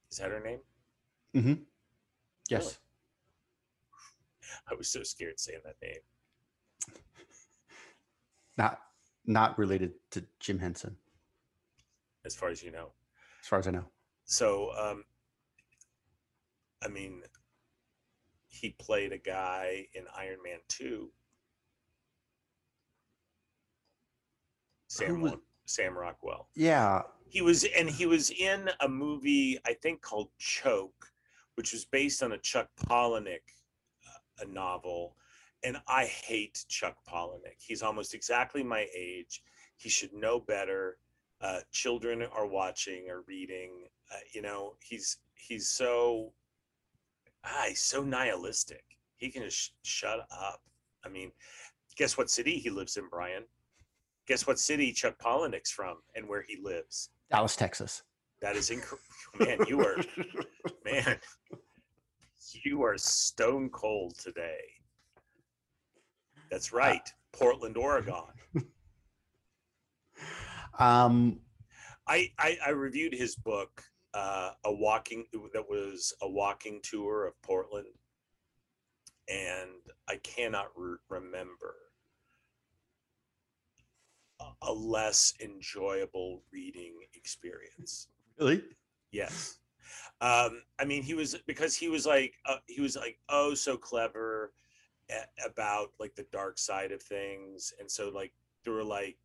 Is 0.09 0.19
that 0.19 0.31
her 0.31 0.39
name? 0.39 0.59
hmm 1.33 1.61
Yes. 2.49 2.79
I 4.71 4.75
was 4.75 4.89
so 4.89 5.03
scared 5.03 5.41
saying 5.41 5.59
that 5.65 5.75
name. 5.83 5.99
Not 8.57 8.79
not 9.25 9.57
related 9.59 9.91
to 10.11 10.23
Jim 10.39 10.59
Henson, 10.59 10.95
as 12.27 12.35
far 12.35 12.49
as 12.49 12.61
you 12.61 12.71
know. 12.71 12.91
as 13.41 13.47
far 13.47 13.57
as 13.59 13.67
I 13.67 13.71
know. 13.71 13.85
So, 14.25 14.71
um, 14.77 15.03
I 16.83 16.89
mean, 16.89 17.23
he 18.49 18.71
played 18.77 19.13
a 19.13 19.17
guy 19.17 19.87
in 19.95 20.03
Iron 20.15 20.37
Man 20.43 20.59
2. 20.67 21.09
Sam, 24.89 25.21
was- 25.21 25.33
Sam 25.65 25.97
Rockwell. 25.97 26.49
Yeah. 26.55 27.03
He 27.29 27.41
was, 27.41 27.65
and 27.77 27.89
he 27.89 28.05
was 28.05 28.29
in 28.31 28.69
a 28.81 28.87
movie 28.87 29.59
I 29.65 29.73
think 29.73 30.01
called 30.01 30.29
Choke, 30.37 31.11
which 31.55 31.71
was 31.73 31.85
based 31.85 32.21
on 32.23 32.33
a 32.33 32.37
Chuck 32.37 32.69
Palahniuk 32.85 33.39
uh, 34.07 34.43
a 34.43 34.45
novel. 34.45 35.15
And 35.63 35.77
I 35.87 36.05
hate 36.05 36.63
Chuck 36.69 36.95
Palahniuk. 37.09 37.59
He's 37.59 37.81
almost 37.81 38.13
exactly 38.13 38.63
my 38.63 38.87
age. 38.95 39.41
He 39.75 39.89
should 39.89 40.13
know 40.13 40.39
better. 40.39 40.97
Uh, 41.41 41.59
children 41.71 42.23
are 42.35 42.47
watching 42.47 43.09
or 43.09 43.23
reading. 43.27 43.87
Uh, 44.11 44.19
you 44.33 44.41
know, 44.41 44.73
he's 44.81 45.17
he's 45.35 45.69
so 45.69 46.33
ah, 47.45 47.65
he's 47.67 47.81
so 47.81 48.03
nihilistic. 48.03 48.83
He 49.17 49.29
can 49.29 49.43
just 49.43 49.57
sh- 49.57 49.69
shut 49.83 50.19
up. 50.31 50.61
I 51.05 51.09
mean, 51.09 51.31
guess 51.95 52.17
what 52.17 52.29
city 52.29 52.57
he 52.57 52.69
lives 52.69 52.97
in, 52.97 53.07
Brian? 53.09 53.43
Guess 54.27 54.45
what 54.47 54.59
city 54.59 54.91
Chuck 54.91 55.17
Palahniuk's 55.19 55.71
from 55.71 55.97
and 56.15 56.27
where 56.27 56.43
he 56.45 56.57
lives? 56.61 57.09
Dallas, 57.31 57.55
Texas. 57.55 58.03
That 58.41 58.55
is 58.55 58.69
incredible. 58.69 59.03
Man, 59.39 59.59
you 59.67 59.81
are 59.81 59.97
man, 60.85 61.17
you 62.63 62.83
are 62.83 62.97
stone 62.97 63.69
cold 63.69 64.17
today. 64.17 64.59
That's 66.51 66.71
right, 66.71 67.07
Portland, 67.33 67.77
Oregon. 67.77 68.23
Um, 70.79 71.39
I, 72.07 72.31
I 72.39 72.57
I 72.67 72.69
reviewed 72.69 73.13
his 73.13 73.35
book, 73.35 73.83
uh, 74.13 74.51
a 74.63 74.71
walking 74.73 75.25
that 75.53 75.69
was 75.69 76.13
a 76.21 76.29
walking 76.29 76.79
tour 76.83 77.25
of 77.25 77.41
Portland, 77.41 77.87
and 79.27 79.71
I 80.07 80.17
cannot 80.17 80.67
re- 80.75 80.97
remember 81.09 81.75
a- 84.61 84.73
less 84.73 85.33
enjoyable 85.41 86.43
reading 86.51 86.99
experience. 87.13 88.07
really? 88.39 88.63
Yes. 89.11 89.59
Um, 90.21 90.63
I 90.79 90.85
mean, 90.85 91.03
he 91.03 91.13
was 91.13 91.35
because 91.47 91.75
he 91.75 91.89
was 91.89 92.05
like 92.05 92.35
uh, 92.45 92.57
he 92.67 92.81
was 92.81 92.95
like 92.95 93.19
oh 93.29 93.53
so 93.53 93.77
clever 93.77 94.53
about 95.45 95.91
like 95.99 96.15
the 96.15 96.25
dark 96.31 96.57
side 96.57 96.91
of 96.91 97.01
things, 97.01 97.73
and 97.79 97.89
so 97.89 98.09
like 98.09 98.33
there 98.63 98.73
were 98.73 98.83
like 98.83 99.17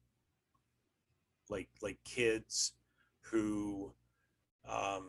like 1.48 1.68
like 1.82 1.98
kids 2.04 2.72
who 3.20 3.92
um, 4.68 5.08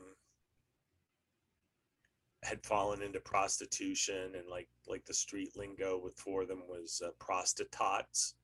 had 2.44 2.64
fallen 2.66 3.02
into 3.02 3.20
prostitution, 3.20 4.34
and 4.36 4.48
like 4.50 4.68
like 4.88 5.06
the 5.06 5.14
street 5.14 5.52
lingo 5.56 6.00
with 6.02 6.18
for 6.18 6.46
them 6.46 6.64
was 6.68 7.02
uh, 7.06 7.10
prostitutes. 7.20 8.36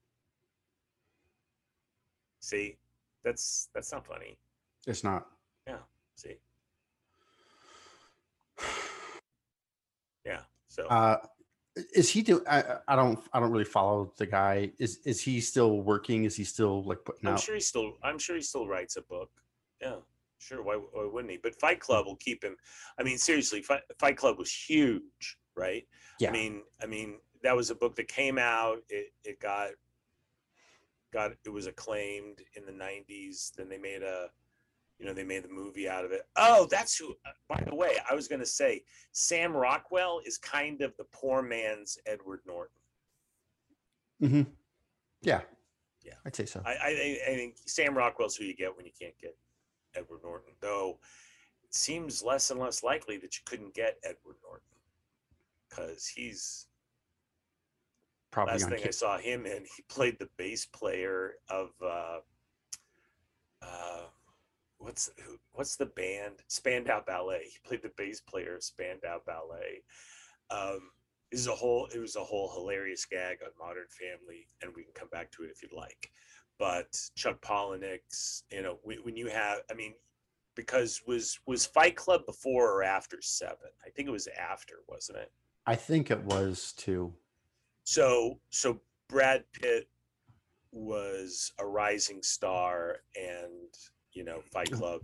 See, 2.40 2.78
that's 3.24 3.68
that's 3.74 3.92
not 3.92 4.06
funny. 4.06 4.38
It's 4.86 5.04
not. 5.04 5.26
Yeah. 5.66 5.78
See. 6.16 6.36
Yeah. 10.26 10.40
So 10.68 10.86
Uh, 10.88 11.16
is 11.94 12.10
he 12.10 12.22
do? 12.22 12.42
I, 12.48 12.78
I 12.88 12.96
don't. 12.96 13.18
I 13.32 13.40
don't 13.40 13.50
really 13.50 13.64
follow 13.64 14.12
the 14.16 14.26
guy. 14.26 14.70
Is 14.78 14.98
is 15.04 15.20
he 15.20 15.40
still 15.40 15.80
working? 15.80 16.24
Is 16.24 16.36
he 16.36 16.44
still 16.44 16.82
like 16.84 17.04
putting 17.04 17.26
I'm 17.26 17.34
out? 17.34 17.40
sure 17.40 17.54
he 17.54 17.60
still 17.60 17.94
I'm 18.02 18.18
sure 18.18 18.36
he 18.36 18.42
still 18.42 18.66
writes 18.66 18.96
a 18.96 19.02
book. 19.02 19.30
Yeah. 19.80 19.96
Sure. 20.38 20.62
Why, 20.62 20.76
why 20.76 21.06
wouldn't 21.12 21.30
he? 21.30 21.38
But 21.42 21.54
Fight 21.60 21.80
Club 21.80 22.06
will 22.06 22.16
keep 22.16 22.42
him. 22.42 22.56
I 22.98 23.02
mean, 23.02 23.18
seriously, 23.18 23.60
Fight, 23.60 23.82
Fight 23.98 24.16
Club 24.16 24.38
was 24.38 24.50
huge, 24.50 25.36
right? 25.54 25.86
Yeah. 26.18 26.30
I 26.30 26.32
mean, 26.32 26.62
I 26.82 26.86
mean, 26.86 27.18
that 27.42 27.54
was 27.54 27.68
a 27.70 27.74
book 27.74 27.94
that 27.96 28.08
came 28.08 28.38
out. 28.38 28.78
It 28.88 29.12
it 29.24 29.38
got 29.40 29.70
got 31.12 31.32
it 31.44 31.50
was 31.50 31.66
acclaimed 31.66 32.38
in 32.56 32.64
the 32.64 32.72
90s. 32.72 33.52
Then 33.54 33.68
they 33.68 33.78
made 33.78 34.02
a 34.02 34.28
you 35.00 35.06
know, 35.06 35.14
they 35.14 35.24
made 35.24 35.42
the 35.42 35.48
movie 35.48 35.88
out 35.88 36.04
of 36.04 36.12
it. 36.12 36.22
Oh, 36.36 36.68
that's 36.70 36.94
who 36.96 37.16
by 37.48 37.62
the 37.66 37.74
way, 37.74 37.96
I 38.08 38.14
was 38.14 38.28
going 38.28 38.40
to 38.40 38.46
say 38.46 38.84
Sam 39.12 39.56
Rockwell 39.56 40.20
is 40.26 40.36
kind 40.36 40.82
of 40.82 40.94
the 40.98 41.04
poor 41.04 41.40
man's 41.40 41.98
Edward 42.04 42.40
Norton. 42.46 42.76
hmm 44.20 44.42
Yeah. 45.22 45.40
Yeah. 46.04 46.14
I'd 46.26 46.36
say 46.36 46.44
so. 46.44 46.60
I, 46.66 46.70
I, 46.70 47.18
I 47.28 47.34
think 47.34 47.56
Sam 47.64 47.96
Rockwell's 47.96 48.36
who 48.36 48.44
you 48.44 48.54
get 48.54 48.76
when 48.76 48.84
you 48.84 48.92
can't 48.98 49.18
get 49.18 49.36
Edward 49.94 50.20
Norton, 50.22 50.52
though 50.60 50.98
it 51.64 51.74
seems 51.74 52.22
less 52.22 52.50
and 52.50 52.60
less 52.60 52.82
likely 52.84 53.16
that 53.16 53.36
you 53.36 53.40
couldn't 53.46 53.72
get 53.72 53.96
Edward 54.04 54.36
Norton 54.44 54.66
because 55.68 56.06
he's 56.06 56.66
Probably 58.30 58.52
last 58.52 58.68
thing 58.68 58.82
I 58.86 58.90
saw 58.90 59.18
him 59.18 59.46
in, 59.46 59.64
he 59.76 59.82
played 59.88 60.18
the 60.18 60.28
bass 60.36 60.64
player 60.66 61.34
of 61.48 61.70
uh, 61.82 62.18
uh, 63.62 64.02
what's 64.80 65.10
who, 65.24 65.36
what's 65.52 65.76
the 65.76 65.86
band 65.86 66.34
Spandau 66.48 67.00
Ballet. 67.06 67.44
He 67.44 67.68
played 67.68 67.82
the 67.82 67.92
bass 67.96 68.20
player 68.20 68.56
of 68.56 68.64
Spandau 68.64 69.18
Ballet. 69.26 69.82
Um, 70.50 70.90
is 71.30 71.46
a 71.46 71.54
whole 71.54 71.86
it 71.94 71.98
was 71.98 72.16
a 72.16 72.24
whole 72.24 72.52
hilarious 72.52 73.04
gag 73.04 73.38
on 73.44 73.50
Modern 73.58 73.86
Family, 73.88 74.48
and 74.62 74.72
we 74.74 74.82
can 74.82 74.92
come 74.94 75.08
back 75.12 75.30
to 75.32 75.44
it 75.44 75.50
if 75.50 75.62
you'd 75.62 75.72
like. 75.72 76.10
But 76.58 76.98
Chuck 77.14 77.40
Palahniuk's, 77.40 78.44
you 78.50 78.62
know, 78.62 78.78
when, 78.82 78.98
when 78.98 79.16
you 79.16 79.28
have, 79.28 79.60
I 79.70 79.74
mean, 79.74 79.94
because 80.56 81.00
was 81.06 81.38
was 81.46 81.64
Fight 81.64 81.96
Club 81.96 82.26
before 82.26 82.72
or 82.72 82.82
after 82.82 83.18
Seven? 83.20 83.70
I 83.86 83.90
think 83.90 84.08
it 84.08 84.12
was 84.12 84.28
after, 84.38 84.76
wasn't 84.88 85.18
it? 85.18 85.32
I 85.66 85.76
think 85.76 86.10
it 86.10 86.22
was 86.24 86.72
too. 86.72 87.14
So 87.84 88.40
so 88.50 88.80
Brad 89.08 89.44
Pitt 89.52 89.88
was 90.72 91.52
a 91.58 91.66
rising 91.66 92.22
star 92.22 92.98
and 93.16 93.74
you 94.12 94.24
know 94.24 94.42
Fight 94.52 94.70
mm. 94.70 94.78
Club 94.78 95.02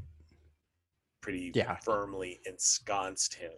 pretty 1.20 1.52
Yeah. 1.54 1.76
firmly 1.76 2.40
ensconced 2.46 3.34
him. 3.34 3.52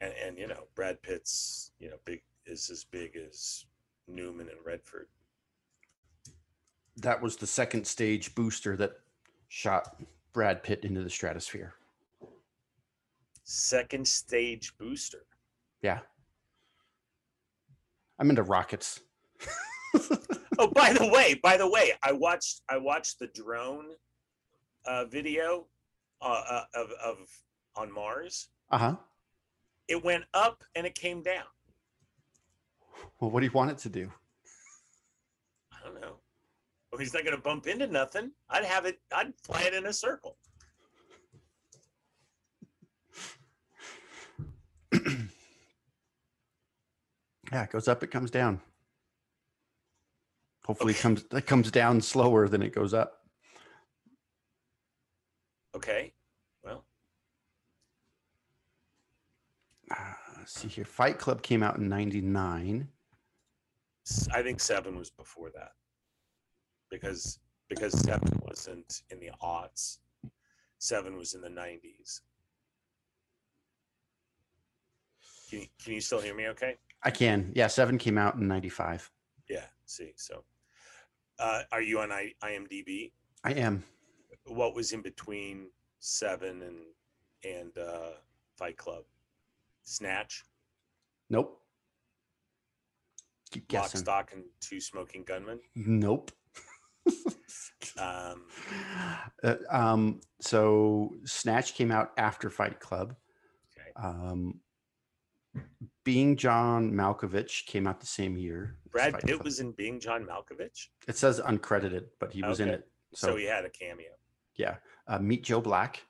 And 0.00 0.12
and 0.14 0.38
you 0.38 0.46
know 0.46 0.64
Brad 0.74 1.00
Pitt's 1.02 1.72
you 1.78 1.88
know 1.90 1.96
big 2.04 2.22
is 2.46 2.70
as 2.70 2.84
big 2.84 3.16
as 3.16 3.64
Newman 4.06 4.48
and 4.48 4.58
Redford. 4.64 5.08
That 6.96 7.20
was 7.20 7.36
the 7.36 7.46
second 7.46 7.86
stage 7.86 8.34
booster 8.34 8.76
that 8.76 8.92
shot 9.48 9.96
Brad 10.32 10.62
Pitt 10.62 10.84
into 10.84 11.02
the 11.02 11.10
stratosphere. 11.10 11.74
Second 13.44 14.06
stage 14.06 14.76
booster. 14.78 15.26
Yeah. 15.82 16.00
I'm 18.18 18.30
into 18.30 18.42
rockets. 18.42 19.00
Oh, 20.56 20.68
by 20.68 20.92
the 20.92 21.06
way, 21.08 21.34
by 21.42 21.56
the 21.56 21.68
way, 21.68 21.92
I 22.02 22.12
watched 22.12 22.62
I 22.68 22.76
watched 22.76 23.18
the 23.18 23.26
drone 23.28 23.90
uh, 24.86 25.04
video 25.06 25.66
uh, 26.20 26.42
uh, 26.48 26.64
of 26.74 26.90
of 27.04 27.16
on 27.76 27.92
Mars. 27.92 28.48
Uh 28.70 28.78
huh. 28.78 28.96
It 29.88 30.02
went 30.02 30.24
up 30.32 30.64
and 30.74 30.86
it 30.86 30.94
came 30.94 31.22
down. 31.22 31.44
Well, 33.20 33.30
what 33.30 33.40
do 33.40 33.46
you 33.46 33.52
want 33.52 33.70
it 33.70 33.78
to 33.78 33.88
do? 33.88 34.10
I 35.72 35.76
don't 35.84 36.00
know. 36.00 36.16
Well, 36.90 36.98
he's 36.98 37.12
not 37.12 37.24
going 37.24 37.36
to 37.36 37.42
bump 37.42 37.66
into 37.66 37.86
nothing. 37.86 38.30
I'd 38.48 38.64
have 38.64 38.86
it. 38.86 39.00
I'd 39.14 39.34
fly 39.42 39.62
it 39.62 39.74
in 39.74 39.86
a 39.86 39.92
circle. 39.92 40.36
Yeah, 47.52 47.64
it 47.64 47.70
goes 47.70 47.88
up, 47.88 48.02
it 48.02 48.08
comes 48.08 48.30
down. 48.30 48.60
Hopefully, 50.64 50.92
Okay. 50.92 50.98
it 50.98 51.02
comes 51.02 51.24
it 51.30 51.46
comes 51.46 51.70
down 51.70 52.00
slower 52.00 52.48
than 52.48 52.62
it 52.62 52.74
goes 52.74 52.94
up. 52.94 53.23
Okay. 55.74 56.12
Well, 56.62 56.84
Uh, 59.90 60.14
see 60.46 60.68
here. 60.68 60.84
Fight 60.84 61.18
Club 61.18 61.42
came 61.42 61.62
out 61.62 61.76
in 61.76 61.88
'99. 61.88 62.88
I 64.32 64.42
think 64.42 64.60
seven 64.60 64.96
was 64.96 65.10
before 65.10 65.50
that, 65.50 65.72
because 66.90 67.38
because 67.68 67.98
seven 68.00 68.40
wasn't 68.42 69.02
in 69.10 69.18
the 69.20 69.30
aughts. 69.42 69.98
Seven 70.78 71.16
was 71.16 71.34
in 71.34 71.40
the 71.40 71.48
nineties. 71.50 72.22
Can 75.48 75.60
you, 75.60 75.66
can 75.82 75.92
you 75.94 76.00
still 76.00 76.20
hear 76.20 76.34
me? 76.34 76.48
Okay. 76.48 76.76
I 77.02 77.10
can. 77.10 77.52
Yeah, 77.54 77.66
seven 77.68 77.98
came 77.98 78.18
out 78.18 78.36
in 78.36 78.46
'95. 78.48 79.10
Yeah. 79.48 79.66
see. 79.86 80.12
So, 80.16 80.44
uh, 81.38 81.62
are 81.72 81.82
you 81.82 82.00
on 82.00 82.10
I, 82.12 82.32
IMDb? 82.42 83.12
I 83.44 83.52
am. 83.52 83.84
What 84.46 84.74
was 84.74 84.92
in 84.92 85.02
between 85.02 85.68
Seven 86.00 86.62
and 86.62 86.76
and 87.44 87.76
uh, 87.78 88.10
Fight 88.56 88.76
Club? 88.76 89.04
Snatch, 89.84 90.44
Nope. 91.30 91.60
Keep 93.50 93.70
Lock, 93.72 93.82
guessing. 93.84 94.00
Stock, 94.00 94.32
and 94.32 94.44
Two 94.60 94.80
Smoking 94.80 95.24
Gunmen. 95.24 95.60
Nope. 95.74 96.30
Um, 97.98 98.46
Uh, 99.44 99.56
um, 99.70 100.20
so 100.40 101.14
Snatch 101.24 101.74
came 101.74 101.92
out 101.92 102.12
after 102.16 102.48
Fight 102.50 102.80
Club. 102.80 103.14
okay. 103.78 103.90
Um, 103.94 104.60
Being 106.02 106.36
John 106.36 106.90
Malkovich 106.92 107.66
came 107.66 107.86
out 107.86 108.00
the 108.00 108.06
same 108.06 108.36
year. 108.36 108.78
Brad 108.90 109.20
Pitt 109.20 109.44
was 109.44 109.60
in 109.60 109.72
Being 109.72 110.00
John 110.00 110.24
Malkovich, 110.26 110.88
It 111.06 111.16
says 111.16 111.40
uncredited, 111.40 112.06
but 112.18 112.32
he 112.32 112.42
was 112.42 112.58
in 112.58 112.68
it. 112.68 112.88
so, 113.14 113.28
So, 113.28 113.36
he 113.36 113.44
had 113.44 113.64
a 113.64 113.70
cameo. 113.70 114.10
Yeah. 114.56 114.76
Uh, 115.06 115.18
Meet 115.18 115.44
Joe 115.44 115.60
Black. 115.60 116.02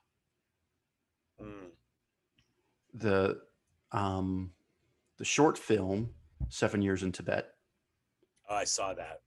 Mm, 1.43 1.71
The 2.95 3.41
um, 3.93 4.53
the 5.19 5.25
short 5.25 5.59
film 5.59 6.11
Seven 6.49 6.83
Years 6.83 7.03
in 7.03 7.13
Tibet. 7.13 7.49
oh, 8.49 8.55
I 8.57 8.65
saw 8.65 8.95
that. 8.95 9.21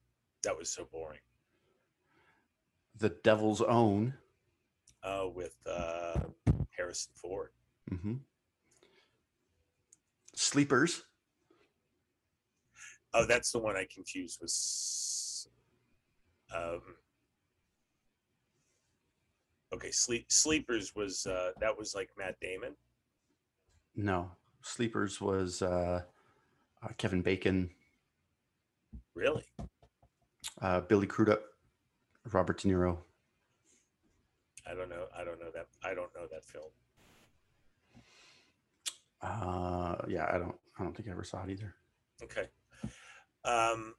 That 0.44 0.58
was 0.58 0.70
so 0.70 0.88
boring. 0.92 1.20
The 2.98 3.10
Devil's 3.24 3.62
Own. 3.62 4.14
Oh, 5.04 5.30
with 5.30 5.56
uh, 5.70 6.20
Harrison 6.76 7.12
Ford. 7.16 7.50
Mm-hmm. 7.92 8.16
Sleepers. 10.36 11.04
Oh, 13.14 13.26
that's 13.26 13.52
the 13.52 13.60
one 13.60 13.76
I 13.76 13.86
confused 13.94 14.40
with. 14.42 14.54
Um, 16.56 16.82
okay, 19.74 19.92
sleep 19.92 20.32
sleepers 20.32 20.96
was 20.96 21.26
uh, 21.26 21.52
that 21.60 21.78
was 21.78 21.94
like 21.96 22.10
Matt 22.18 22.40
Damon. 22.40 22.74
No, 23.96 24.32
Sleepers 24.62 25.20
was 25.20 25.62
uh, 25.62 26.02
uh, 26.84 26.88
Kevin 26.98 27.22
Bacon, 27.22 27.70
Really? 29.16 29.44
uh, 30.62 30.82
Billy 30.82 31.08
Crudup, 31.08 31.42
Robert 32.32 32.60
De 32.60 32.68
Niro. 32.68 33.00
I 34.70 34.74
don't 34.76 34.90
know. 34.90 35.06
I 35.18 35.24
don't 35.24 35.40
know 35.40 35.50
that. 35.54 35.68
I 35.84 35.94
don't 35.96 36.14
know 36.14 36.28
that 36.32 36.44
film. 36.46 36.70
Uh, 39.22 39.96
yeah, 40.08 40.30
I 40.32 40.38
don't. 40.38 40.56
I 40.80 40.84
don't 40.84 40.96
think 40.96 41.08
I 41.10 41.12
ever 41.12 41.24
saw 41.24 41.44
it 41.44 41.50
either. 41.50 41.74
Okay. 42.22 42.48
Um, 43.46 43.96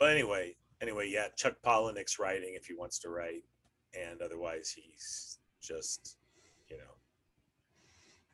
but 0.00 0.10
anyway, 0.10 0.56
anyway, 0.80 1.08
yeah, 1.12 1.28
Chuck 1.36 1.54
Palahniuk's 1.64 2.18
writing 2.18 2.54
if 2.56 2.66
he 2.66 2.74
wants 2.74 2.98
to 3.00 3.08
write, 3.08 3.44
and 3.94 4.20
otherwise 4.22 4.74
he's 4.76 5.38
just, 5.60 6.16
you 6.68 6.76
know, 6.76 6.94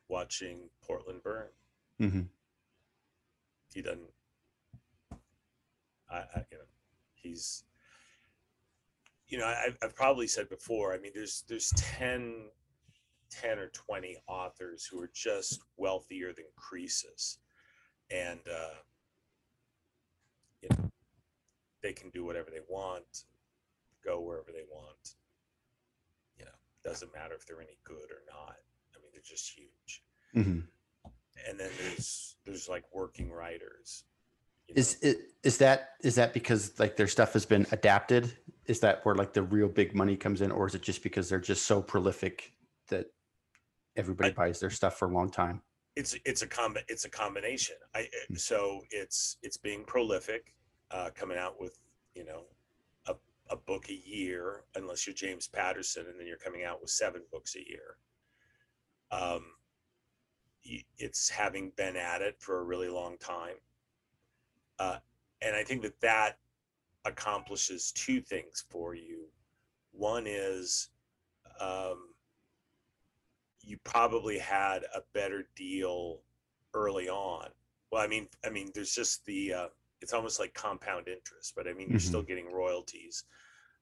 watching 0.09 0.69
Portland 0.83 1.23
burn. 1.23 1.49
hmm 1.99 2.21
He 3.73 3.83
doesn't. 3.83 4.11
I, 6.11 6.17
I 6.17 6.45
you 6.51 6.59
know, 6.59 6.65
he's. 7.15 7.65
You 9.27 9.39
know, 9.39 9.47
I, 9.47 9.69
I've 9.83 9.97
probably 9.97 10.27
said 10.27 10.49
before. 10.49 10.93
I 10.95 10.99
mean, 10.99 11.13
there's 11.15 11.45
there's 11.49 11.71
10, 11.77 12.51
10 13.31 13.59
or 13.59 13.69
twenty 13.69 14.19
authors 14.29 14.85
who 14.87 15.01
are 15.01 15.11
just 15.15 15.61
wealthier 15.77 16.33
than 16.33 16.45
Croesus, 16.57 17.39
and 18.11 18.41
uh, 18.49 18.75
you 20.63 20.69
know, 20.71 20.91
they 21.83 21.93
can 21.93 22.11
do 22.11 22.25
whatever 22.25 22.51
they 22.51 22.61
want, 22.69 23.25
go 24.05 24.21
wherever 24.21 24.53
they 24.53 24.65
want. 24.71 25.15
Doesn't 26.85 27.13
matter 27.15 27.35
if 27.35 27.47
they're 27.47 27.61
any 27.61 27.79
good 27.85 28.11
or 28.11 28.23
not. 28.29 28.57
I 28.95 28.99
mean, 29.01 29.11
they're 29.13 29.23
just 29.25 29.51
huge. 29.51 30.03
hmm 30.33 30.61
And 31.49 31.59
then 31.59 31.71
there's 31.81 32.37
there's 32.45 32.69
like 32.69 32.85
working 32.93 33.33
writers. 33.33 34.05
you 34.69 34.75
Is 34.77 35.03
know. 35.03 35.11
it 35.11 35.19
is 35.43 35.59
that 35.59 35.91
is 36.03 36.15
that 36.17 36.35
because 36.35 36.79
like 36.79 36.97
their 36.97 37.09
stuff 37.09 37.33
has 37.33 37.47
been 37.47 37.67
adapted? 37.73 38.33
Is 38.67 38.81
that 38.81 39.05
where 39.05 39.15
like 39.15 39.33
the 39.33 39.43
real 39.43 39.69
big 39.69 39.95
money 39.95 40.17
comes 40.17 40.41
in, 40.43 40.51
or 40.51 40.67
is 40.67 40.75
it 40.75 40.83
just 40.83 41.03
because 41.03 41.29
they're 41.29 41.41
just 41.41 41.65
so 41.65 41.81
prolific 41.83 42.53
that 42.89 43.07
everybody 43.97 44.31
I- 44.31 44.33
buys 44.35 44.61
their 44.61 44.71
stuff 44.71 44.99
for 44.99 45.09
a 45.09 45.13
long 45.13 45.31
time? 45.31 45.63
it's 45.97 46.17
it's 46.25 46.43
a 46.43 46.47
comb 46.47 46.77
it's 46.89 47.05
a 47.05 47.11
combination. 47.11 47.77
I 47.95 48.09
Hmm. 48.29 48.35
so 48.35 48.83
it's 48.91 49.39
it's 49.43 49.57
being 49.57 49.85
prolific, 49.85 50.53
uh, 50.91 51.11
coming 51.15 51.39
out 51.39 51.59
with 51.61 51.79
you 52.15 52.25
know 52.25 52.45
a 53.51 53.57
book 53.57 53.89
a 53.89 54.09
year, 54.09 54.65
unless 54.75 55.07
you're 55.07 55.15
James 55.15 55.49
Patterson, 55.49 56.07
and 56.09 56.19
then 56.19 56.27
you're 56.27 56.37
coming 56.37 56.65
out 56.65 56.81
with 56.81 56.91
seven 56.91 57.23
books 57.31 57.57
a 57.57 57.69
year. 57.69 57.97
Um, 59.11 59.45
it's 60.99 61.29
having 61.29 61.73
been 61.77 61.97
at 61.97 62.23
it 62.23 62.37
for 62.41 62.59
a 62.59 62.65
really 62.65 62.89
long 62.89 63.19
time, 63.19 63.57
uh, 64.79 64.97
and 65.43 65.55
I 65.55 65.63
think 65.63 65.83
that 65.83 66.01
that 66.01 66.39
accomplishes 67.05 67.93
two 67.93 68.21
things 68.21 68.65
for 68.71 68.95
you. 68.95 69.27
One 69.93 70.25
is 70.27 70.89
um, 71.61 72.09
you 73.61 73.79
probably 73.85 74.39
had 74.39 74.85
a 74.95 75.01
better 75.13 75.49
deal 75.55 76.21
early 76.73 77.09
on. 77.09 77.49
Well, 77.91 78.03
I 78.03 78.07
mean, 78.07 78.29
I 78.45 78.51
mean, 78.51 78.71
there's 78.75 78.95
just 78.95 79.25
the 79.27 79.53
uh, 79.53 79.69
it's 80.05 80.13
almost 80.13 80.39
like 80.39 80.53
compound 80.53 81.09
interest, 81.09 81.55
but 81.57 81.67
I 81.67 81.73
mean, 81.73 81.89
you're 81.89 81.99
still 81.99 82.23
getting 82.23 82.53
royalties 82.53 83.25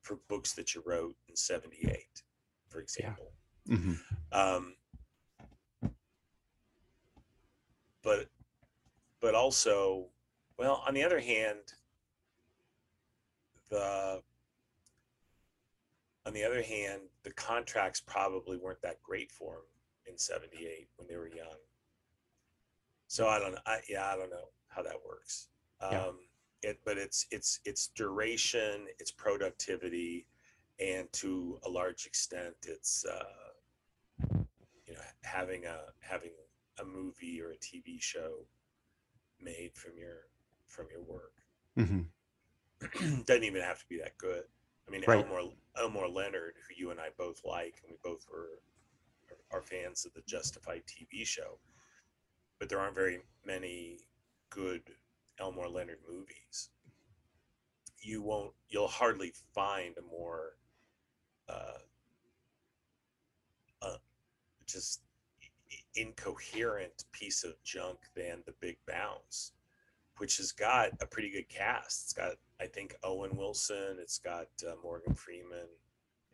for 0.03 0.21
books 0.29 0.53
that 0.53 0.73
you 0.73 0.81
wrote 0.87 1.17
in 1.29 1.35
'78, 1.35 2.23
for 2.69 2.79
example. 2.81 3.33
hmm 3.67 3.95
Um, 4.31 4.77
but 8.05 8.29
but 9.21 9.35
also, 9.35 10.07
well, 10.59 10.85
on 10.87 10.95
the 10.95 11.03
other 11.03 11.19
hand, 11.19 11.59
the 13.69 14.23
on 16.25 16.33
the 16.33 16.45
other 16.45 16.63
hand, 16.63 17.03
the 17.25 17.33
contracts 17.33 18.01
probably 18.01 18.59
weren't 18.59 18.83
that 18.83 19.03
great 19.03 19.33
for 19.33 19.55
them 19.55 20.13
in 20.13 20.17
'78 20.17 20.89
when 20.97 21.09
they 21.09 21.17
were 21.17 21.29
young. 21.29 21.59
So 23.09 23.27
I 23.27 23.41
don't, 23.41 23.59
I 23.67 23.81
yeah, 23.89 24.07
I 24.07 24.15
don't 24.17 24.31
know 24.31 24.51
how 24.69 24.83
that 24.85 25.05
works. 25.05 25.49
Yeah. 25.91 26.05
Um, 26.05 26.19
it, 26.63 26.79
but 26.85 26.97
it's 26.99 27.27
it's 27.31 27.61
it's 27.65 27.89
duration, 27.89 28.87
it's 28.99 29.11
productivity, 29.11 30.27
and 30.81 31.13
to 31.15 31.59
a 31.67 31.69
large 31.69 32.07
extent, 32.07 32.55
it's 32.67 33.05
uh, 33.05 33.25
you 34.87 34.95
know 34.95 35.01
having 35.25 35.67
a 35.67 35.79
having 36.01 36.31
a 36.81 36.85
movie 36.85 37.41
or 37.41 37.51
a 37.51 37.57
TV 37.57 38.01
show 38.01 38.47
made 39.41 39.73
from 39.75 39.93
your 39.99 40.29
from 40.69 40.87
your 40.91 41.03
work 41.03 41.35
hmm 41.77 42.03
doesn't 43.27 43.45
even 43.45 43.63
have 43.63 43.79
to 43.79 43.85
be 43.89 43.99
that 43.99 44.17
good. 44.19 44.45
I 44.87 44.91
mean, 44.91 45.05
Right. 45.07 45.25
Elmore 45.25 45.53
Elmore 45.79 46.09
Leonard, 46.09 46.55
who 46.57 46.75
you 46.77 46.91
and 46.91 47.01
I 47.01 47.09
both 47.17 47.41
like, 47.45 47.77
and 47.83 47.91
we 47.93 47.97
both 48.03 48.27
were 48.31 48.61
are 49.53 49.63
fans 49.63 50.05
of 50.05 50.13
the 50.15 50.23
Justified 50.27 50.83
TV 50.87 51.27
show, 51.27 51.59
but 52.59 52.69
there 52.69 52.81
aren't 52.81 52.95
very 52.95 53.21
many 53.45 53.99
good 54.51 54.83
Elmore 55.41 55.69
Leonard 55.69 55.99
movies. 56.09 56.71
You 58.01 58.23
won't. 58.23 58.53
You'll 58.69 58.89
hardly 58.89 59.33
find 59.55 59.95
a 59.97 60.03
more 60.03 60.57
uh, 61.49 61.79
uh, 63.81 63.97
just 64.67 65.03
incoherent 65.95 67.05
piece 67.13 67.45
of 67.45 67.55
junk 67.63 67.99
than 68.15 68.43
The 68.47 68.55
Big 68.61 68.79
Bounce 68.87 69.53
which 70.19 70.37
has 70.37 70.53
got 70.53 70.91
a 71.01 71.07
pretty 71.07 71.31
good 71.31 71.49
cast. 71.49 72.05
It's 72.05 72.13
got, 72.13 72.33
I 72.61 72.67
think, 72.67 72.95
Owen 73.03 73.37
Wilson. 73.37 73.97
It's 73.99 74.19
got 74.19 74.47
uh, 74.65 74.75
Morgan 74.83 75.15
Freeman 75.15 75.69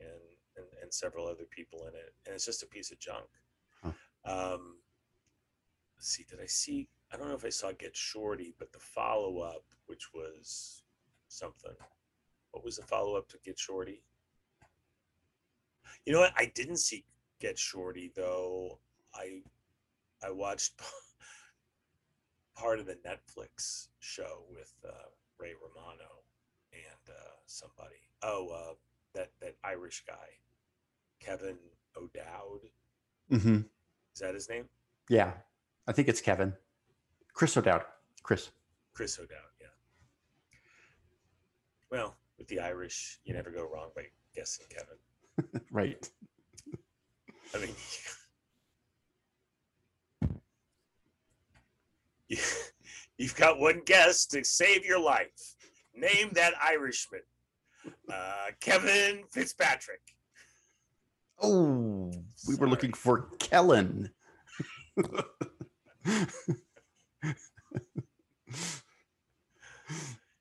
and, 0.00 0.08
and 0.56 0.66
and 0.82 0.92
several 0.92 1.26
other 1.26 1.44
people 1.50 1.86
in 1.86 1.94
it, 1.94 2.12
and 2.26 2.34
it's 2.34 2.44
just 2.44 2.62
a 2.62 2.66
piece 2.66 2.90
of 2.90 2.98
junk. 2.98 3.26
Huh. 3.82 3.92
Um, 4.24 4.76
let's 5.96 6.08
see, 6.08 6.26
did 6.28 6.40
I 6.40 6.46
see? 6.46 6.88
I 7.12 7.16
don't 7.16 7.28
know 7.28 7.34
if 7.34 7.44
I 7.44 7.48
saw 7.50 7.72
Get 7.72 7.96
Shorty, 7.96 8.54
but 8.58 8.72
the 8.72 8.78
follow 8.78 9.38
up, 9.40 9.64
which 9.86 10.12
was 10.12 10.82
something. 11.28 11.72
What 12.50 12.64
was 12.64 12.76
the 12.76 12.82
follow 12.82 13.16
up 13.16 13.28
to 13.28 13.38
Get 13.44 13.58
Shorty? 13.58 14.02
You 16.04 16.12
know 16.12 16.20
what? 16.20 16.34
I 16.36 16.46
didn't 16.54 16.78
see 16.78 17.04
Get 17.40 17.58
Shorty 17.58 18.12
though. 18.14 18.78
I 19.14 19.42
I 20.22 20.30
watched 20.30 20.80
part 22.56 22.78
of 22.80 22.86
the 22.86 22.96
Netflix 23.06 23.88
show 24.00 24.44
with 24.50 24.72
uh, 24.84 25.08
Ray 25.38 25.52
Romano 25.62 26.24
and 26.72 27.08
uh, 27.14 27.36
somebody. 27.46 27.96
Oh, 28.22 28.48
uh, 28.48 28.74
that 29.14 29.30
that 29.40 29.54
Irish 29.64 30.04
guy, 30.06 30.14
Kevin 31.20 31.56
O'Dowd. 31.96 32.68
hmm 33.30 33.60
Is 34.14 34.20
that 34.20 34.34
his 34.34 34.48
name? 34.48 34.68
Yeah, 35.08 35.32
I 35.86 35.92
think 35.92 36.08
it's 36.08 36.20
Kevin, 36.20 36.54
Chris 37.38 37.56
O'Dowd. 37.56 37.82
Chris. 38.24 38.50
Chris 38.94 39.16
O'Dowd. 39.16 39.38
Yeah. 39.60 39.68
Well, 41.88 42.16
with 42.36 42.48
the 42.48 42.58
Irish, 42.58 43.20
you 43.24 43.32
never 43.32 43.52
go 43.52 43.62
wrong 43.72 43.90
by 43.94 44.06
guessing 44.34 44.66
Kevin. 44.68 45.62
right. 45.70 46.10
I 47.54 47.58
mean, 47.58 47.76
you, 52.28 52.38
you've 53.18 53.36
got 53.36 53.60
one 53.60 53.82
guess 53.86 54.26
to 54.26 54.42
save 54.42 54.84
your 54.84 55.00
life. 55.00 55.54
Name 55.94 56.30
that 56.32 56.54
Irishman. 56.60 57.22
Uh, 58.12 58.46
Kevin 58.58 59.22
Fitzpatrick. 59.30 60.00
Oh, 61.40 62.10
we 62.48 62.56
were 62.56 62.68
looking 62.68 62.94
for 62.94 63.28
Kellen. 63.38 64.10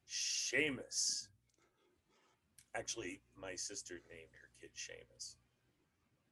Seamus. 0.07 1.27
Actually, 2.75 3.21
my 3.39 3.55
sister 3.55 4.01
named 4.09 4.29
her 4.39 4.49
kid 4.61 4.69
Seamus. 4.75 5.35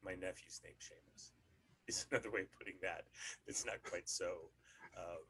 My 0.03 0.13
nephew's 0.13 0.61
named 0.63 0.77
Seamus. 0.79 1.31
Is 1.87 2.05
another 2.11 2.31
way 2.31 2.41
of 2.41 2.51
putting 2.57 2.75
that. 2.81 3.03
It's 3.47 3.65
not 3.65 3.83
quite 3.83 4.09
so 4.09 4.49
um, 4.97 5.23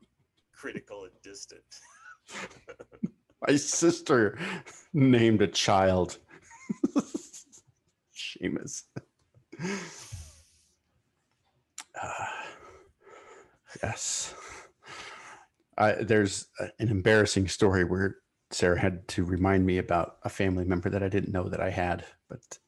critical 0.53 1.03
and 1.03 1.13
distant. 1.21 1.63
My 3.47 3.55
sister 3.57 4.37
named 4.93 5.41
a 5.41 5.47
child 5.47 6.17
Seamus. 8.15 8.83
Uh, 12.01 12.25
yes. 13.83 14.33
I, 15.77 15.91
there's 15.93 16.47
an 16.79 16.89
embarrassing 16.89 17.47
story 17.47 17.83
where 17.83 18.17
Sarah 18.51 18.79
had 18.79 19.07
to 19.09 19.23
remind 19.25 19.65
me 19.65 19.77
about 19.77 20.17
a 20.23 20.29
family 20.29 20.63
member 20.63 20.89
that 20.89 21.03
I 21.03 21.09
didn't 21.09 21.33
know 21.33 21.49
that 21.49 21.59
I 21.59 21.69
had, 21.69 22.05
but 22.29 22.59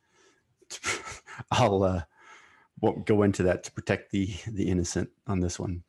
I'll 1.51 1.84
uh, 1.84 2.01
won't 2.82 3.05
go 3.05 3.24
into 3.24 3.43
that 3.43 3.64
to 3.64 3.72
protect 3.72 4.12
the 4.12 4.30
the 4.47 4.68
innocent 4.68 5.10
on 5.28 5.39
this 5.39 5.60
one. 5.60 5.84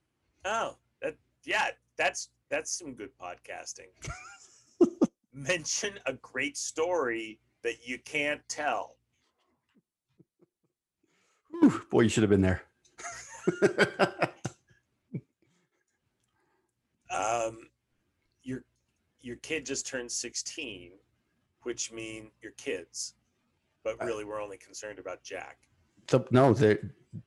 Oh, 0.45 0.77
that 1.03 1.17
yeah, 1.45 1.69
that's 1.97 2.29
that's 2.51 2.79
some 2.79 2.95
good 2.95 3.11
podcasting. 3.21 3.89
Mention 5.33 5.95
a 6.07 6.15
great 6.15 6.57
story 6.57 7.41
that 7.63 7.87
you 7.87 7.99
can't 7.99 8.41
tell. 8.49 8.97
Whew, 11.51 11.83
boy, 11.91 12.03
you 12.03 12.09
should 12.09 12.23
have 12.23 12.31
been 12.31 12.43
there. 12.43 12.63
Um, 17.19 17.69
your 18.43 18.63
your 19.21 19.37
kid 19.37 19.67
just 19.67 19.87
turned 19.87 20.11
16, 20.11 20.93
which 21.63 21.91
mean 21.93 22.31
your 22.41 22.53
kids, 22.53 23.15
but 23.83 24.03
really 24.05 24.25
we're 24.25 24.41
only 24.41 24.57
concerned 24.59 24.99
about 25.01 25.23
Jack. 25.25 25.59
They'll- 26.07 26.29
no, 26.31 26.53
they 26.55 26.79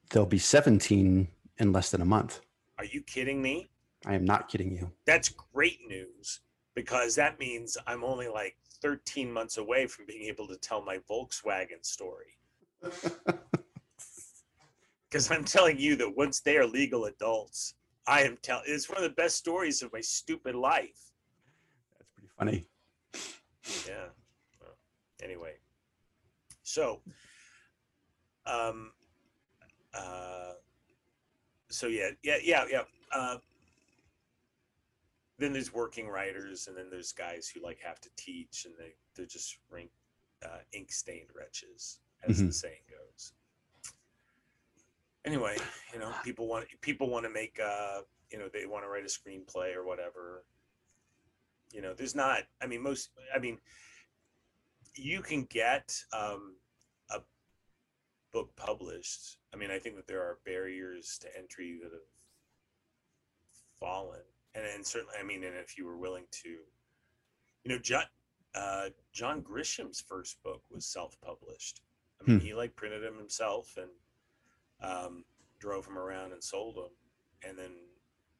they'll 0.09 0.25
be 0.25 0.39
17 0.39 1.27
in 1.57 1.71
less 1.73 1.91
than 1.91 2.01
a 2.01 2.05
month. 2.05 2.39
Are 2.77 2.85
you 2.85 3.01
kidding 3.01 3.41
me? 3.41 3.69
I 4.05 4.15
am 4.15 4.25
not 4.25 4.47
kidding 4.47 4.71
you. 4.71 4.91
That's 5.05 5.29
great 5.29 5.79
news 5.87 6.39
because 6.73 7.13
that 7.15 7.37
means 7.39 7.77
I'm 7.85 8.03
only 8.03 8.29
like 8.29 8.55
13 8.81 9.31
months 9.31 9.57
away 9.57 9.85
from 9.87 10.05
being 10.05 10.23
able 10.23 10.47
to 10.47 10.55
tell 10.55 10.81
my 10.81 10.97
Volkswagen 11.09 11.85
story. 11.85 12.37
Because 15.09 15.29
I'm 15.29 15.43
telling 15.43 15.77
you 15.77 15.97
that 15.97 16.15
once 16.15 16.39
they 16.39 16.55
are 16.55 16.65
legal 16.65 17.03
adults, 17.03 17.73
I 18.07 18.21
am 18.23 18.37
telling 18.41 18.63
it's 18.67 18.89
one 18.89 18.97
of 18.97 19.03
the 19.03 19.09
best 19.15 19.37
stories 19.37 19.81
of 19.81 19.93
my 19.93 20.01
stupid 20.01 20.55
life. 20.55 21.11
That's 21.97 22.09
pretty 22.13 22.29
funny. 22.37 22.67
Yeah. 23.87 24.07
Well, 24.59 24.75
anyway, 25.23 25.53
so, 26.63 27.01
um, 28.45 28.91
uh, 29.93 30.53
so 31.69 31.87
yeah, 31.87 32.09
yeah, 32.23 32.37
yeah, 32.43 32.65
yeah. 32.69 32.81
Uh, 33.13 33.37
then 35.37 35.53
there's 35.53 35.73
working 35.73 36.07
writers, 36.07 36.67
and 36.67 36.77
then 36.77 36.89
there's 36.89 37.11
guys 37.11 37.47
who 37.47 37.63
like 37.63 37.79
have 37.83 37.99
to 38.01 38.09
teach, 38.17 38.65
and 38.65 38.73
they 38.77 38.93
they're 39.15 39.25
just 39.25 39.57
rank, 39.69 39.91
uh, 40.45 40.59
ink 40.73 40.91
stained 40.91 41.29
wretches, 41.35 41.99
as 42.23 42.37
the 42.39 42.45
Mhm. 42.45 42.53
saying. 42.53 42.81
Anyway, 45.25 45.55
you 45.93 45.99
know, 45.99 46.11
people 46.23 46.47
want 46.47 46.65
people 46.81 47.09
want 47.09 47.25
to 47.25 47.31
make 47.31 47.59
uh, 47.63 48.01
you 48.31 48.39
know, 48.39 48.47
they 48.51 48.65
want 48.65 48.83
to 48.83 48.89
write 48.89 49.03
a 49.03 49.07
screenplay 49.07 49.75
or 49.75 49.85
whatever. 49.85 50.45
You 51.71 51.81
know, 51.81 51.93
there's 51.93 52.15
not. 52.15 52.39
I 52.61 52.67
mean, 52.67 52.81
most. 52.81 53.11
I 53.35 53.39
mean, 53.39 53.59
you 54.95 55.21
can 55.21 55.43
get 55.43 55.93
um, 56.13 56.55
a 57.09 57.19
book 58.33 58.55
published. 58.55 59.37
I 59.53 59.57
mean, 59.57 59.71
I 59.71 59.79
think 59.79 59.95
that 59.97 60.07
there 60.07 60.21
are 60.21 60.39
barriers 60.45 61.17
to 61.21 61.27
entry 61.37 61.79
that 61.83 61.91
have 61.91 62.01
fallen, 63.79 64.21
and 64.55 64.65
and 64.65 64.85
certainly, 64.85 65.15
I 65.19 65.23
mean, 65.23 65.43
and 65.43 65.55
if 65.55 65.77
you 65.77 65.85
were 65.85 65.97
willing 65.97 66.25
to, 66.43 66.49
you 66.49 67.69
know, 67.71 67.77
John 67.77 68.03
uh, 68.55 68.89
John 69.13 69.41
Grisham's 69.41 70.01
first 70.01 70.41
book 70.43 70.63
was 70.69 70.85
self-published. 70.85 71.81
I 72.19 72.29
mean, 72.29 72.39
Hmm. 72.39 72.45
he 72.45 72.53
like 72.53 72.75
printed 72.75 73.01
them 73.03 73.17
himself 73.17 73.77
and 73.77 73.89
um, 74.81 75.23
drove 75.59 75.85
them 75.85 75.97
around 75.97 76.33
and 76.33 76.43
sold 76.43 76.75
them, 76.75 76.91
and 77.47 77.57
then 77.57 77.71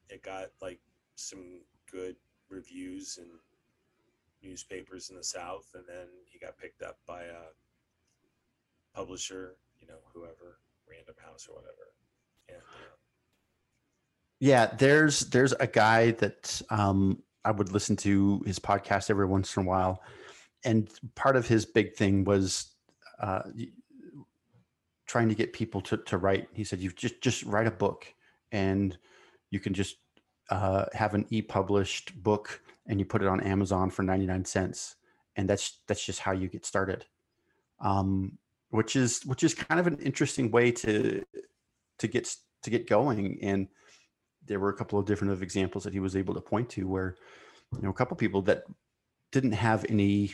it 0.09 0.23
got 0.23 0.47
like 0.61 0.79
some 1.15 1.61
good 1.91 2.15
reviews 2.49 3.17
and 3.17 3.29
newspapers 4.43 5.09
in 5.09 5.15
the 5.15 5.23
South, 5.23 5.67
and 5.73 5.83
then 5.87 6.07
he 6.25 6.39
got 6.39 6.57
picked 6.57 6.81
up 6.81 6.97
by 7.07 7.23
a 7.23 7.51
publisher, 8.95 9.57
you 9.79 9.87
know, 9.87 9.99
whoever, 10.13 10.59
Random 10.89 11.15
House 11.23 11.47
or 11.49 11.55
whatever. 11.55 11.93
And 12.49 12.57
uh, 12.57 12.95
Yeah, 14.39 14.67
there's 14.77 15.21
there's 15.21 15.53
a 15.53 15.67
guy 15.67 16.11
that 16.11 16.61
um, 16.69 17.21
I 17.45 17.51
would 17.51 17.71
listen 17.71 17.95
to 17.97 18.41
his 18.45 18.59
podcast 18.59 19.09
every 19.09 19.25
once 19.25 19.55
in 19.55 19.63
a 19.63 19.65
while, 19.65 20.01
and 20.63 20.89
part 21.15 21.35
of 21.35 21.47
his 21.47 21.65
big 21.65 21.95
thing 21.95 22.23
was 22.23 22.73
uh, 23.19 23.43
trying 25.11 25.27
to 25.27 25.35
get 25.35 25.51
people 25.51 25.81
to 25.81 25.97
to 25.97 26.17
write. 26.17 26.47
He 26.53 26.63
said, 26.63 26.79
"You 26.79 26.89
just 26.91 27.19
just 27.21 27.43
write 27.43 27.67
a 27.67 27.71
book, 27.71 28.13
and 28.51 28.97
you 29.49 29.59
can 29.59 29.73
just 29.73 29.97
uh, 30.49 30.85
have 30.93 31.13
an 31.13 31.25
e-published 31.29 32.23
book, 32.23 32.61
and 32.87 32.97
you 32.97 33.05
put 33.05 33.21
it 33.21 33.27
on 33.27 33.41
Amazon 33.41 33.89
for 33.89 34.03
ninety 34.03 34.25
nine 34.25 34.45
cents, 34.45 34.95
and 35.35 35.49
that's 35.49 35.79
that's 35.87 36.05
just 36.05 36.19
how 36.19 36.31
you 36.31 36.47
get 36.47 36.65
started." 36.65 37.05
Um, 37.81 38.37
which 38.69 38.95
is 38.95 39.25
which 39.25 39.43
is 39.43 39.53
kind 39.53 39.79
of 39.81 39.87
an 39.87 39.97
interesting 39.99 40.49
way 40.49 40.71
to 40.71 41.23
to 41.97 42.07
get 42.07 42.33
to 42.63 42.69
get 42.69 42.87
going 42.87 43.37
and 43.41 43.67
there 44.45 44.59
were 44.59 44.69
a 44.69 44.73
couple 44.73 44.97
of 44.97 45.05
different 45.05 45.33
of 45.33 45.43
examples 45.43 45.83
that 45.83 45.93
he 45.93 45.99
was 45.99 46.15
able 46.15 46.33
to 46.33 46.41
point 46.41 46.69
to 46.69 46.87
where 46.87 47.15
you 47.73 47.81
know 47.81 47.89
a 47.89 47.93
couple 47.93 48.15
people 48.17 48.41
that 48.41 48.63
didn't 49.31 49.51
have 49.51 49.85
any 49.89 50.33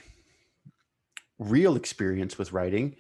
real 1.40 1.76
experience 1.76 2.38
with 2.38 2.52
writing 2.52 2.96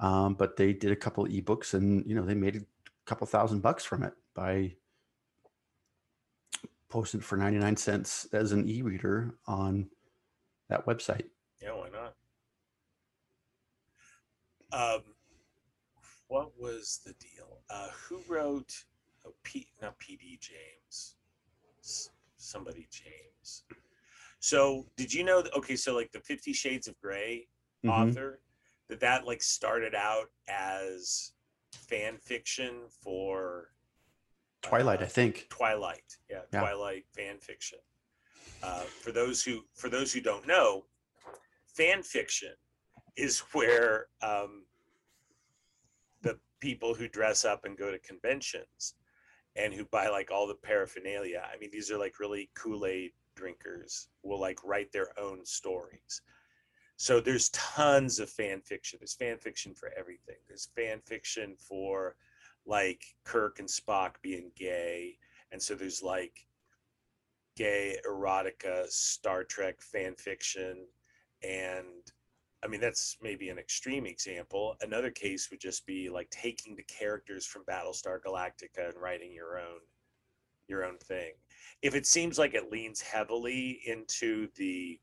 um, 0.00 0.34
but 0.34 0.56
they 0.56 0.72
did 0.72 0.92
a 0.92 0.96
couple 0.96 1.24
of 1.24 1.30
ebooks 1.30 1.74
and 1.74 2.04
you 2.06 2.14
know 2.14 2.22
they 2.24 2.34
made 2.34 2.56
a 2.56 2.60
couple 3.04 3.26
thousand 3.26 3.60
bucks 3.60 3.84
from 3.84 4.02
it 4.02 4.12
by 4.34 4.72
posting 6.88 7.20
for 7.20 7.36
99 7.36 7.76
cents 7.76 8.26
as 8.32 8.52
an 8.52 8.68
e-reader 8.68 9.34
on 9.46 9.88
that 10.68 10.86
website 10.86 11.26
yeah, 11.62 11.72
why 11.72 11.88
not? 11.88 12.14
Um, 14.72 15.02
what 16.28 16.52
was 16.58 17.00
the 17.04 17.14
deal? 17.14 17.60
Uh, 17.70 17.88
who 17.88 18.20
wrote? 18.28 18.84
Oh, 19.26 19.34
P, 19.42 19.68
not 19.80 19.98
P.D. 19.98 20.38
James. 20.40 21.16
Somebody 22.36 22.86
James. 22.90 23.64
So, 24.40 24.86
did 24.96 25.12
you 25.12 25.24
know? 25.24 25.42
Okay, 25.56 25.76
so 25.76 25.94
like 25.94 26.12
the 26.12 26.20
Fifty 26.20 26.52
Shades 26.52 26.88
of 26.88 27.00
Grey 27.00 27.48
Mhm. 27.84 27.90
author, 27.90 28.40
that 28.88 29.00
that 29.00 29.26
like 29.26 29.42
started 29.42 29.94
out 29.94 30.30
as 30.48 31.32
fan 31.72 32.16
fiction 32.18 32.82
for 33.02 33.70
twilight 34.62 35.00
uh, 35.00 35.04
i 35.04 35.08
think 35.08 35.46
Twilight. 35.50 36.16
Yeah, 36.30 36.40
Yeah. 36.52 36.60
Twilight 36.60 37.04
fan 37.14 37.38
fiction. 37.38 37.78
Uh, 38.62 38.80
for 39.02 39.12
those 39.12 39.42
who 39.42 39.62
for 39.74 39.88
those 39.88 40.12
who 40.12 40.20
don't 40.20 40.46
know, 40.46 40.84
fan 41.66 42.02
fiction 42.02 42.54
is 43.16 43.40
where 43.52 44.06
um, 44.22 44.64
the 46.22 46.38
people 46.60 46.94
who 46.94 47.08
dress 47.08 47.44
up 47.44 47.64
and 47.64 47.76
go 47.76 47.90
to 47.90 47.98
conventions 48.00 48.94
and 49.56 49.72
who 49.72 49.84
buy 49.86 50.08
like 50.08 50.30
all 50.30 50.46
the 50.46 50.54
paraphernalia. 50.54 51.42
I 51.52 51.58
mean, 51.58 51.70
these 51.72 51.90
are 51.90 51.98
like 51.98 52.20
really 52.20 52.50
Kool 52.54 52.86
Aid 52.86 53.12
drinkers 53.34 54.08
will 54.22 54.40
like 54.40 54.62
write 54.64 54.92
their 54.92 55.08
own 55.18 55.44
stories. 55.44 56.22
So 56.96 57.20
there's 57.20 57.50
tons 57.50 58.18
of 58.20 58.30
fan 58.30 58.62
fiction. 58.62 58.98
There's 59.00 59.14
fan 59.14 59.38
fiction 59.38 59.74
for 59.74 59.92
everything. 59.98 60.36
There's 60.48 60.70
fan 60.74 61.00
fiction 61.04 61.54
for 61.56 62.16
like 62.64 63.02
Kirk 63.24 63.58
and 63.58 63.68
Spock 63.68 64.14
being 64.22 64.50
gay, 64.56 65.18
and 65.52 65.62
so 65.62 65.74
there's 65.74 66.02
like 66.02 66.46
gay 67.56 67.96
erotica 68.08 68.86
Star 68.88 69.44
Trek 69.44 69.80
fan 69.80 70.14
fiction, 70.16 70.86
and 71.42 72.10
I 72.64 72.68
mean 72.68 72.80
that's 72.80 73.18
maybe 73.22 73.50
an 73.50 73.58
extreme 73.58 74.06
example. 74.06 74.74
Another 74.80 75.10
case 75.10 75.50
would 75.50 75.60
just 75.60 75.86
be 75.86 76.08
like 76.08 76.30
taking 76.30 76.76
the 76.76 76.84
characters 76.84 77.46
from 77.46 77.64
Battlestar 77.64 78.20
Galactica 78.26 78.88
and 78.88 79.00
writing 79.00 79.32
your 79.32 79.58
own 79.58 79.80
your 80.66 80.84
own 80.84 80.98
thing. 80.98 81.32
If 81.82 81.94
it 81.94 82.06
seems 82.06 82.38
like 82.38 82.54
it 82.54 82.72
leans 82.72 83.00
heavily 83.00 83.80
into 83.86 84.48
the 84.56 84.98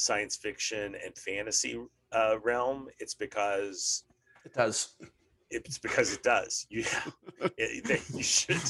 science 0.00 0.36
fiction 0.36 0.96
and 1.04 1.16
fantasy 1.16 1.78
uh, 2.12 2.36
realm, 2.42 2.88
it's 2.98 3.14
because 3.14 4.04
It 4.44 4.54
does. 4.54 4.96
it's 5.50 5.78
because 5.78 6.12
it 6.12 6.22
does. 6.22 6.66
You 6.70 6.84
it, 7.58 8.02
you 8.14 8.22
should 8.22 8.62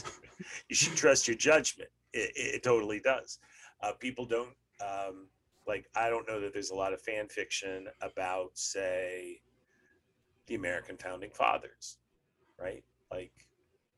you 0.69 0.77
should 0.77 0.97
trust 0.97 1.29
your 1.29 1.37
judgment. 1.37 1.91
It, 2.13 2.33
it 2.37 2.63
totally 2.63 3.01
does. 3.01 3.39
Uh, 3.83 3.93
people 3.99 4.27
don't 4.27 4.55
um, 4.81 5.29
like. 5.67 5.87
I 5.95 6.11
don't 6.11 6.27
know 6.29 6.41
that 6.41 6.53
there's 6.53 6.71
a 6.71 6.75
lot 6.75 6.93
of 6.93 7.01
fan 7.03 7.29
fiction 7.29 7.89
about, 8.03 8.51
say, 8.55 9.41
the 10.47 10.55
American 10.57 10.97
founding 10.97 11.31
fathers, 11.31 11.99
right? 12.59 12.85
Like 13.11 13.33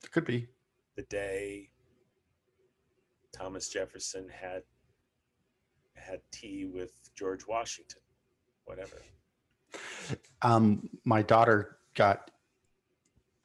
It 0.04 0.10
could 0.10 0.24
be. 0.24 0.48
the 0.96 1.02
day 1.04 1.70
Thomas 3.32 3.68
Jefferson 3.68 4.28
had 4.28 4.62
had 5.94 6.20
tea 6.32 6.66
with 6.66 6.92
George 7.14 7.46
Washington, 7.46 8.00
whatever. 8.64 8.96
Um, 10.42 10.88
my 11.04 11.22
daughter 11.22 11.78
got 11.94 12.30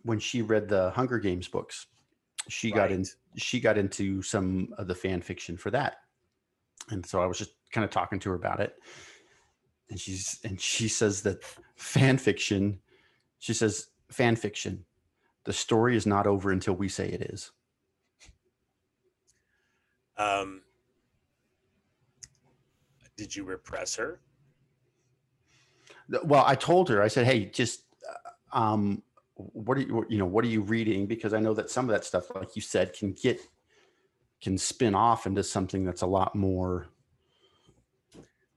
when 0.03 0.19
she 0.19 0.41
read 0.41 0.67
the 0.67 0.91
Hunger 0.91 1.19
Games 1.19 1.47
books. 1.47 1.87
She 2.49 2.71
got 2.71 2.91
in. 2.91 3.05
She 3.35 3.59
got 3.59 3.77
into 3.77 4.21
some 4.21 4.69
of 4.77 4.87
the 4.87 4.95
fan 4.95 5.21
fiction 5.21 5.57
for 5.57 5.69
that, 5.71 5.97
and 6.89 7.05
so 7.05 7.21
I 7.21 7.25
was 7.25 7.37
just 7.37 7.51
kind 7.71 7.83
of 7.83 7.91
talking 7.91 8.19
to 8.19 8.29
her 8.29 8.35
about 8.35 8.61
it. 8.61 8.75
And 9.89 9.99
she's 9.99 10.39
and 10.43 10.59
she 10.59 10.87
says 10.87 11.21
that 11.23 11.43
fan 11.75 12.17
fiction. 12.17 12.79
She 13.39 13.53
says 13.53 13.87
fan 14.09 14.37
fiction. 14.37 14.85
The 15.43 15.53
story 15.53 15.95
is 15.95 16.05
not 16.05 16.25
over 16.25 16.51
until 16.51 16.73
we 16.73 16.89
say 16.89 17.09
it 17.09 17.21
is. 17.21 17.51
Um, 20.17 20.61
did 23.17 23.35
you 23.35 23.43
repress 23.43 23.95
her? 23.95 24.21
Well, 26.23 26.43
I 26.47 26.55
told 26.55 26.87
her. 26.89 27.01
I 27.01 27.09
said, 27.09 27.25
"Hey, 27.25 27.45
just 27.45 27.81
uh, 28.53 28.57
um, 28.57 29.03
what 29.35 29.77
are 29.77 29.81
you 29.81 30.05
you 30.07 30.17
know 30.17 30.25
what 30.25 30.45
are 30.45 30.49
you 30.49 30.61
reading? 30.61 31.05
Because 31.07 31.33
I 31.33 31.39
know 31.39 31.53
that 31.55 31.69
some 31.69 31.85
of 31.89 31.93
that 31.93 32.05
stuff, 32.05 32.33
like 32.33 32.55
you 32.55 32.61
said, 32.61 32.93
can 32.93 33.11
get 33.11 33.41
can 34.41 34.57
spin 34.57 34.95
off 34.95 35.25
into 35.25 35.43
something 35.43 35.83
that's 35.83 36.03
a 36.03 36.07
lot 36.07 36.35
more 36.35 36.87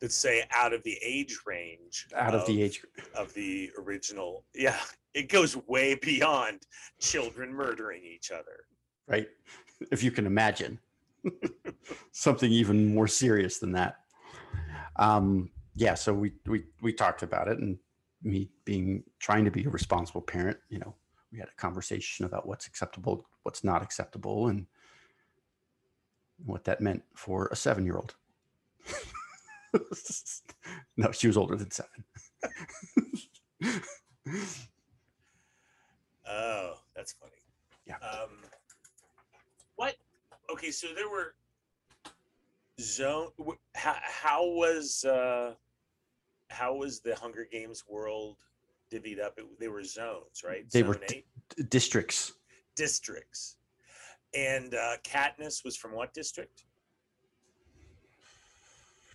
Let's 0.02 0.14
say 0.14 0.44
out 0.54 0.72
of 0.72 0.82
the 0.84 0.96
age 1.02 1.40
range. 1.46 2.06
out 2.14 2.34
of 2.34 2.46
the 2.46 2.62
age. 2.62 2.82
of 3.14 3.34
the 3.34 3.70
original. 3.78 4.44
Yeah, 4.54 4.78
it 5.14 5.28
goes 5.28 5.56
way 5.66 5.94
beyond 5.94 6.60
children 7.00 7.52
murdering 7.52 8.02
each 8.04 8.30
other. 8.30 8.64
right? 9.08 9.28
If 9.90 10.02
you 10.02 10.10
can 10.10 10.26
imagine 10.26 10.78
something 12.12 12.50
even 12.50 12.94
more 12.94 13.08
serious 13.08 13.58
than 13.58 13.72
that. 13.72 13.96
Um, 15.00 15.50
yeah, 15.74 15.94
so 15.94 16.12
we 16.12 16.32
we 16.46 16.64
we 16.82 16.92
talked 16.92 17.22
about 17.22 17.48
it, 17.48 17.58
and 17.58 17.78
me 18.22 18.50
being 18.64 19.02
trying 19.18 19.46
to 19.46 19.50
be 19.50 19.64
a 19.64 19.70
responsible 19.70 20.20
parent, 20.20 20.58
you 20.68 20.78
know, 20.78 20.94
we 21.32 21.38
had 21.38 21.48
a 21.48 21.60
conversation 21.60 22.26
about 22.26 22.46
what's 22.46 22.66
acceptable, 22.66 23.26
what's 23.42 23.64
not 23.64 23.82
acceptable, 23.82 24.48
and 24.48 24.66
what 26.44 26.64
that 26.64 26.82
meant 26.82 27.02
for 27.16 27.48
a 27.50 27.56
seven-year-old. 27.56 28.14
no, 30.96 31.10
she 31.12 31.26
was 31.26 31.36
older 31.36 31.56
than 31.56 31.70
seven. 31.70 32.04
Oh, 36.28 36.74
that's 36.94 37.12
funny. 37.14 37.32
Yeah. 37.86 37.96
Um, 37.96 38.44
what? 39.76 39.96
Okay, 40.52 40.70
so 40.70 40.88
there 40.94 41.08
were 41.08 41.34
zone. 42.80 43.28
How, 43.74 43.96
how 44.02 44.46
was 44.46 45.04
uh, 45.04 45.54
how 46.48 46.74
was 46.74 47.00
the 47.00 47.14
Hunger 47.14 47.46
Games 47.50 47.84
world 47.88 48.36
divvied 48.92 49.20
up? 49.20 49.34
It, 49.38 49.44
they 49.58 49.68
were 49.68 49.84
zones, 49.84 50.42
right? 50.44 50.68
They 50.70 50.82
were 50.82 50.94
Zone 50.94 51.02
t- 51.08 51.24
eight 51.58 51.70
Districts. 51.70 52.32
districts, 52.76 53.56
and 54.34 54.74
uh, 54.74 54.96
Katniss 55.04 55.64
was 55.64 55.76
from 55.76 55.92
what 55.92 56.12
district? 56.14 56.64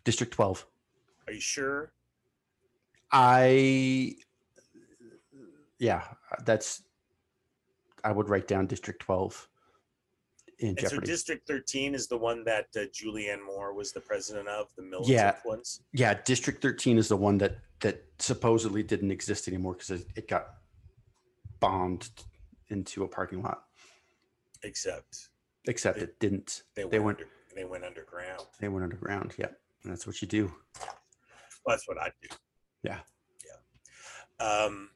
District 0.03 0.31
12. 0.33 0.65
Are 1.27 1.33
you 1.33 1.39
sure? 1.41 1.91
I, 3.11 4.13
yeah, 5.79 6.03
that's, 6.43 6.83
I 8.03 8.11
would 8.11 8.29
write 8.29 8.47
down 8.47 8.67
District 8.67 8.99
12 9.01 9.47
in 10.59 10.69
And 10.69 10.87
so 10.87 10.99
District 10.99 11.45
13 11.47 11.93
is 11.95 12.07
the 12.07 12.17
one 12.17 12.43
that 12.45 12.67
uh, 12.75 12.81
Julianne 12.93 13.45
Moore 13.45 13.73
was 13.73 13.91
the 13.91 13.99
president 13.99 14.47
of, 14.47 14.67
the 14.75 14.83
militant 14.83 15.09
Yeah. 15.13 15.35
ones. 15.45 15.81
yeah, 15.93 16.13
District 16.23 16.61
13 16.61 16.97
is 16.97 17.07
the 17.07 17.17
one 17.17 17.37
that, 17.39 17.57
that 17.81 18.03
supposedly 18.19 18.83
didn't 18.83 19.11
exist 19.11 19.47
anymore 19.47 19.73
because 19.73 19.91
it, 19.91 20.07
it 20.15 20.27
got 20.27 20.55
bombed 21.59 22.09
into 22.69 23.03
a 23.03 23.07
parking 23.07 23.41
lot, 23.41 23.63
Except 24.63 25.29
except 25.67 25.97
They- 25.97 26.03
it 26.05 26.19
didn't. 26.19 26.63
they, 26.75 26.83
They 26.83 26.99
went, 26.99 27.03
went- 27.05 27.17
under, 27.19 27.29
they 27.55 27.65
went 27.65 27.83
underground. 27.83 28.45
They 28.59 28.67
went 28.69 28.83
underground. 28.83 29.33
Yeah. 29.37 29.47
And 29.83 29.91
that's 29.91 30.07
what 30.07 30.21
you 30.21 30.27
do. 30.27 30.45
Well, 30.79 31.75
that's 31.75 31.87
what 31.87 31.97
I 31.99 32.11
do. 32.21 32.27
Yeah. 32.83 32.99
Yeah. 33.45 34.45
Um, 34.45 34.89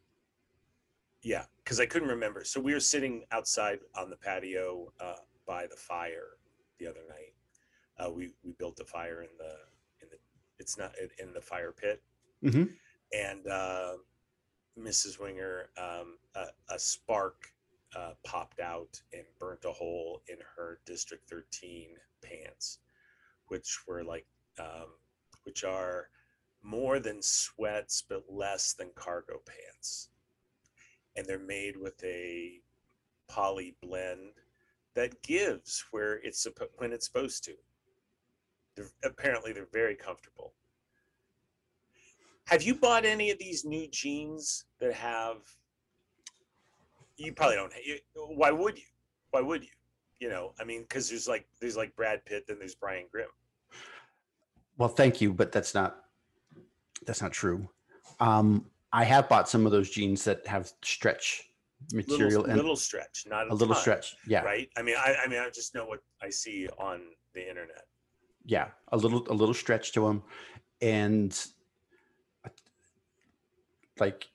yeah, 1.21 1.45
because 1.63 1.79
I 1.79 1.85
couldn't 1.85 2.07
remember. 2.07 2.43
So 2.43 2.59
we 2.61 2.73
were 2.73 2.79
sitting 2.79 3.23
outside 3.31 3.79
on 3.95 4.09
the 4.09 4.15
patio 4.15 4.91
uh, 4.99 5.15
by 5.49 5.65
the 5.67 5.75
fire 5.75 6.37
the 6.79 6.85
other 6.87 7.01
night. 7.09 7.33
Uh, 7.99 8.11
we 8.11 8.29
we 8.45 8.53
built 8.53 8.79
a 8.79 8.85
fire 8.85 9.23
in 9.23 9.29
the 9.39 9.55
in 10.03 10.09
the 10.11 10.17
it's 10.59 10.77
not 10.77 10.93
in- 11.19 11.33
the 11.33 11.41
fire 11.41 11.73
pit, 11.73 12.03
hmm 12.43 12.65
and 13.11 13.47
uh, 13.47 13.93
Mrs. 14.79 15.19
Wenger, 15.19 15.71
um, 15.79 16.19
a, 16.35 16.45
a 16.73 16.77
spark 16.77 17.51
uh, 17.97 18.13
popped 18.23 18.59
out 18.59 19.01
and 19.13 19.23
burnt 19.39 19.65
a 19.65 19.71
hole 19.71 20.21
in 20.29 20.37
her 20.55 20.79
District 20.85 21.27
13 21.27 21.95
pants, 22.21 22.77
which 23.47 23.79
were 23.87 24.03
like, 24.03 24.27
um, 24.59 24.89
which 25.43 25.63
are 25.63 26.09
more 26.61 26.99
than 26.99 27.21
sweats 27.23 28.03
but 28.07 28.23
less 28.29 28.73
than 28.73 28.91
cargo 28.95 29.41
pants, 29.45 30.09
and 31.15 31.25
they're 31.25 31.39
made 31.39 31.75
with 31.75 32.01
a 32.03 32.61
poly 33.27 33.75
blend 33.81 34.33
that 34.95 35.21
gives 35.23 35.83
where 35.91 36.15
it's 36.23 36.45
when 36.77 36.91
it's 36.91 37.05
supposed 37.05 37.43
to. 37.45 37.53
They're, 38.75 38.89
apparently, 39.03 39.51
they're 39.53 39.67
very 39.71 39.95
comfortable. 39.95 40.53
Have 42.45 42.63
you 42.63 42.75
bought 42.75 43.05
any 43.05 43.29
of 43.31 43.37
these 43.37 43.65
new 43.65 43.87
jeans 43.89 44.65
that 44.79 44.93
have? 44.93 45.37
You 47.17 47.33
probably 47.33 47.57
don't. 47.57 47.73
you- 47.85 47.99
Why 48.15 48.51
would 48.51 48.77
you? 48.77 48.85
Why 49.31 49.41
would 49.41 49.63
you? 49.63 49.69
You 50.19 50.29
know, 50.29 50.53
I 50.59 50.63
mean, 50.65 50.81
because 50.81 51.09
there's 51.09 51.27
like 51.27 51.45
there's 51.61 51.77
like 51.77 51.95
Brad 51.95 52.25
Pitt, 52.25 52.45
then 52.47 52.57
there's 52.59 52.75
Brian 52.75 53.05
Grimm. 53.11 53.29
Well, 54.77 54.89
thank 54.89 55.19
you, 55.21 55.33
but 55.33 55.51
that's 55.51 55.73
not, 55.73 56.05
that's 57.05 57.21
not 57.21 57.31
true. 57.33 57.69
Um, 58.21 58.65
I 58.93 59.03
have 59.03 59.27
bought 59.27 59.49
some 59.49 59.65
of 59.65 59.71
those 59.73 59.89
jeans 59.89 60.23
that 60.23 60.47
have 60.47 60.71
stretch 60.83 61.48
material 61.93 62.41
Little, 62.41 62.55
little 62.57 62.75
stretch, 62.75 63.23
not 63.27 63.47
a, 63.47 63.51
a 63.51 63.55
little 63.55 63.73
ton, 63.73 63.81
stretch. 63.81 64.15
Yeah. 64.27 64.41
right? 64.41 64.69
I 64.77 64.81
mean, 64.81 64.95
I, 64.97 65.15
I 65.23 65.27
mean, 65.27 65.39
I 65.39 65.49
just 65.49 65.73
know 65.75 65.85
what 65.85 65.99
I 66.21 66.29
see 66.29 66.67
on 66.77 67.01
the 67.33 67.47
internet. 67.47 67.85
yeah 68.45 68.69
a 68.91 68.97
little 68.97 69.25
a 69.29 69.33
little 69.33 69.53
stretch 69.53 69.91
to 69.93 70.01
them 70.01 70.23
and 70.81 71.31
uh, 72.45 72.49
like 73.99 74.27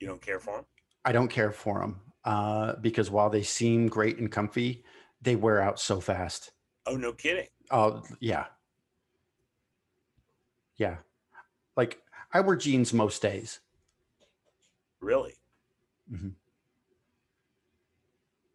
You 0.00 0.06
don't 0.08 0.22
care 0.22 0.38
for 0.40 0.56
them. 0.56 0.64
i 1.04 1.12
don't 1.12 1.28
care 1.28 1.52
for 1.52 1.80
them 1.80 2.00
uh 2.24 2.76
because 2.80 3.10
while 3.10 3.28
they 3.30 3.42
seem 3.42 3.88
great 3.88 4.18
and 4.18 4.30
comfy 4.32 4.82
they 5.20 5.36
wear 5.36 5.60
out 5.60 5.78
so 5.80 6.00
fast 6.00 6.52
Oh, 6.86 6.96
no 6.96 7.12
kidding. 7.12 7.48
oh 7.70 8.02
yeah 8.20 8.46
yeah 10.78 10.96
like 11.76 12.00
i 12.32 12.40
wear 12.40 12.56
jeans 12.56 12.92
most 12.92 13.20
days 13.22 13.60
Really? 15.00 15.34
Mhm. 16.10 16.34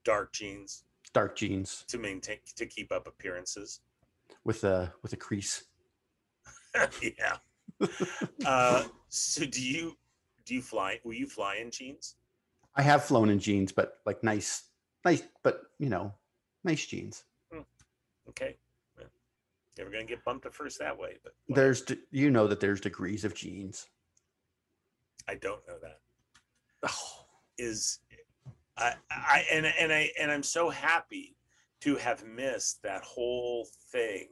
Dark 0.08 0.32
jeans 0.32 0.86
dark 1.14 1.36
jeans 1.36 1.84
to 1.90 1.98
maintain 1.98 2.38
to 2.56 2.66
keep 2.66 2.92
up 2.94 3.08
appearances. 3.08 3.82
with 4.46 4.64
a 4.64 4.94
with 5.04 5.12
a 5.12 5.18
crease 5.18 5.66
yeah. 7.02 7.38
Uh, 8.46 8.84
so 9.10 9.46
do 9.46 9.62
you 9.62 9.98
do 10.46 10.56
you 10.56 10.62
fly? 10.62 11.00
Will 11.04 11.14
you 11.14 11.28
fly 11.28 11.56
in 11.56 11.70
jeans? 11.72 12.16
i 12.76 12.82
have 12.82 13.04
flown 13.04 13.30
in 13.30 13.40
jeans 13.40 13.72
but 13.74 13.96
like 14.06 14.24
nice 14.24 14.70
nice 15.04 15.24
but 15.44 15.64
you 15.78 15.90
know 15.90 16.14
nice 16.64 16.86
jeans 16.86 17.24
Okay. 18.30 18.58
Yeah. 19.00 19.06
Never 19.78 19.90
gonna 19.90 20.04
get 20.04 20.24
bumped 20.26 20.46
at 20.46 20.54
first 20.54 20.80
that 20.80 20.98
way, 20.98 21.14
but 21.24 21.34
whatever. 21.48 21.66
There's, 21.66 21.82
de- 21.82 21.98
you 22.12 22.30
know, 22.30 22.46
that 22.48 22.60
there's 22.60 22.82
degrees 22.82 23.24
of 23.24 23.34
jeans. 23.34 23.88
I 25.30 25.36
don't 25.36 25.66
know 25.68 25.78
that. 25.82 26.00
Oh, 26.84 27.26
is 27.58 28.00
I, 28.78 28.94
I 29.10 29.46
and 29.52 29.66
and 29.66 29.92
I 29.92 30.12
and 30.20 30.32
I'm 30.32 30.44
so 30.44 30.70
happy 30.70 31.36
to 31.82 31.96
have 31.96 32.26
missed 32.26 32.82
that 32.84 33.04
whole 33.04 33.68
thing. 33.92 34.28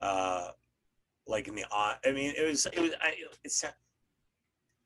Uh, 0.00 0.48
like 1.26 1.48
in 1.48 1.54
the 1.54 1.64
au- 1.70 1.94
I 2.04 2.12
mean, 2.12 2.34
it 2.36 2.46
was 2.46 2.66
it 2.66 2.78
was 2.78 2.92
I 3.00 3.14
it's 3.44 3.64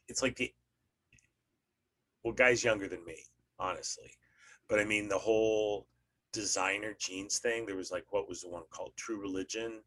it's 0.09 0.23
like 0.23 0.37
the 0.37 0.53
well, 2.23 2.35
guys 2.35 2.65
younger 2.65 2.89
than 2.89 3.05
me, 3.05 3.19
honestly, 3.59 4.11
but 4.69 4.81
I 4.81 4.85
mean 4.85 5.09
the 5.09 5.19
whole 5.19 5.87
designer 6.33 6.95
jeans 6.99 7.39
thing. 7.39 7.67
There 7.67 7.77
was 7.77 7.91
like 7.91 8.05
what 8.11 8.29
was 8.29 8.43
the 8.43 8.49
one 8.49 8.65
called 8.71 8.93
True 8.97 9.21
Religion, 9.21 9.81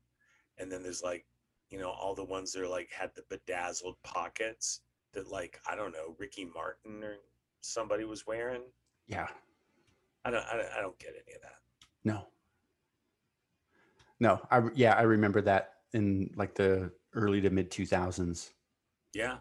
and 0.58 0.72
then 0.72 0.84
there's 0.84 1.04
like 1.04 1.26
you 1.70 1.80
know 1.80 1.90
all 1.90 2.16
the 2.16 2.24
ones 2.24 2.52
that 2.52 2.64
are 2.64 2.68
like 2.68 2.90
had 2.92 3.12
the 3.16 3.24
bedazzled 3.30 3.96
pockets 4.04 4.82
that 5.14 5.30
like 5.30 5.60
I 5.70 5.76
don't 5.76 5.92
know 5.92 6.16
Ricky 6.18 6.46
Martin 6.46 7.04
or 7.04 7.16
somebody 7.62 8.04
was 8.04 8.26
wearing. 8.26 8.64
Yeah. 9.10 9.28
I 10.24 10.32
don't 10.32 10.46
I 10.46 10.56
don't, 10.56 10.68
I 10.78 10.82
don't 10.82 11.00
get 11.00 11.10
any 11.10 11.36
of 11.36 11.42
that. 11.42 11.56
No. 12.06 12.28
No, 14.22 14.40
I 14.52 14.62
yeah, 14.76 14.94
I 14.94 15.02
remember 15.02 15.42
that 15.42 15.74
in 15.94 16.30
like 16.36 16.56
the 16.56 16.92
early 17.14 17.42
to 17.42 17.50
mid 17.50 17.72
2000s 17.72 18.52
Yeah. 19.14 19.38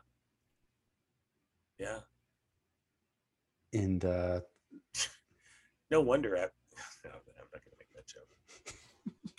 Yeah. 1.79 1.99
and 3.75 4.05
uh 4.05 4.41
No 5.91 6.01
wonder 6.01 6.37
I 6.37 6.41
no, 7.05 7.11
I'm 7.11 7.49
not 7.53 7.63
gonna 7.63 7.77
make 7.79 7.93
that 7.95 8.07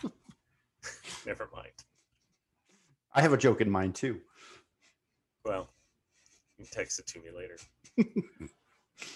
joke. 0.04 0.14
Never 1.26 1.50
mind. 1.54 1.74
I 3.14 3.22
have 3.22 3.34
a 3.34 3.38
joke 3.38 3.62
in 3.62 3.70
mind 3.70 3.96
too. 3.96 4.22
Well, 5.44 5.70
you 6.58 6.66
can 6.66 6.72
text 6.72 7.00
it 7.00 7.08
to 7.08 7.20
me 7.20 7.30
later. 7.36 7.58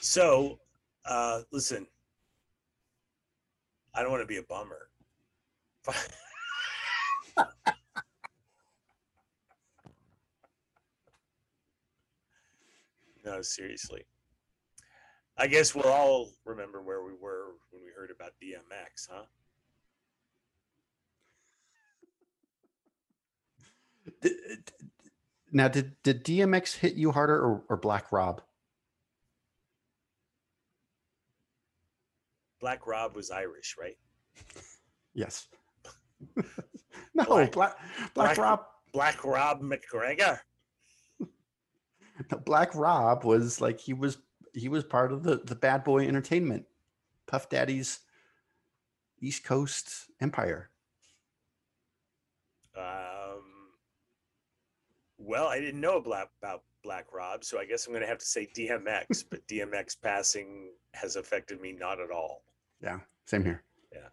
so 0.02 0.60
uh 1.06 1.42
listen. 1.52 1.88
I 3.96 4.02
don't 4.02 4.12
want 4.12 4.24
to 4.24 4.28
be 4.28 4.38
a 4.38 4.44
bummer. 4.44 4.90
no, 13.26 13.42
seriously. 13.42 14.06
I 15.38 15.48
guess 15.48 15.74
we'll 15.74 15.86
all 15.92 16.30
remember 16.46 16.82
where 16.82 17.04
we 17.04 17.14
were 17.14 17.54
when 17.72 17.84
we 17.84 17.90
heard 17.96 18.12
about 18.12 18.32
DMX, 18.42 19.08
huh? 19.12 19.24
D- 24.22 24.36
Now 25.52 25.68
did 25.68 25.96
did 26.04 26.24
DMX 26.24 26.78
hit 26.78 26.94
you 26.96 27.12
harder 27.12 27.36
or, 27.40 27.64
or 27.70 27.78
Black 27.78 28.12
Rob? 28.12 28.42
Black 32.64 32.88
Rob 32.88 33.14
was 33.14 33.30
Irish, 33.30 33.76
right? 33.78 33.98
Yes. 35.14 35.50
no, 37.14 37.26
Black- 37.26 37.52
Black 37.52 37.78
Black, 38.14 38.38
Rob 38.38 38.62
Black 38.94 39.26
Rob 39.26 39.62
McGregor. 39.62 40.40
no, 41.20 42.38
Black 42.46 42.74
Rob 42.74 43.26
was 43.26 43.60
like 43.60 43.82
he 43.82 43.92
was 43.92 44.18
he 44.54 44.70
was 44.70 44.86
part 44.86 45.12
of 45.12 45.24
the 45.24 45.42
the 45.44 45.56
Bad 45.56 45.84
Boy 45.84 46.08
Entertainment, 46.08 46.64
Puff 47.28 47.50
Daddy's 47.50 48.00
East 49.20 49.44
Coast 49.44 50.06
empire. 50.22 50.70
Um, 52.78 53.44
well, 55.18 55.48
I 55.48 55.60
didn't 55.60 55.82
know 55.82 55.98
about, 55.98 56.30
about 56.42 56.64
Black 56.82 57.08
Rob, 57.12 57.44
so 57.44 57.60
I 57.60 57.66
guess 57.66 57.88
I'm 57.88 57.92
going 57.92 58.04
to 58.04 58.08
have 58.08 58.20
to 58.20 58.26
say 58.26 58.48
DMX, 58.58 59.26
but 59.30 59.46
DMX 59.48 59.98
passing 60.02 60.72
has 60.94 61.18
affected 61.18 61.60
me 61.60 61.74
not 61.74 62.00
at 62.00 62.10
all. 62.10 62.44
Yeah, 62.84 63.00
same 63.26 63.44
here. 63.46 63.64
Yeah. 63.92 64.10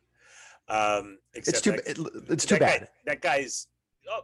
Um, 0.75 1.19
It's 1.35 1.61
too 1.61 1.73
that, 1.73 1.81
it, 1.89 1.99
it's 2.29 2.47
too 2.47 2.55
that 2.55 2.61
guy- 2.61 2.79
bad. 2.79 2.89
that 3.07 3.21
guy's, 3.21 3.67
oh, 4.09 4.23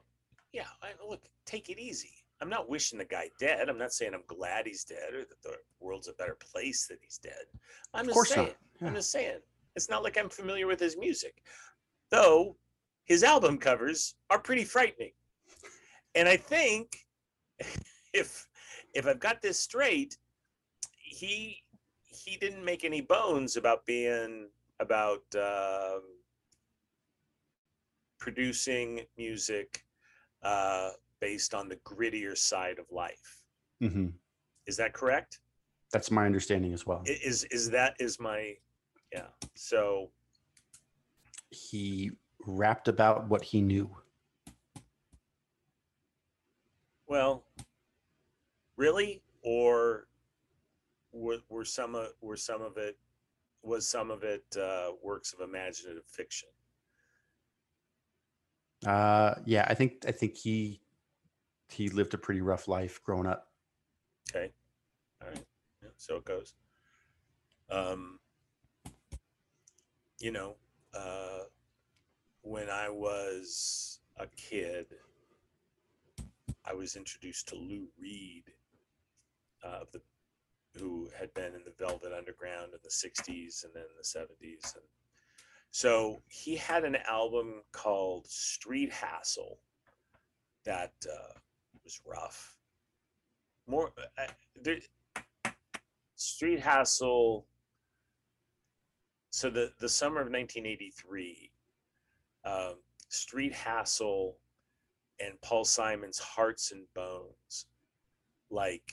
yeah, 0.53 0.67
I, 0.83 0.91
look, 1.07 1.23
take 1.45 1.69
it 1.69 1.79
easy. 1.79 2.13
I'm 2.41 2.49
not 2.51 2.69
wishing 2.69 2.99
the 2.99 3.05
guy 3.05 3.31
dead. 3.41 3.69
I'm 3.69 3.79
not 3.79 3.93
saying 3.93 4.13
I'm 4.15 4.23
glad 4.27 4.67
he's 4.67 4.85
dead 4.85 5.15
or 5.15 5.21
that 5.21 5.43
the 5.43 5.57
world's 5.81 6.09
a 6.09 6.13
better 6.13 6.37
place 6.37 6.87
that 6.87 6.99
he's 7.03 7.19
dead. 7.19 7.33
I'm 7.95 8.09
Of 8.09 8.15
just 8.15 8.31
saying. 8.33 8.51
not. 8.81 8.89
I'm 8.89 8.95
just 8.95 9.11
saying. 9.11 9.39
It's 9.75 9.89
not 9.89 10.03
like 10.05 10.17
I'm 10.19 10.29
familiar 10.29 10.67
with 10.67 10.79
his 10.81 10.97
music, 10.97 11.43
though. 12.11 12.57
His 13.05 13.23
album 13.23 13.57
covers 13.59 14.15
are 14.31 14.39
pretty 14.39 14.65
frightening, 14.65 15.13
and 16.15 16.29
I 16.29 16.37
think 16.37 16.97
if 18.13 18.47
if 18.95 19.07
I've 19.07 19.21
got 19.21 19.41
this 19.43 19.59
straight, 19.61 20.19
he 20.99 21.63
he 22.27 22.37
didn't 22.37 22.64
make 22.64 22.85
any 22.85 23.01
bones 23.01 23.57
about 23.57 23.87
being 23.87 24.49
about 24.81 25.22
um, 25.37 26.03
producing 28.18 29.01
music 29.16 29.85
uh, 30.43 30.91
based 31.20 31.55
on 31.55 31.68
the 31.68 31.77
grittier 31.77 32.37
side 32.37 32.79
of 32.79 32.85
life. 32.91 33.45
Mhm. 33.81 34.12
Is 34.66 34.77
that 34.77 34.93
correct? 34.93 35.39
That's 35.93 36.11
my 36.11 36.27
understanding 36.27 36.74
as 36.74 36.85
well. 36.85 37.03
Is 37.07 37.45
is 37.45 37.70
that 37.70 37.95
is 38.01 38.18
my 38.18 38.57
yeah? 39.12 39.29
So 39.55 40.11
he 41.51 42.11
rapped 42.41 42.89
about 42.89 43.29
what 43.29 43.43
he 43.43 43.62
knew. 43.62 43.89
well, 47.07 47.45
really, 48.77 49.22
or 49.43 50.09
were, 51.17 51.39
were 51.49 51.64
some 51.64 51.95
of 51.95 52.09
were 52.21 52.37
some 52.37 52.62
of 52.62 52.77
it 52.77 52.99
was 53.62 53.89
some 53.89 54.11
of 54.11 54.23
it 54.23 54.45
uh, 54.61 54.91
works 55.03 55.33
of 55.33 55.41
imaginative 55.41 56.05
fiction? 56.07 56.49
Uh, 58.87 59.35
yeah, 59.45 59.67
I 59.69 59.75
think 59.75 60.05
I 60.07 60.12
think 60.12 60.37
he 60.37 60.81
he 61.71 61.89
lived 61.89 62.14
a 62.14 62.19
pretty 62.19 62.43
rough 62.43 62.69
life 62.69 63.03
growing 63.03 63.27
up. 63.27 63.49
Okay, 64.31 64.53
all 65.23 65.29
right, 65.29 65.45
yeah, 65.83 65.89
so 65.97 66.17
it 66.17 66.25
goes. 66.25 66.55
Um, 67.71 68.21
you 70.21 70.31
know, 70.31 70.57
uh, 70.95 71.45
when 72.43 72.71
I 72.71 72.89
was 72.89 74.01
a 74.19 74.27
kid, 74.37 74.87
I 76.64 76.75
was 76.75 76.95
introduced 76.95 77.49
to 77.49 77.57
Lou 77.57 77.89
Reed, 78.01 78.45
uh, 79.64 79.81
of 79.83 79.91
the 79.93 80.01
who 80.79 81.09
had 81.18 81.33
been 81.35 81.55
in 81.55 81.62
the 81.64 81.74
Velvet 81.79 82.12
Underground 82.12 82.72
in 82.72 82.79
the 82.83 82.91
'60s 82.91 83.64
and 83.64 83.72
then 83.74 83.85
the 83.97 84.05
'70s, 84.05 84.74
and 84.74 84.85
so 85.70 86.22
he 86.29 86.57
had 86.57 86.85
an 86.85 86.97
album 87.09 87.62
called 87.72 88.27
Street 88.27 88.93
Hassle 88.93 89.59
that 90.64 90.93
uh, 91.07 91.39
was 91.85 92.01
rough. 92.05 92.57
More, 93.66 93.93
uh, 94.18 94.27
there, 94.62 94.79
Street 96.14 96.61
Hassle. 96.61 97.47
So 99.31 99.51
the 99.51 99.72
the 99.79 99.89
summer 99.89 100.20
of 100.20 100.29
1983, 100.29 101.51
um, 102.45 102.77
Street 103.09 103.53
Hassle 103.53 104.39
and 105.20 105.41
Paul 105.41 105.64
Simon's 105.64 106.18
Hearts 106.18 106.72
and 106.72 106.87
Bones, 106.95 107.66
like, 108.51 108.93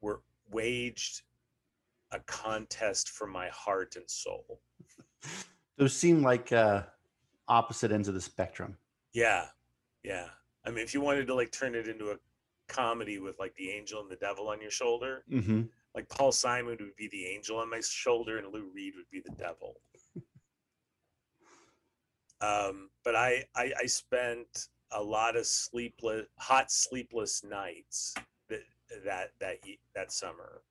were 0.00 0.22
waged 0.50 1.22
a 2.12 2.20
contest 2.20 3.10
for 3.10 3.26
my 3.26 3.48
heart 3.48 3.96
and 3.96 4.10
soul. 4.10 4.60
Those 5.76 5.96
seem 5.96 6.22
like 6.22 6.52
uh, 6.52 6.82
opposite 7.48 7.92
ends 7.92 8.08
of 8.08 8.14
the 8.14 8.20
spectrum. 8.20 8.76
Yeah, 9.12 9.46
yeah. 10.02 10.26
I 10.64 10.70
mean, 10.70 10.80
if 10.84 10.92
you 10.92 11.00
wanted 11.00 11.26
to 11.28 11.34
like 11.34 11.52
turn 11.52 11.74
it 11.74 11.88
into 11.88 12.10
a 12.10 12.16
comedy 12.68 13.18
with 13.18 13.38
like 13.38 13.54
the 13.56 13.70
angel 13.70 14.00
and 14.00 14.10
the 14.10 14.16
devil 14.16 14.48
on 14.48 14.60
your 14.60 14.70
shoulder, 14.70 15.24
Mm-hmm. 15.32 15.62
like 15.94 16.08
Paul 16.08 16.32
Simon 16.32 16.76
would 16.80 16.96
be 16.96 17.08
the 17.08 17.26
angel 17.26 17.58
on 17.58 17.70
my 17.70 17.80
shoulder 17.80 18.38
and 18.38 18.52
Lou 18.52 18.70
Reed 18.74 18.94
would 18.96 19.10
be 19.10 19.20
the 19.20 19.34
devil. 19.36 19.80
um, 22.40 22.90
but 23.04 23.14
I, 23.16 23.44
I 23.54 23.72
I 23.82 23.86
spent 23.86 24.68
a 24.92 25.02
lot 25.02 25.36
of 25.36 25.46
sleepless, 25.46 26.26
hot 26.38 26.70
sleepless 26.70 27.44
nights 27.44 28.14
that 29.04 29.30
that 29.40 29.58
that 29.94 30.12
summer, 30.12 30.62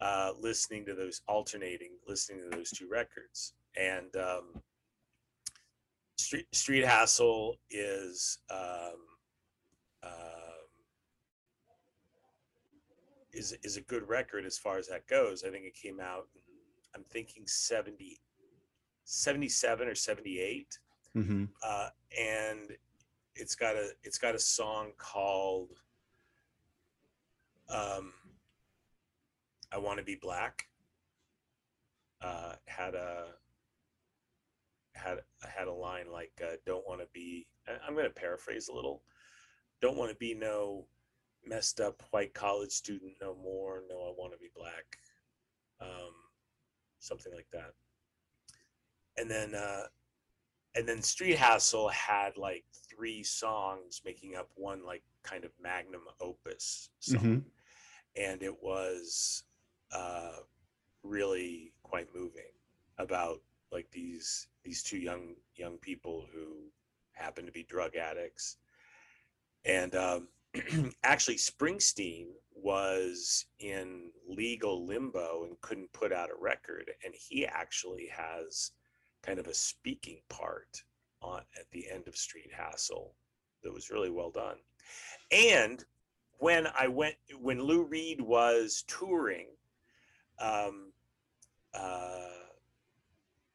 uh, 0.00 0.32
listening 0.38 0.84
to 0.86 0.94
those 0.94 1.22
alternating, 1.28 1.90
listening 2.06 2.50
to 2.50 2.56
those 2.56 2.70
two 2.70 2.88
records, 2.88 3.54
and 3.76 4.14
um, 4.16 4.62
Street 6.18 6.46
Street 6.52 6.84
Hassle 6.84 7.56
is 7.70 8.38
um, 8.50 9.00
um, 10.02 10.10
is 13.32 13.56
is 13.62 13.76
a 13.76 13.82
good 13.82 14.08
record 14.08 14.44
as 14.44 14.58
far 14.58 14.78
as 14.78 14.88
that 14.88 15.06
goes. 15.06 15.44
I 15.44 15.50
think 15.50 15.64
it 15.64 15.74
came 15.74 16.00
out. 16.00 16.26
in, 16.34 16.40
I'm 16.92 17.04
thinking 17.04 17.44
70, 17.46 18.18
77 19.04 19.88
or 19.88 19.94
78 19.94 20.78
hmm 21.14 21.44
uh, 21.66 21.88
and 22.18 22.72
it's 23.34 23.54
got 23.54 23.76
a 23.76 23.90
it's 24.02 24.18
got 24.18 24.34
a 24.34 24.38
song 24.38 24.92
called 24.98 25.70
um, 27.70 28.12
"I 29.72 29.78
Want 29.78 29.98
to 29.98 30.04
Be 30.04 30.16
Black." 30.16 30.66
Uh, 32.20 32.54
had 32.66 32.94
a 32.94 33.28
had 34.94 35.18
had 35.42 35.68
a 35.68 35.72
line 35.72 36.10
like 36.12 36.32
uh, 36.42 36.56
"Don't 36.66 36.86
want 36.86 37.00
to 37.00 37.06
be." 37.12 37.46
I'm 37.86 37.94
going 37.94 38.06
to 38.06 38.10
paraphrase 38.10 38.68
a 38.68 38.74
little. 38.74 39.02
Don't 39.80 39.96
want 39.96 40.10
to 40.10 40.16
be 40.16 40.34
no 40.34 40.86
messed 41.46 41.80
up 41.80 42.02
white 42.10 42.34
college 42.34 42.72
student 42.72 43.12
no 43.20 43.34
more. 43.34 43.82
No, 43.88 43.96
I 43.96 44.12
want 44.16 44.32
to 44.32 44.38
be 44.38 44.50
black. 44.54 44.98
Um, 45.80 46.12
something 46.98 47.32
like 47.34 47.48
that. 47.52 47.72
And 49.16 49.30
then 49.30 49.54
uh, 49.54 49.84
and 50.74 50.88
then 50.88 51.02
Street 51.02 51.36
Hassle 51.36 51.88
had 51.88 52.36
like 52.36 52.64
three 52.88 53.22
songs 53.22 54.02
making 54.04 54.36
up 54.36 54.50
one 54.54 54.84
like 54.84 55.02
kind 55.22 55.44
of 55.44 55.50
magnum 55.60 56.02
opus 56.20 56.90
song, 57.00 57.18
hmm 57.18 57.38
and 58.16 58.42
it 58.42 58.62
was 58.62 59.44
uh, 59.92 60.36
really 61.02 61.72
quite 61.82 62.08
moving 62.14 62.52
about 62.98 63.40
like 63.72 63.90
these 63.90 64.48
these 64.64 64.82
two 64.82 64.98
young 64.98 65.34
young 65.56 65.78
people 65.78 66.26
who 66.32 66.70
happen 67.12 67.46
to 67.46 67.52
be 67.52 67.62
drug 67.62 67.96
addicts, 67.96 68.56
and 69.64 69.94
um, 69.94 70.28
actually 71.04 71.36
Springsteen 71.36 72.26
was 72.54 73.46
in 73.60 74.10
legal 74.28 74.86
limbo 74.86 75.44
and 75.44 75.60
couldn't 75.60 75.92
put 75.92 76.12
out 76.12 76.30
a 76.30 76.42
record, 76.42 76.90
and 77.04 77.14
he 77.14 77.46
actually 77.46 78.08
has 78.12 78.72
kind 79.22 79.38
of 79.38 79.46
a 79.46 79.54
speaking 79.54 80.20
part 80.28 80.82
on 81.22 81.42
at 81.58 81.70
the 81.72 81.86
end 81.90 82.08
of 82.08 82.16
Street 82.16 82.50
Hassle 82.52 83.14
that 83.62 83.72
was 83.72 83.90
really 83.90 84.10
well 84.10 84.30
done. 84.30 84.56
And 85.30 85.84
when 86.40 86.66
I 86.78 86.88
went, 86.88 87.14
when 87.40 87.62
Lou 87.62 87.84
Reed 87.84 88.20
was 88.20 88.84
touring 88.88 89.46
um, 90.38 90.92
uh, 91.74 92.48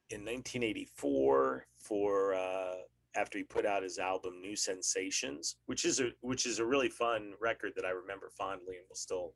in 0.09 0.21
1984 0.21 1.65
for 1.77 2.33
uh, 2.35 2.75
after 3.15 3.39
he 3.39 3.43
put 3.43 3.65
out 3.65 3.83
his 3.83 3.97
album 3.97 4.39
New 4.39 4.55
Sensations, 4.55 5.57
which 5.65 5.83
is 5.83 5.99
a 5.99 6.11
which 6.21 6.45
is 6.45 6.59
a 6.59 6.65
really 6.65 6.89
fun 6.89 7.33
record 7.41 7.73
that 7.75 7.85
I 7.85 7.89
remember 7.89 8.29
fondly 8.29 8.77
and 8.77 8.85
will 8.87 8.95
still 8.95 9.33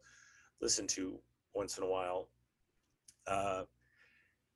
listen 0.62 0.86
to 0.88 1.20
once 1.54 1.78
in 1.78 1.84
a 1.84 1.90
while. 1.90 2.30
Uh, 3.28 3.64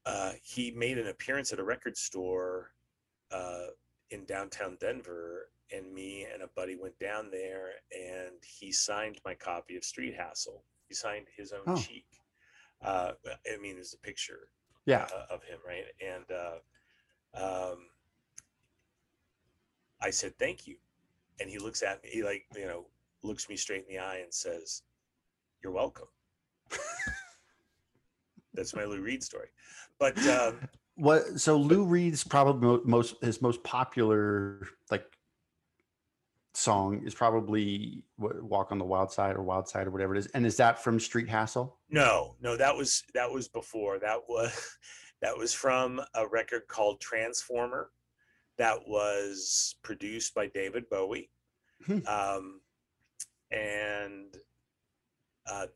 uh, 0.05 0.33
he 0.43 0.71
made 0.71 0.97
an 0.97 1.07
appearance 1.07 1.51
at 1.51 1.59
a 1.59 1.63
record 1.63 1.97
store 1.97 2.71
uh, 3.31 3.67
in 4.11 4.25
downtown 4.25 4.77
Denver, 4.79 5.49
and 5.72 5.93
me 5.93 6.26
and 6.32 6.41
a 6.43 6.47
buddy 6.55 6.76
went 6.76 6.97
down 6.99 7.30
there, 7.32 7.72
and 7.91 8.36
he 8.43 8.72
signed 8.72 9.20
my 9.26 9.34
copy 9.34 9.76
of 9.76 9.84
Street 9.84 10.16
Hassle. 10.16 10.64
He 10.88 10.95
signed 10.95 11.28
his 11.36 11.51
own 11.51 11.61
Oh. 11.68 11.76
cheek. 11.76 12.05
Uh, 12.82 13.14
I 13.51 13.57
mean, 13.61 13.76
there's 13.76 13.93
a 13.93 13.99
picture 13.99 14.49
Yeah. 14.86 15.07
uh, 15.16 15.34
of 15.34 15.43
him, 15.43 15.59
right? 15.66 15.86
And 16.01 16.26
uh, 16.32 17.72
um, 17.74 17.78
I 20.01 20.09
said, 20.09 20.38
"Thank 20.38 20.68
you," 20.68 20.76
and 21.39 21.49
he 21.49 21.57
looks 21.59 21.82
at 21.82 22.03
me, 22.03 22.09
he 22.11 22.24
like 22.24 22.45
you 22.55 22.66
know, 22.66 22.88
looks 23.24 23.47
me 23.47 23.55
straight 23.55 23.86
in 23.88 23.95
the 23.95 23.99
eye 23.99 24.18
and 24.18 24.34
says, 24.34 24.84
"You're 25.64 25.72
welcome." 25.72 26.07
That's 28.53 28.76
my 28.76 28.84
Lou 28.84 29.01
Reed 29.01 29.24
story, 29.24 29.49
but. 29.99 30.18
Um, 30.28 30.59
What? 30.95 31.39
So 31.39 31.57
Lou 31.57 31.86
Reed's 31.86 32.24
probably 32.24 32.80
most 32.86 33.16
his 33.24 33.41
most 33.41 33.64
popular 33.64 34.68
like 34.91 35.05
song 36.53 37.01
is 37.05 37.13
probably 37.15 38.03
"Walk 38.17 38.71
on 38.71 38.77
the 38.77 38.85
Wild 38.85 39.11
Side" 39.11 39.35
or 39.35 39.43
"Wild 39.43 39.67
Side" 39.67 39.87
or 39.87 39.91
whatever 39.91 40.15
it 40.15 40.19
is. 40.19 40.27
And 40.27 40.45
is 40.45 40.57
that 40.57 40.83
from 40.83 40.99
Street 40.99 41.27
Hassle? 41.29 41.77
No, 41.89 42.35
no, 42.41 42.55
that 42.57 42.75
was 42.75 43.03
that 43.13 43.31
was 43.31 43.47
before. 43.47 43.99
That 43.99 44.21
was 44.27 44.77
that 45.21 45.37
was 45.37 45.53
from 45.53 46.01
a 46.15 46.27
record 46.27 46.67
called 46.67 46.99
Transformer, 47.01 47.91
that 48.57 48.77
was 48.87 49.75
produced 49.83 50.33
by 50.35 50.47
David 50.47 50.89
Bowie, 50.89 51.29
Hmm. 51.85 51.99
um, 52.07 52.61
and 53.51 54.35
uh, 55.47 55.67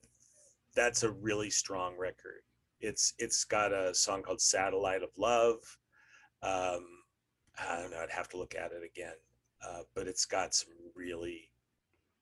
that's 0.75 1.03
a 1.03 1.11
really 1.11 1.49
strong 1.49 1.97
record. 1.97 2.41
It's 2.79 3.13
it's 3.17 3.43
got 3.43 3.73
a 3.73 3.93
song 3.95 4.21
called 4.21 4.41
"Satellite 4.41 5.01
of 5.03 5.09
Love." 5.17 5.57
Um, 6.43 6.85
I 7.59 7.77
don't 7.81 7.89
know. 7.91 7.97
I'd 7.99 8.11
have 8.11 8.29
to 8.29 8.37
look 8.37 8.53
at 8.53 8.71
it 8.71 8.83
again, 8.83 9.15
uh, 9.65 9.81
but 9.95 10.07
it's 10.07 10.25
got 10.25 10.53
some 10.53 10.73
really 10.95 11.49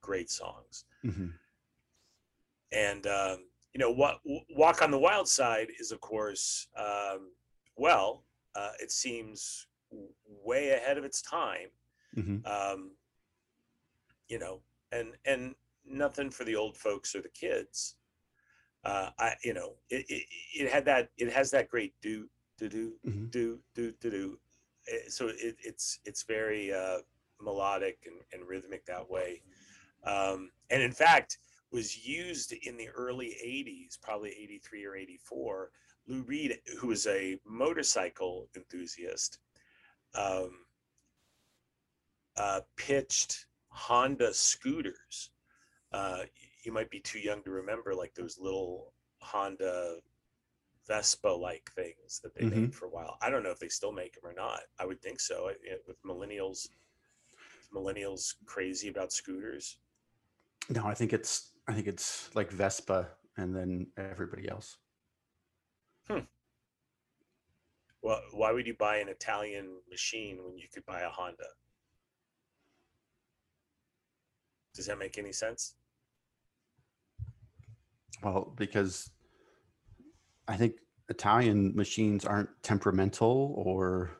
great 0.00 0.30
songs 0.30 0.84
Mhm. 1.04 1.32
and 2.72 3.06
um, 3.06 3.48
you 3.72 3.78
know 3.78 3.90
what 3.90 4.20
walk 4.50 4.82
on 4.82 4.90
the 4.90 4.98
wild 4.98 5.28
side 5.28 5.68
is 5.78 5.92
of 5.92 6.00
course 6.00 6.68
um, 6.76 7.32
well 7.76 8.24
uh, 8.54 8.72
it 8.80 8.90
seems 8.90 9.66
way 10.26 10.70
ahead 10.70 10.98
of 10.98 11.04
its 11.04 11.22
time 11.22 11.68
Mhm. 12.16 12.44
um, 12.46 12.96
you 14.28 14.38
know 14.38 14.62
and 14.92 15.16
and 15.24 15.54
nothing 15.84 16.30
for 16.30 16.44
the 16.44 16.56
old 16.56 16.76
folks 16.76 17.14
or 17.14 17.22
the 17.22 17.28
kids 17.28 17.96
uh, 18.84 19.10
i 19.18 19.34
you 19.44 19.54
know 19.54 19.74
it, 19.90 20.04
it, 20.08 20.26
it 20.54 20.70
had 20.72 20.84
that 20.84 21.10
it 21.16 21.32
has 21.32 21.50
that 21.50 21.68
great 21.68 21.94
do 22.00 22.28
do 22.58 22.68
do 22.68 22.98
Mhm. 23.04 23.30
do 23.30 23.60
do 23.74 23.92
do 24.00 24.10
do 24.10 24.40
Eh, 24.88 25.08
so 25.08 25.26
it, 25.28 25.56
it's 25.64 25.98
it's 26.04 26.22
very 26.22 26.72
uh, 26.72 26.98
melodic 27.40 27.98
and, 28.06 28.16
and 28.32 28.48
rhythmic 28.48 28.84
that 28.86 29.08
way. 29.08 29.42
Um, 30.04 30.50
and 30.70 30.82
in 30.82 30.92
fact 30.92 31.38
was 31.72 32.06
used 32.06 32.52
in 32.52 32.76
the 32.76 32.88
early 32.90 33.36
80s 33.44 33.98
probably 34.00 34.30
83 34.30 34.84
or 34.84 34.96
84 34.96 35.70
lou 36.06 36.22
reed 36.22 36.58
who 36.78 36.86
was 36.88 37.06
a 37.08 37.38
motorcycle 37.44 38.48
enthusiast 38.56 39.38
um, 40.14 40.50
uh, 42.36 42.60
pitched 42.76 43.46
honda 43.68 44.32
scooters. 44.32 45.30
Uh, 45.92 46.22
you 46.64 46.72
might 46.72 46.90
be 46.90 47.00
too 47.00 47.18
young 47.18 47.42
to 47.42 47.50
remember 47.50 47.94
like 47.94 48.14
those 48.14 48.38
little 48.38 48.92
honda 49.20 49.96
vespa 50.86 51.28
like 51.28 51.70
things 51.74 52.20
that 52.22 52.34
they 52.34 52.42
Mhm. 52.44 52.50
made 52.50 52.74
for 52.74 52.86
a 52.86 52.90
while. 52.90 53.18
I 53.20 53.28
don't 53.30 53.42
know 53.42 53.50
if 53.50 53.58
they 53.58 53.68
still 53.68 53.92
make 53.92 54.14
them 54.14 54.24
or 54.30 54.32
not. 54.34 54.62
I 54.78 54.86
would 54.86 55.02
think 55.02 55.18
so. 55.20 55.48
I- 55.48 55.78
with 55.86 56.00
millennials 56.02 56.68
millennials 57.74 58.34
crazy 58.46 58.88
about 58.88 59.12
scooters 59.12 59.78
No, 60.68 60.86
I 60.86 60.94
think 60.94 61.12
it's 61.12 61.52
I 61.68 61.72
think 61.72 61.86
it's 61.86 62.30
like 62.34 62.50
Vespa 62.50 63.08
and 63.36 63.54
then 63.54 63.88
everybody 63.96 64.48
else. 64.48 64.78
Hmm. 66.08 66.20
Well, 68.02 68.20
why 68.32 68.52
would 68.52 68.66
you 68.66 68.74
buy 68.78 68.98
an 68.98 69.08
Italian 69.08 69.68
machine 69.90 70.38
when 70.44 70.56
you 70.56 70.68
could 70.72 70.86
buy 70.86 71.00
a 71.00 71.08
Honda? 71.08 71.48
Does 74.74 74.86
that 74.86 74.98
make 74.98 75.18
any 75.18 75.32
sense? 75.32 75.74
Well, 78.22 78.52
because 78.56 79.10
I 80.46 80.56
think 80.56 80.74
Italian 81.08 81.74
machines 81.74 82.24
aren't 82.24 82.50
temperamental 82.62 83.54
or 83.56 84.12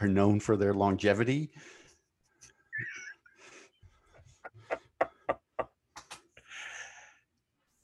are 0.00 0.08
known 0.08 0.40
for 0.40 0.56
their 0.56 0.74
longevity. 0.74 1.50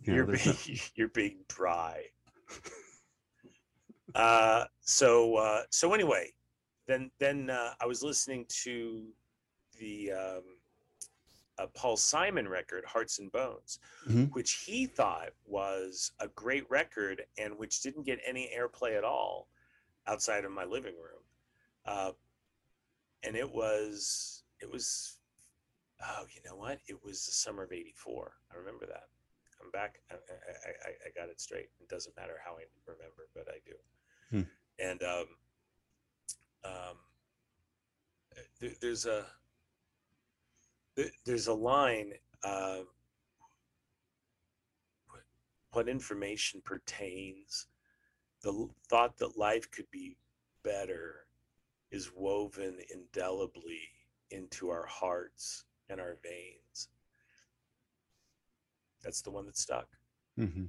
You 0.00 0.14
you're, 0.14 0.26
there's 0.26 0.42
being, 0.44 0.56
no- 0.68 0.82
you're 0.96 1.08
being 1.08 1.36
dry. 1.48 2.04
uh, 4.14 4.64
so 4.80 5.36
uh, 5.36 5.62
so 5.70 5.94
anyway, 5.94 6.30
then 6.86 7.10
then 7.18 7.50
uh, 7.50 7.74
I 7.80 7.86
was 7.86 8.02
listening 8.02 8.44
to 8.64 9.04
the 9.78 10.12
um, 10.12 10.42
uh, 11.58 11.66
Paul 11.74 11.96
Simon 11.96 12.48
record, 12.48 12.84
Hearts 12.84 13.18
and 13.20 13.30
Bones, 13.30 13.78
Mhm. 14.08 14.32
which 14.32 14.64
he 14.66 14.86
thought 14.86 15.30
was 15.46 16.12
a 16.20 16.28
great 16.28 16.68
record 16.68 17.22
and 17.38 17.56
which 17.56 17.80
didn't 17.80 18.04
get 18.04 18.18
any 18.26 18.50
airplay 18.56 18.96
at 18.98 19.04
all 19.04 19.48
outside 20.08 20.44
of 20.44 20.50
my 20.50 20.64
living 20.64 20.94
room. 20.94 21.21
Uh, 21.84 22.12
and 23.24 23.36
it 23.36 23.50
was 23.50 24.44
it 24.60 24.70
was 24.70 25.18
oh 26.02 26.24
you 26.34 26.40
know 26.48 26.56
what? 26.56 26.78
It 26.88 27.04
was 27.04 27.24
the 27.26 27.32
summer 27.32 27.64
of 27.64 27.72
84 27.72 28.32
i 28.52 28.56
remember 28.58 28.86
that. 28.86 29.04
I'm 29.62 29.70
back 29.70 30.00
i, 30.10 30.14
I, 30.14 30.88
I, 30.88 30.90
I 31.06 31.20
got 31.20 31.30
it 31.30 31.40
straight. 31.40 31.70
It 31.80 31.88
doesn't 31.88 32.16
matter 32.16 32.34
how 32.44 32.52
i 32.52 32.64
remember 32.86 33.28
but 33.34 33.48
i 33.48 33.58
do. 33.66 33.74
Hmm. 34.30 34.48
and 34.78 35.02
um, 35.02 35.26
um, 36.64 36.96
there, 38.60 38.70
there's 38.80 39.06
a 39.06 39.26
there, 40.96 41.10
there's 41.24 41.48
a 41.48 41.54
line 41.54 42.12
uh, 42.44 42.78
what, 45.08 45.22
what 45.72 45.88
information 45.88 46.60
pertains 46.64 47.66
the 48.42 48.68
thought 48.88 49.18
that 49.18 49.38
life 49.38 49.70
could 49.70 49.90
be 49.90 50.16
better 50.64 51.26
is 51.92 52.10
woven 52.16 52.78
indelibly 52.92 53.80
into 54.30 54.70
our 54.70 54.86
hearts 54.86 55.64
and 55.88 56.00
our 56.00 56.16
veins. 56.22 56.88
That's 59.02 59.22
the 59.22 59.30
one 59.30 59.46
that 59.46 59.56
stuck, 59.58 59.86
hmm 60.36 60.64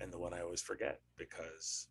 and 0.00 0.12
the 0.12 0.18
one 0.18 0.34
I 0.34 0.40
always 0.42 0.60
forget 0.62 1.00
because 1.16 1.88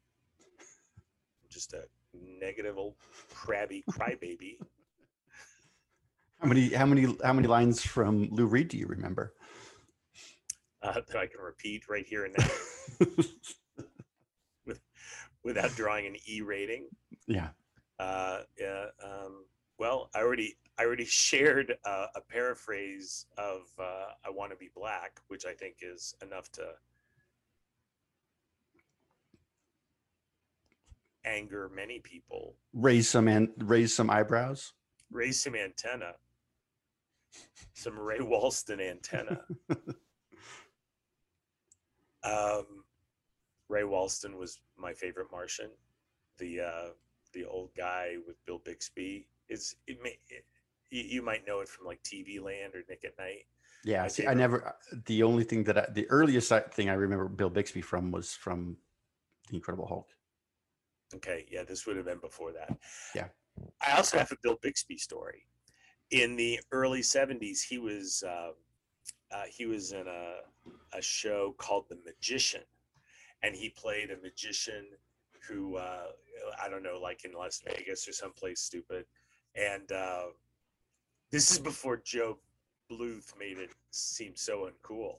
I'm 0.53 1.49
just 1.49 1.73
a 1.73 1.83
negative 2.13 2.77
old 2.77 2.95
crabby 3.33 3.83
crybaby. 3.89 4.57
How 6.39 6.47
many? 6.47 6.69
How 6.69 6.86
many? 6.86 7.15
How 7.23 7.33
many 7.33 7.47
lines 7.47 7.81
from 7.81 8.27
Lou 8.31 8.45
Reed 8.45 8.67
do 8.67 8.77
you 8.77 8.88
remember? 8.88 9.33
uh, 10.83 11.01
that 11.07 11.15
I 11.17 11.25
can 11.27 11.39
repeat 11.41 11.89
right 11.89 12.05
here 12.05 12.25
and 12.25 12.36
now 12.38 12.45
without 15.43 15.71
drawing 15.75 16.05
an 16.05 16.15
E 16.27 16.41
rating. 16.41 16.88
yeah. 17.27 17.49
Uh, 17.99 18.39
yeah. 18.59 18.85
Um, 19.03 19.45
well, 19.77 20.09
I 20.15 20.19
already 20.19 20.57
I 20.77 20.83
already 20.83 21.05
shared 21.05 21.77
uh, 21.85 22.07
a 22.15 22.21
paraphrase 22.21 23.25
of 23.37 23.61
uh, 23.79 24.07
"I 24.25 24.29
Want 24.29 24.51
to 24.51 24.57
Be 24.57 24.69
Black," 24.75 25.19
which 25.27 25.45
I 25.45 25.53
think 25.53 25.77
is 25.81 26.13
enough 26.21 26.51
to 26.53 26.73
anger 31.25 31.69
many 31.73 31.99
people, 31.99 32.55
Raise 32.73 33.09
some 33.09 33.27
and 33.27 33.49
raise 33.57 33.95
some 33.95 34.09
eyebrows. 34.09 34.73
raise 35.11 35.41
some 35.41 35.55
antenna, 35.55 36.13
some 37.73 37.97
Ray 37.97 38.19
Walston 38.19 38.79
antenna. 38.79 39.41
um, 42.23 42.83
Ray 43.69 43.81
Walston 43.83 44.35
was 44.37 44.59
my 44.77 44.93
favorite 44.93 45.27
Martian. 45.31 45.71
The 46.37 46.61
uh, 46.61 46.89
the 47.36 47.45
old 47.45 47.69
guy 47.77 48.15
with 48.25 48.43
Bill 48.45 48.59
Bixby 48.63 49.27
is 49.49 49.75
it 49.86 50.01
may 50.01 50.17
it, 50.29 50.45
you, 50.89 51.03
you 51.03 51.21
might 51.21 51.45
know 51.45 51.59
it 51.59 51.67
from 51.67 51.86
like 51.86 52.01
TV 52.01 52.41
Land 52.41 52.73
or 52.73 52.83
Nick 52.89 53.03
at 53.05 53.17
Night. 53.19 53.45
Yeah. 53.83 54.03
My 54.03 54.07
See, 54.07 54.25
I 54.25 54.33
never. 54.33 54.65
uh, 54.65 54.71
The 55.05 55.21
only 55.21 55.43
thing 55.43 55.63
that 55.65 55.77
I, 55.77 55.86
the 55.93 56.09
earliest 56.09 56.51
thing 56.71 56.89
I 56.89 56.93
remember 56.93 57.27
Bill 57.27 57.49
Bixby 57.51 57.81
from 57.81 58.11
was 58.11 58.31
from 58.33 58.77
The 59.49 59.55
Incredible 59.55 59.88
Hulk. 59.88 60.07
Okay, 61.13 61.45
yeah, 61.51 61.63
this 61.63 61.86
would 61.86 61.97
have 61.97 62.05
been 62.05 62.17
before 62.17 62.51
that. 62.53 62.75
Yeah. 63.13 63.27
I 63.86 63.95
also 63.95 64.17
have 64.17 64.31
a 64.31 64.38
Bill 64.41 64.57
Bixby 64.61 64.97
story. 64.97 65.45
In 66.11 66.36
the 66.36 66.59
early 66.71 67.01
'70s, 67.01 67.61
he 67.61 67.77
was 67.77 68.23
uh, 68.27 68.51
uh, 69.31 69.43
he 69.49 69.65
was 69.65 69.91
in 69.91 70.07
a 70.07 70.97
a 70.97 71.01
show 71.01 71.53
called 71.57 71.86
The 71.89 71.97
Magician, 72.05 72.63
and 73.43 73.55
he 73.55 73.69
played 73.69 74.09
a 74.11 74.17
magician 74.17 74.86
who 75.47 75.77
uh, 75.77 76.07
I 76.63 76.69
don't 76.69 76.83
know, 76.83 76.99
like 77.01 77.25
in 77.25 77.33
Las 77.33 77.61
Vegas 77.65 78.07
or 78.07 78.13
someplace 78.13 78.61
stupid. 78.61 79.05
And 79.55 79.91
uh, 79.91 80.25
this 81.31 81.51
is 81.51 81.59
before 81.59 82.01
Gob 82.13 82.37
Bluth 82.91 83.37
made 83.37 83.57
it 83.57 83.71
seem 83.91 84.33
so 84.35 84.69
uncool. 84.69 85.17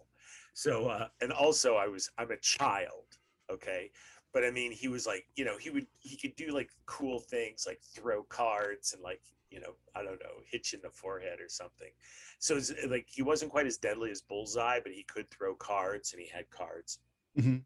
So 0.55 0.89
uh, 0.89 1.09
and 1.21 1.33
also 1.33 1.75
I 1.75 1.87
was 1.87 2.11
I'm 2.19 2.31
a 2.31 2.37
child, 2.39 3.19
okay, 3.51 3.91
but 4.33 4.45
I 4.45 4.51
mean 4.51 4.73
he 4.73 4.89
was 4.89 5.07
like 5.07 5.27
you 5.37 5.45
know 5.45 5.59
he 5.59 5.71
would 5.71 5.87
he 5.99 6.17
could 6.17 6.37
do 6.37 6.55
like 6.55 6.71
cool 6.87 7.21
things 7.21 7.65
like 7.67 7.81
throw 7.95 8.23
cards 8.25 8.93
and 8.95 9.03
like 9.03 9.21
you 9.51 9.61
know 9.61 9.75
I 9.95 10.03
don't 10.03 10.21
know 10.21 10.43
hit 10.51 10.73
you 10.73 10.79
in 10.79 10.83
the 10.83 10.91
forehead 10.91 11.41
or 11.41 11.49
something. 11.49 11.91
So 12.39 12.57
it's 12.57 12.73
like 12.89 13.07
he 13.09 13.23
wasn't 13.23 13.51
quite 13.51 13.67
as 13.67 13.77
deadly 13.77 14.11
as 14.11 14.23
Bullseye, 14.23 14.81
but 14.83 14.93
he 14.93 15.03
could 15.03 15.31
throw 15.31 15.55
cards 15.55 16.13
and 16.13 16.23
he 16.23 16.29
had 16.29 16.49
cards. 16.51 17.01
Mhm. 17.39 17.63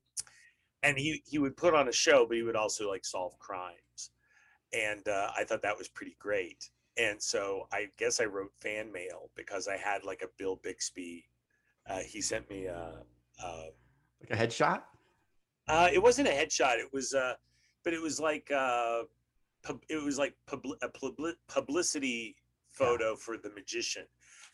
And 0.82 0.96
he 0.98 1.22
he 1.26 1.38
would 1.38 1.56
put 1.56 1.74
on 1.74 1.88
a 1.88 1.92
show, 1.92 2.26
but 2.26 2.36
he 2.36 2.42
would 2.42 2.56
also 2.56 2.88
like 2.88 3.04
solve 3.04 3.38
crimes, 3.38 4.10
and 4.72 5.06
uh, 5.08 5.30
I 5.36 5.44
thought 5.44 5.62
that 5.62 5.76
was 5.76 5.88
pretty 5.88 6.16
great. 6.18 6.70
And 6.96 7.20
so 7.22 7.68
I 7.72 7.88
guess 7.98 8.20
I 8.20 8.24
wrote 8.24 8.52
fan 8.60 8.90
mail 8.90 9.30
because 9.36 9.68
I 9.68 9.76
had 9.76 10.04
like 10.04 10.22
a 10.22 10.28
Bill 10.38 10.56
Bixby. 10.62 11.24
Uh, 11.88 11.98
he 12.00 12.20
sent 12.20 12.48
me 12.50 12.64
a, 12.66 13.02
a 13.42 13.48
Like 14.20 14.30
a 14.30 14.36
headshot. 14.36 14.82
uh, 15.68 15.88
it 15.92 16.02
wasn't 16.02 16.28
a 16.28 16.32
headshot. 16.32 16.78
It 16.78 16.92
was, 16.92 17.14
uh, 17.14 17.34
but 17.84 17.94
it 17.94 18.00
was 18.02 18.20
like, 18.20 18.50
uh, 18.50 19.02
pub, 19.62 19.82
it 19.88 20.02
was 20.02 20.18
like 20.18 20.34
publi- 20.46 20.76
a 20.82 20.88
publi- 20.88 21.34
publicity 21.48 22.36
photo 22.68 23.16
for 23.16 23.36
the 23.36 23.50
magician. 23.50 24.04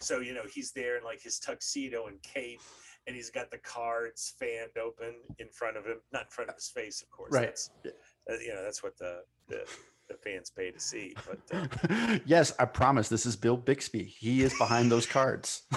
So 0.01 0.21
you 0.21 0.35
know 0.35 0.43
he's 0.53 0.73
there 0.73 0.99
in 0.99 1.05
like 1.05 1.23
his 1.23 1.39
tuxedo 1.39 2.07
and 2.07 2.23
cape, 2.23 2.61
and 3.07 3.15
he's 3.15 3.31
got 3.31 3.51
the 3.51 3.59
cards 3.59 4.35
fanned 4.39 4.77
open 4.83 5.15
in 5.39 5.49
front 5.49 5.77
of 5.77 5.85
him, 5.85 5.99
not 6.13 6.23
in 6.23 6.29
front 6.31 6.51
of 6.51 6.57
his 6.57 6.69
face, 6.69 7.03
of 7.03 7.11
course. 7.11 7.33
Right. 7.33 7.45
That's, 7.45 7.71
uh, 8.31 8.35
you 8.43 8.55
know 8.55 8.63
that's 8.63 8.83
what 8.83 8.97
the, 8.99 9.21
the 9.49 9.65
the 10.09 10.15
fans 10.15 10.51
pay 10.51 10.71
to 10.71 10.81
see. 10.81 11.15
But 11.27 11.91
uh, 11.91 12.19
yes, 12.27 12.53
I 12.59 12.65
promise. 12.65 13.09
This 13.09 13.27
is 13.27 13.37
Bill 13.37 13.57
Bixby. 13.57 14.05
He 14.05 14.43
is 14.43 14.57
behind 14.59 14.91
those 14.91 15.07
cards. 15.07 15.63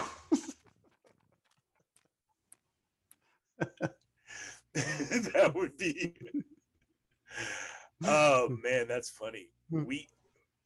that 4.73 5.51
would 5.55 5.77
be. 5.77 6.15
Oh 8.05 8.55
man, 8.63 8.87
that's 8.87 9.09
funny. 9.09 9.47
We, 9.69 10.07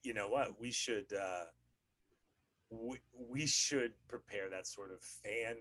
you 0.04 0.14
know 0.14 0.30
what? 0.30 0.60
We 0.60 0.72
should. 0.72 1.12
uh 1.14 1.46
we, 2.70 2.98
we 3.30 3.46
should 3.46 3.92
prepare 4.08 4.50
that 4.50 4.66
sort 4.66 4.92
of 4.92 5.00
fan 5.00 5.58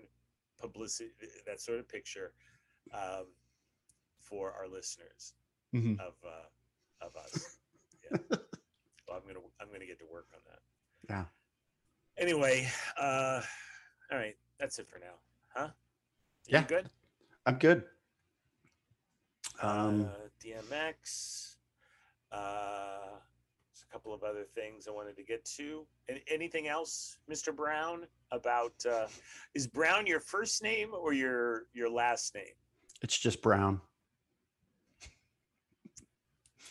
publicity, 0.63 1.11
that 1.45 1.59
sort 1.59 1.79
of 1.79 1.87
picture, 1.87 2.31
um, 2.93 3.27
for 4.21 4.53
our 4.53 4.67
listeners 4.67 5.33
Mhm. 5.73 5.99
of 5.99 6.15
uh, 6.23 6.47
of 7.05 7.15
us. 7.17 7.59
Yeah. 8.03 8.17
well, 9.07 9.17
I'm 9.17 9.25
gonna 9.27 9.43
I'm 9.59 9.69
gonna 9.71 9.85
get 9.85 9.99
to 9.99 10.05
work 10.05 10.27
on 10.33 10.41
that. 10.49 10.61
Yeah. 11.09 11.25
Anyway, 12.17 12.69
uh, 12.97 13.41
all 14.11 14.17
right, 14.17 14.37
that's 14.59 14.79
it 14.79 14.87
for 14.87 14.99
now, 14.99 15.15
huh? 15.55 15.69
You 16.47 16.59
Yeah. 16.59 16.67
good. 16.67 16.89
I'm 17.45 17.57
good. 17.59 17.83
Um, 19.61 20.05
uh, 20.05 20.29
DMX. 20.41 21.57
Uh, 22.31 23.19
couple 23.93 24.11
of 24.13 24.23
other 24.23 24.45
things 24.55 24.87
I 24.87 24.91
wanted 24.91 25.15
to 25.17 25.23
get 25.23 25.45
to. 25.57 25.85
And 26.09 26.19
anything 26.27 26.67
else, 26.67 27.17
Mr. 27.31 27.55
Brown? 27.55 28.07
About 28.31 28.73
uh, 28.89 29.05
is 29.53 29.67
Brown 29.67 30.07
your 30.07 30.19
first 30.19 30.63
name 30.63 30.89
or 30.99 31.13
your 31.13 31.65
your 31.71 31.87
last 31.87 32.33
name 32.33 32.55
It's 33.03 33.15
just 33.19 33.43
Brown. 33.43 33.79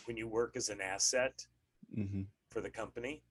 when 0.07 0.16
you 0.16 0.27
work 0.27 0.57
as 0.57 0.68
an 0.68 0.81
asset 0.81 1.47
hmm 1.95 2.23
for 2.51 2.61
the 2.61 2.68
company? 2.70 3.23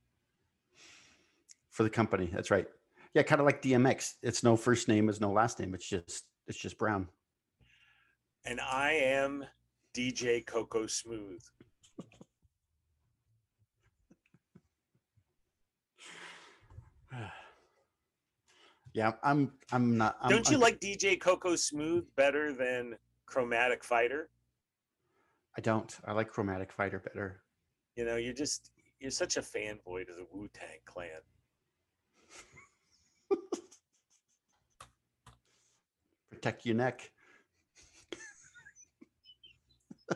For 1.72 1.84
the 1.84 1.90
company. 1.90 2.30
That's 2.34 2.50
right. 2.50 2.68
Yeah, 3.14 3.24
kind 3.24 3.42
of 3.42 3.46
like 3.46 3.62
DMX. 3.62 4.14
It's 4.24 4.44
no 4.44 4.56
first 4.56 4.88
name, 4.88 5.10
is 5.10 5.20
no 5.20 5.32
last 5.34 5.60
name. 5.60 5.74
It's 5.76 5.90
just 5.90 6.24
it's 6.48 6.58
just 6.58 6.78
Brown. 6.78 7.10
And 8.46 8.62
I 8.62 8.94
am 8.94 9.44
DJ 9.94 10.46
Coco 10.46 10.88
Smooth. 10.88 11.44
Yeah, 18.94 19.14
I'm 19.24 19.54
I'm 19.72 19.98
not 19.98 20.18
I'm, 20.22 20.30
Don't 20.30 20.48
you 20.50 20.56
I'm- 20.56 20.62
like 20.62 20.80
DJ 20.80 21.20
Coco 21.20 21.56
Smooth 21.56 22.06
better 22.16 22.52
than 22.54 22.96
Chromatic 23.26 23.84
Fighter? 23.84 24.30
I 25.58 25.62
don't. 25.62 25.98
I 26.06 26.14
like 26.14 26.30
Chromatic 26.30 26.72
Fighter 26.72 27.00
better. 27.00 27.42
You 27.96 28.06
know, 28.06 28.16
you're 28.18 28.34
just 28.34 28.72
you're 29.00 29.12
such 29.12 29.38
a 29.38 29.42
fanboy 29.42 30.08
to 30.08 30.14
the 30.14 30.26
Wu 30.32 30.50
Tang 30.54 30.80
Clan. 30.86 31.10
Protect 36.30 36.66
your 36.66 36.76
neck. 36.76 37.12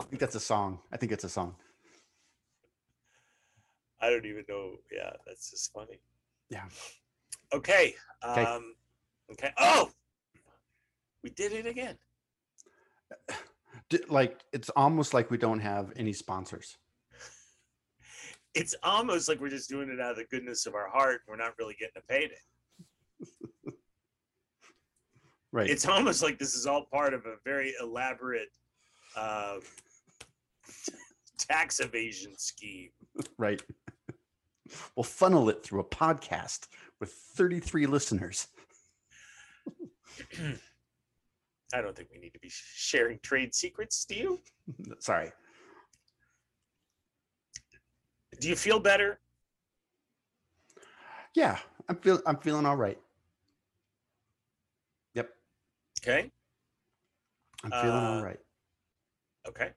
I 0.00 0.04
think 0.04 0.20
that's 0.20 0.34
a 0.36 0.40
song. 0.40 0.80
I 0.92 0.96
think 0.96 1.12
it's 1.12 1.24
a 1.24 1.28
song. 1.28 1.56
I 4.00 4.10
don't 4.10 4.24
even 4.26 4.44
know. 4.48 4.76
Yeah, 4.90 5.10
that's 5.26 5.50
just 5.50 5.72
funny. 5.72 6.00
Yeah. 6.48 6.64
Okay. 7.52 7.94
Okay. 8.26 8.44
Um, 8.44 8.74
okay. 9.32 9.50
Oh, 9.58 9.90
we 11.22 11.30
did 11.30 11.52
it 11.52 11.66
again. 11.66 11.96
D- 13.88 14.00
Like 14.08 14.40
it's 14.52 14.70
almost 14.70 15.14
like 15.14 15.30
we 15.30 15.38
don't 15.38 15.60
have 15.60 15.92
any 15.96 16.12
sponsors. 16.12 16.76
It's 18.54 18.74
almost 18.82 19.28
like 19.28 19.40
we're 19.40 19.48
just 19.48 19.68
doing 19.68 19.90
it 19.90 20.00
out 20.00 20.12
of 20.12 20.16
the 20.16 20.24
goodness 20.24 20.66
of 20.66 20.74
our 20.74 20.88
heart. 20.88 21.20
We're 21.28 21.36
not 21.36 21.52
really 21.58 21.76
getting 21.78 21.96
a 21.96 22.12
payday. 22.12 22.34
Right. 25.52 25.68
It's 25.68 25.84
almost 25.84 26.22
like 26.22 26.38
this 26.38 26.54
is 26.54 26.64
all 26.66 26.84
part 26.92 27.12
of 27.12 27.26
a 27.26 27.34
very 27.44 27.74
elaborate 27.80 28.50
uh, 29.16 29.56
tax 31.38 31.80
evasion 31.80 32.34
scheme. 32.38 32.90
right. 33.36 33.60
We'll 34.96 35.04
funnel 35.04 35.48
it 35.48 35.62
through 35.62 35.80
a 35.80 35.84
podcast 35.84 36.68
with 37.00 37.12
33 37.12 37.86
listeners. 37.86 38.48
I 41.72 41.80
don't 41.80 41.94
think 41.96 42.08
we 42.12 42.18
need 42.18 42.34
to 42.34 42.40
be 42.40 42.50
sharing 42.50 43.18
trade 43.22 43.54
secrets. 43.54 44.04
Do 44.04 44.14
you? 44.16 44.40
Sorry. 44.98 45.30
Do 48.40 48.48
you 48.48 48.56
feel 48.56 48.80
better? 48.80 49.20
Yeah, 51.34 51.58
I'm 51.88 51.96
feel 51.96 52.20
I'm 52.26 52.38
feeling 52.38 52.66
all 52.66 52.76
right. 52.76 52.98
Yep, 55.14 55.30
Okay. 56.02 56.30
I'm 57.62 57.70
feeling 57.70 57.90
all 58.04 58.18
Uh, 58.18 58.22
right. 58.24 58.40
Okay. 59.46 59.70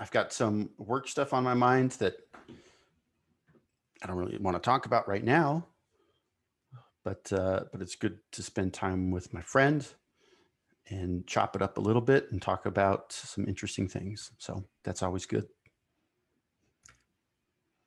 I've 0.00 0.10
got 0.10 0.32
some 0.32 0.70
work 0.78 1.06
stuff 1.08 1.32
on 1.32 1.44
my 1.44 1.54
mind 1.54 1.92
that 1.92 2.16
I 4.06 4.10
don't 4.10 4.18
really 4.18 4.38
want 4.38 4.54
to 4.56 4.60
talk 4.60 4.86
about 4.86 5.08
right 5.08 5.24
now. 5.24 5.66
But 7.02 7.32
uh, 7.32 7.64
but 7.72 7.82
it's 7.82 7.96
good 7.96 8.18
to 8.32 8.42
spend 8.42 8.72
time 8.72 9.10
with 9.10 9.34
my 9.34 9.42
friend 9.42 9.84
and 10.88 11.26
chop 11.26 11.56
it 11.56 11.62
up 11.62 11.76
a 11.76 11.80
little 11.80 12.00
bit 12.00 12.30
and 12.30 12.40
talk 12.40 12.66
about 12.66 13.10
some 13.12 13.48
interesting 13.48 13.88
things. 13.88 14.30
So 14.38 14.64
that's 14.84 15.02
always 15.02 15.26
good. 15.26 15.48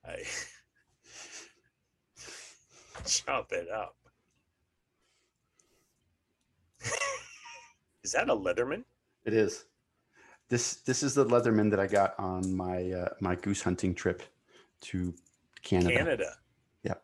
I 0.04 0.16
chop 3.06 3.52
it 3.52 3.68
up. 3.70 3.96
Is 8.04 8.12
that 8.12 8.28
a 8.28 8.36
Leatherman? 8.36 8.84
It 9.24 9.32
is. 9.32 9.64
This 10.50 10.76
this 10.76 11.02
is 11.02 11.14
the 11.14 11.24
Leatherman 11.24 11.70
that 11.70 11.80
I 11.80 11.86
got 11.86 12.14
on 12.18 12.54
my 12.54 12.90
uh, 12.90 13.08
my 13.20 13.36
goose 13.36 13.62
hunting 13.62 13.94
trip 13.94 14.22
to 14.82 15.14
Canada. 15.62 15.96
Canada. 15.96 16.36
Yep. 16.84 17.02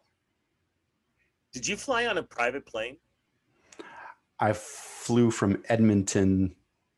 Did 1.53 1.67
you 1.67 1.77
fly 1.77 2.07
on 2.07 2.19
a 2.19 2.23
private 2.23 2.67
plane? 2.67 2.97
I 4.39 4.53
flew 4.53 5.31
from 5.31 5.63
Edmonton 5.69 6.55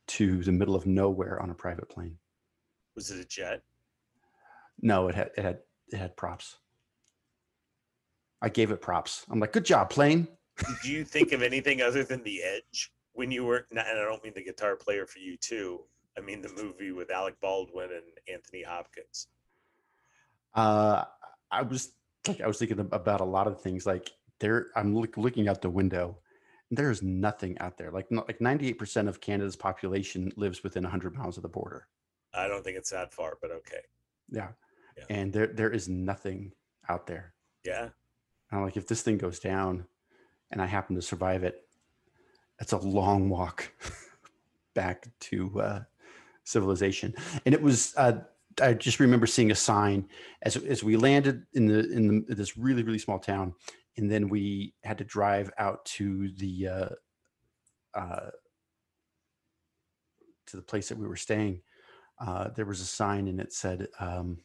to 0.09 0.42
the 0.42 0.52
middle 0.52 0.74
of 0.74 0.86
nowhere 0.86 1.40
on 1.40 1.50
a 1.50 1.54
private 1.54 1.88
plane. 1.88 2.18
Was 2.94 3.11
it 3.11 3.20
a 3.20 3.24
jet? 3.24 3.62
No, 4.80 5.09
it 5.09 5.14
had 5.14 5.30
it 5.36 5.42
had 5.42 5.59
it 5.88 5.96
had 5.96 6.16
props. 6.16 6.56
I 8.40 8.48
gave 8.48 8.70
it 8.70 8.80
props. 8.80 9.26
I'm 9.30 9.40
like, 9.40 9.52
good 9.52 9.64
job, 9.64 9.90
plane. 9.90 10.28
Did 10.82 10.90
you 10.90 11.04
think 11.04 11.32
of 11.32 11.42
anything 11.42 11.82
other 11.82 12.04
than 12.04 12.22
the 12.22 12.42
edge 12.42 12.92
when 13.12 13.30
you 13.30 13.44
were? 13.44 13.66
And 13.70 13.78
I 13.78 13.92
don't 13.94 14.22
mean 14.22 14.32
the 14.34 14.44
guitar 14.44 14.76
player 14.76 15.06
for 15.06 15.18
U2. 15.18 15.78
I 16.16 16.20
mean 16.20 16.42
the 16.42 16.50
movie 16.61 16.92
with 16.92 17.11
Alec 17.11 17.34
Baldwin 17.40 17.90
and 17.92 18.02
Anthony 18.32 18.62
Hopkins. 18.62 19.28
Uh, 20.54 21.04
I 21.51 21.62
was 21.62 21.92
like, 22.26 22.40
I 22.40 22.46
was 22.46 22.59
thinking 22.59 22.80
about 22.92 23.20
a 23.20 23.24
lot 23.24 23.46
of 23.46 23.61
things. 23.61 23.86
Like 23.86 24.11
there, 24.40 24.66
I'm 24.76 24.94
look, 24.94 25.16
looking 25.16 25.49
out 25.49 25.62
the 25.62 25.70
window. 25.70 26.18
And 26.70 26.78
there's 26.78 27.03
nothing 27.03 27.59
out 27.59 27.78
there. 27.78 27.90
Like 27.90 28.07
like 28.11 28.38
98% 28.40 29.09
of 29.09 29.20
Canada's 29.20 29.57
population 29.57 30.30
lives 30.36 30.62
within 30.62 30.82
100 30.82 31.16
miles 31.16 31.36
of 31.36 31.42
the 31.42 31.49
border. 31.49 31.86
I 32.34 32.46
don't 32.46 32.62
think 32.62 32.76
it's 32.76 32.90
that 32.90 33.14
far, 33.14 33.38
but 33.40 33.51
okay. 33.51 33.80
Yeah. 34.30 34.49
Yeah. 34.96 35.05
And 35.09 35.32
there 35.32 35.46
there 35.46 35.70
is 35.70 35.88
nothing 35.88 36.53
out 36.88 37.07
there. 37.07 37.32
Yeah. 37.64 37.88
I'm 38.51 38.62
like, 38.62 38.76
if 38.76 38.86
this 38.86 39.03
thing 39.03 39.18
goes 39.18 39.38
down 39.38 39.86
and 40.51 40.61
I 40.61 40.66
happen 40.66 40.96
to 40.96 41.03
survive 41.03 41.44
it, 41.44 41.62
that's 42.59 42.72
a 42.72 42.78
long 42.78 43.28
walk 43.28 43.72
back 44.74 45.09
to 45.20 45.61
uh, 45.61 45.80
civilization. 46.44 47.14
And 47.44 47.55
it 47.55 47.62
was, 47.62 47.94
uh, 47.96 48.20
I 48.61 48.74
just 48.74 49.00
remember 49.00 49.26
seeing 49.26 49.50
a 49.50 49.56
sign 49.56 50.09
as 50.42 50.56
as 50.56 50.82
we 50.82 50.96
landed 50.96 51.44
in 51.54 51.66
the 51.66 51.90
in 51.90 52.24
the, 52.28 52.34
this 52.34 52.56
really 52.56 52.82
really 52.82 52.98
small 52.98 53.18
town, 53.18 53.54
and 53.96 54.11
then 54.11 54.28
we 54.28 54.74
had 54.84 54.98
to 54.98 55.04
drive 55.04 55.50
out 55.59 55.84
to 55.86 56.30
the 56.36 56.68
uh, 56.68 56.88
uh, 57.94 58.30
to 60.46 60.56
the 60.56 60.62
place 60.62 60.88
that 60.88 60.98
we 60.98 61.06
were 61.06 61.16
staying. 61.16 61.61
Uh, 62.20 62.48
there 62.56 62.64
was 62.66 62.80
a 62.80 62.86
sign 62.86 63.28
and 63.28 63.40
it 63.40 63.52
said 63.52 63.86
um, 64.00 64.38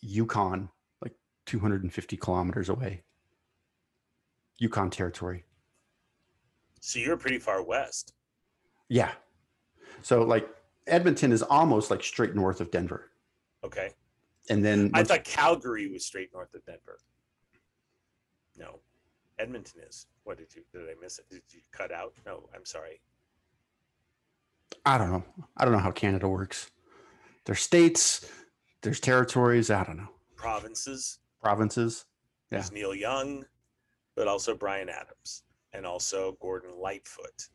Yukon, 0.00 0.70
like 1.02 1.14
250 1.46 2.16
kilometers 2.16 2.68
away. 2.68 3.02
Yukon 4.58 4.88
territory. 4.90 5.44
So 6.80 6.98
you're 6.98 7.16
pretty 7.16 7.38
far 7.38 7.62
west. 7.62 8.14
Yeah. 8.88 9.12
So 10.02 10.22
like 10.22 10.48
Edmonton 10.86 11.32
is 11.32 11.42
almost 11.42 11.90
like 11.90 12.02
straight 12.02 12.34
north 12.34 12.60
of 12.60 12.70
Denver. 12.70 13.10
Okay. 13.64 13.90
And 14.48 14.64
then 14.64 14.90
I 14.94 15.02
thought 15.02 15.24
Calgary 15.24 15.88
was 15.88 16.04
straight 16.04 16.30
north 16.32 16.54
of 16.54 16.64
Denver. 16.64 16.98
No, 18.56 18.78
Edmonton 19.38 19.82
is. 19.86 20.06
What 20.24 20.38
did 20.38 20.54
you? 20.54 20.62
Did 20.72 20.88
I 20.88 20.94
miss 21.00 21.18
it? 21.18 21.28
Did 21.28 21.42
you 21.50 21.60
cut 21.72 21.92
out? 21.92 22.12
No, 22.24 22.48
I'm 22.54 22.64
sorry. 22.64 23.00
I 24.84 24.98
don't 24.98 25.10
know. 25.10 25.24
I 25.56 25.64
don't 25.64 25.72
know 25.72 25.80
how 25.80 25.90
Canada 25.90 26.28
works. 26.28 26.70
There's 27.44 27.60
states, 27.60 28.28
there's 28.82 29.00
territories. 29.00 29.70
I 29.70 29.84
don't 29.84 29.96
know. 29.96 30.08
Provinces. 30.36 31.18
Provinces. 31.42 32.04
Yeah. 32.50 32.58
There's 32.58 32.72
Neil 32.72 32.94
Young, 32.94 33.44
but 34.14 34.28
also 34.28 34.54
Bryan 34.54 34.88
Adams 34.88 35.42
and 35.72 35.84
also 35.84 36.36
Gordon 36.40 36.78
Lightfoot. 36.80 37.48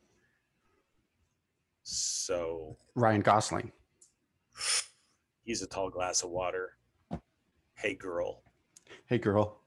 So 1.82 2.76
Ryan 2.94 3.20
Gosling. 3.22 3.72
he's 5.44 5.62
a 5.62 5.66
tall 5.66 5.90
glass 5.90 6.22
of 6.22 6.30
water. 6.30 6.74
Hey, 7.74 7.94
girl. 7.94 8.42
Hey 9.06 9.18
girl. 9.18 9.58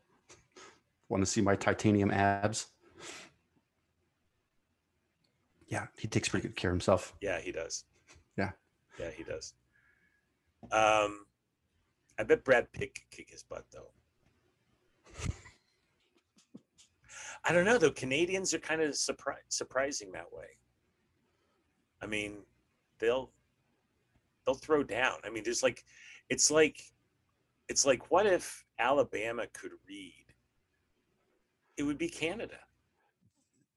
Want 1.10 1.22
to 1.22 1.26
see 1.30 1.42
my 1.42 1.56
titanium 1.56 2.12
abs? 2.12 2.68
Yeah, 5.68 5.88
he 5.98 6.08
takes 6.08 6.30
pretty 6.30 6.48
good 6.48 6.56
care 6.56 6.72
of 6.72 6.76
himself. 6.76 7.14
Yeah, 7.22 7.40
he 7.40 7.52
does. 7.52 7.84
Yeah. 8.38 8.52
Yeah, 9.00 9.12
he 9.12 9.24
does. 9.24 9.54
Um, 10.72 11.26
I 12.18 12.24
bet 12.24 12.44
Brad 12.44 12.72
Pitt 12.72 12.96
could 12.96 13.10
kick 13.12 13.30
his 13.30 13.44
butt 13.44 13.66
though. 13.72 13.92
I 17.44 17.52
don't 17.52 17.66
know 17.66 17.78
though. 17.78 17.92
Canadians 17.92 18.54
are 18.54 18.60
kind 18.60 18.82
of 18.82 18.92
surpri- 18.92 19.36
surprising 19.50 20.12
that 20.14 20.32
way. 20.32 20.46
I 22.06 22.08
mean, 22.08 22.38
they'll 23.00 23.32
they'll 24.46 24.54
throw 24.54 24.84
down. 24.84 25.16
I 25.26 25.32
mean, 25.32 25.44
there's 25.44 25.64
like, 25.64 25.84
it's 26.30 26.52
like, 26.52 26.80
it's 27.68 27.84
like, 27.84 28.12
what 28.12 28.28
if 28.28 28.64
Alabama 28.78 29.48
could 29.54 29.72
read? 29.90 30.14
It 31.78 31.84
would 31.84 31.98
be 31.98 32.08
Canada. 32.08 32.60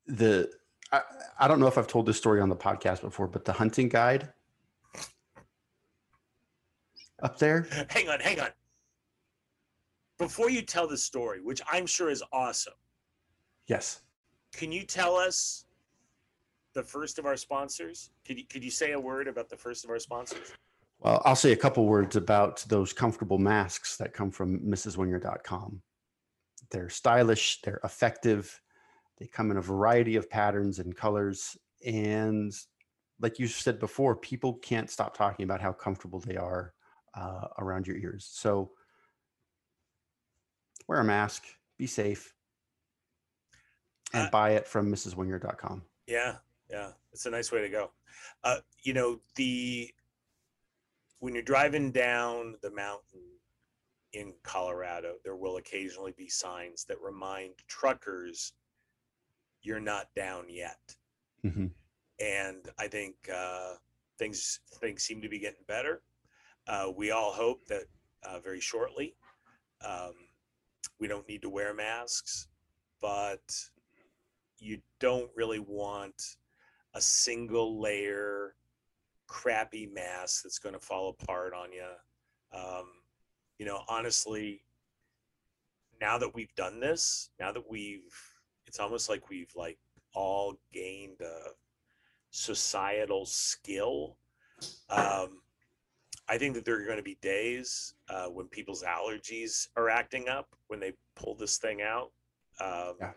The 0.07 0.51
I, 0.93 1.01
I 1.39 1.49
don't 1.49 1.59
know 1.59 1.69
if 1.69 1.79
I've 1.79 1.87
told 1.87 2.05
this 2.05 2.19
story 2.19 2.43
on 2.43 2.51
the 2.51 2.57
podcast 2.57 3.01
before, 3.01 3.29
but 3.29 3.47
the 3.47 3.53
hunting 3.53 3.89
guide 3.89 4.31
up 7.23 7.39
there. 7.39 7.67
hang 7.89 8.11
on, 8.11 8.21
hang 8.21 8.41
on. 8.41 8.51
Before 10.19 10.51
you 10.51 10.61
tell 10.61 10.87
the 10.87 10.99
story, 10.99 11.41
which 11.41 11.63
I'm 11.73 11.87
sure 11.87 12.11
is 12.11 12.23
awesome, 12.31 12.75
Yes. 13.69 14.03
can 14.53 14.71
you 14.71 14.83
tell 14.83 15.17
us 15.17 15.65
the 16.75 16.83
first 16.83 17.19
of 17.19 17.27
our 17.27 17.37
sponsors? 17.37 18.11
Could 18.27 18.39
you 18.39 18.45
could 18.47 18.65
you 18.65 18.71
say 18.71 18.93
a 18.93 19.01
word 19.01 19.29
about 19.29 19.49
the 19.49 19.57
first 19.57 19.85
of 19.85 19.91
our 19.91 19.99
sponsors? 19.99 20.53
Well, 21.01 21.23
I'll 21.25 21.37
say 21.37 21.53
a 21.53 21.57
couple 21.57 21.87
words 21.87 22.17
about 22.17 22.65
those 22.69 22.93
comfortable 22.93 23.39
masks 23.39 23.97
that 23.99 24.13
come 24.13 24.33
from 24.33 24.59
MrsWenger.com. 24.61 25.81
They're 26.71 26.89
stylish, 26.89 27.61
they're 27.63 27.81
effective, 27.85 28.61
they 29.19 29.27
come 29.27 29.53
in 29.53 29.59
a 29.59 29.63
variety 29.63 30.17
of 30.17 30.29
patterns 30.29 30.81
and 30.81 30.97
colors. 30.97 31.57
And 31.87 32.53
like 33.21 33.39
you 33.39 33.47
said 33.47 33.79
before, 33.79 34.17
people 34.17 34.55
can't 34.55 34.91
stop 34.91 35.17
talking 35.17 35.45
about 35.45 35.61
how 35.61 35.73
comfortable 35.73 36.19
they 36.19 36.37
are 36.37 36.75
uh, 37.15 37.47
around 37.59 37.87
your 37.87 37.97
ears. 37.97 38.29
So 38.31 38.73
wear 40.89 40.99
a 40.99 41.05
mask, 41.05 41.45
be 41.79 41.87
safe, 41.87 42.35
and 44.13 44.27
Uh, 44.27 44.31
buy 44.31 44.51
it 44.51 44.67
from 44.67 44.91
MrsWenger.com. 44.91 45.83
Yeah, 46.07 46.37
yeah, 46.71 46.91
it's 47.13 47.27
a 47.27 47.31
nice 47.31 47.51
way 47.53 47.61
to 47.63 47.69
go. 47.69 47.91
Uh, 48.45 48.59
you 48.83 48.93
know 48.93 49.21
the 49.37 49.93
when 51.21 51.35
you're 51.35 51.43
driving 51.43 51.91
down 51.91 52.55
the 52.63 52.71
mountain 52.71 53.23
in 54.13 54.33
Colorado, 54.43 55.15
there 55.25 55.37
will 55.37 55.57
occasionally 55.57 56.15
be 56.17 56.29
signs 56.29 56.85
that 56.85 57.01
remind 57.01 57.55
truckers 57.67 58.53
you're 59.63 59.81
not 59.81 60.09
down 60.15 60.49
yet. 60.49 60.97
Mhm. 61.45 61.71
and 62.21 62.69
I 62.79 62.89
think 62.89 63.15
uh, 63.33 63.75
things 64.19 64.61
things 64.81 65.05
seem 65.05 65.23
to 65.23 65.29
be 65.29 65.39
getting 65.39 65.63
better. 65.69 66.03
Uh, 66.67 66.91
we 66.95 67.13
all 67.13 67.33
hope 67.33 67.65
that 67.67 67.85
uh, 68.25 68.41
very 68.41 68.61
shortly 68.61 69.15
um, 69.81 70.15
we 70.99 71.07
don't 71.07 71.29
need 71.29 71.43
to 71.43 71.49
wear 71.49 71.73
masks, 71.75 72.49
but 73.01 73.71
you 74.59 74.83
don't 74.99 75.31
really 75.37 75.61
want 75.61 76.37
a 76.95 77.01
single 77.01 77.81
layer 77.81 78.55
crappy 79.27 79.87
mask 79.87 80.43
that's 80.43 80.59
going 80.59 80.75
to 80.75 80.81
fall 80.81 81.17
apart 81.21 81.53
on 81.53 81.69
you. 81.73 82.59
Um, 82.59 82.87
you 83.59 83.67
know, 83.67 83.83
honestly, 83.89 84.63
now 86.01 86.19
that 86.19 86.35
we've 86.35 86.55
done 86.55 86.81
this, 86.81 87.31
now 87.39 87.53
that 87.53 87.69
we've, 87.69 88.15
it's 88.67 88.79
almost 88.81 89.09
like 89.09 89.29
we've 89.29 89.53
like 89.55 89.79
all 90.15 90.55
gained 90.73 91.21
a 91.21 91.51
societal 92.31 93.27
skill. 93.27 94.17
Um, 94.91 95.43
I 96.29 96.37
think 96.39 96.55
that 96.55 96.65
there 96.65 96.81
are 96.81 96.85
going 96.85 96.99
to 96.99 97.03
be 97.03 97.19
days 97.23 97.95
uh, 98.09 98.27
when 98.27 98.47
people's 98.49 98.83
allergies 98.83 99.69
are 99.77 99.89
acting 99.89 100.29
up 100.29 100.49
when 100.69 100.81
they 100.81 100.93
pull 101.17 101.35
this 101.35 101.59
thing 101.59 101.83
out. 101.83 102.13
Um, 102.61 102.95
Yeah. 103.01 103.13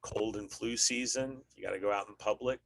Cold 0.00 0.36
and 0.36 0.50
flu 0.50 0.76
season, 0.76 1.42
you 1.56 1.64
got 1.64 1.72
to 1.72 1.80
go 1.80 1.90
out 1.90 2.06
in 2.08 2.14
public. 2.16 2.60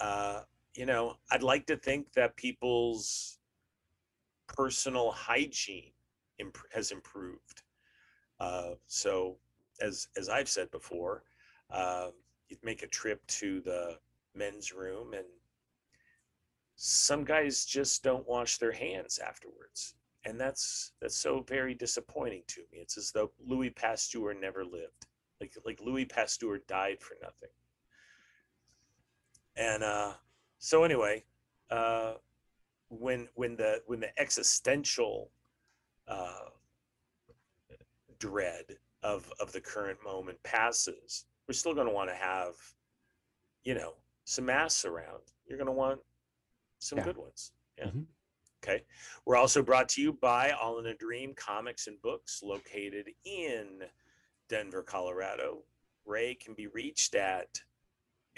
Uh, 0.00 0.42
you 0.74 0.86
know, 0.86 1.16
I'd 1.30 1.42
like 1.42 1.66
to 1.66 1.76
think 1.76 2.12
that 2.12 2.36
people's 2.36 3.38
personal 4.46 5.10
hygiene 5.10 5.92
imp- 6.38 6.58
has 6.72 6.90
improved. 6.90 7.62
Uh, 8.40 8.74
so, 8.86 9.36
as 9.80 10.08
as 10.16 10.28
I've 10.28 10.48
said 10.48 10.70
before, 10.70 11.24
um, 11.70 12.12
you'd 12.48 12.64
make 12.64 12.82
a 12.82 12.86
trip 12.86 13.26
to 13.26 13.60
the 13.60 13.98
men's 14.34 14.72
room 14.72 15.14
and 15.14 15.26
some 16.76 17.24
guys 17.24 17.64
just 17.64 18.04
don't 18.04 18.28
wash 18.28 18.58
their 18.58 18.72
hands 18.72 19.18
afterwards. 19.18 19.94
And 20.24 20.40
that's 20.40 20.92
that's 21.00 21.16
so 21.16 21.44
very 21.48 21.74
disappointing 21.74 22.42
to 22.48 22.60
me. 22.72 22.78
It's 22.78 22.96
as 22.96 23.10
though 23.10 23.32
louis 23.44 23.70
pasteur 23.70 24.34
never 24.34 24.64
lived. 24.64 25.06
Like 25.40 25.54
like 25.64 25.80
louis 25.80 26.04
pasteur 26.04 26.58
died 26.68 27.00
for 27.00 27.16
nothing 27.20 27.50
and 29.58 29.82
uh 29.82 30.12
so 30.58 30.84
anyway 30.84 31.22
uh 31.70 32.14
when 32.88 33.28
when 33.34 33.56
the 33.56 33.82
when 33.86 34.00
the 34.00 34.18
existential 34.18 35.30
uh 36.06 36.46
dread 38.18 38.64
of 39.02 39.30
of 39.40 39.52
the 39.52 39.60
current 39.60 39.98
moment 40.04 40.42
passes 40.42 41.26
we're 41.46 41.52
still 41.54 41.74
going 41.74 41.86
to 41.86 41.92
want 41.92 42.08
to 42.08 42.14
have 42.16 42.54
you 43.64 43.74
know 43.74 43.94
some 44.24 44.44
masks 44.44 44.84
around. 44.84 45.22
You're 45.46 45.56
going 45.56 45.68
to 45.68 45.72
want 45.72 46.00
some 46.80 46.98
Yeah. 46.98 47.04
good 47.04 47.16
ones. 47.16 47.52
Yeah. 47.78 47.86
Mhm. 47.86 48.04
okay. 48.62 48.84
We're 49.24 49.36
also 49.36 49.62
brought 49.62 49.88
to 49.90 50.02
you 50.02 50.12
by 50.12 50.50
all 50.50 50.78
in 50.80 50.86
a 50.86 50.94
dream 50.94 51.32
comics 51.34 51.86
and 51.86 52.00
books 52.02 52.42
located 52.42 53.08
in 53.24 53.88
denver 54.48 54.82
colorado. 54.82 55.64
Ray 56.04 56.34
can 56.34 56.52
be 56.52 56.66
reached 56.66 57.14
at 57.14 57.48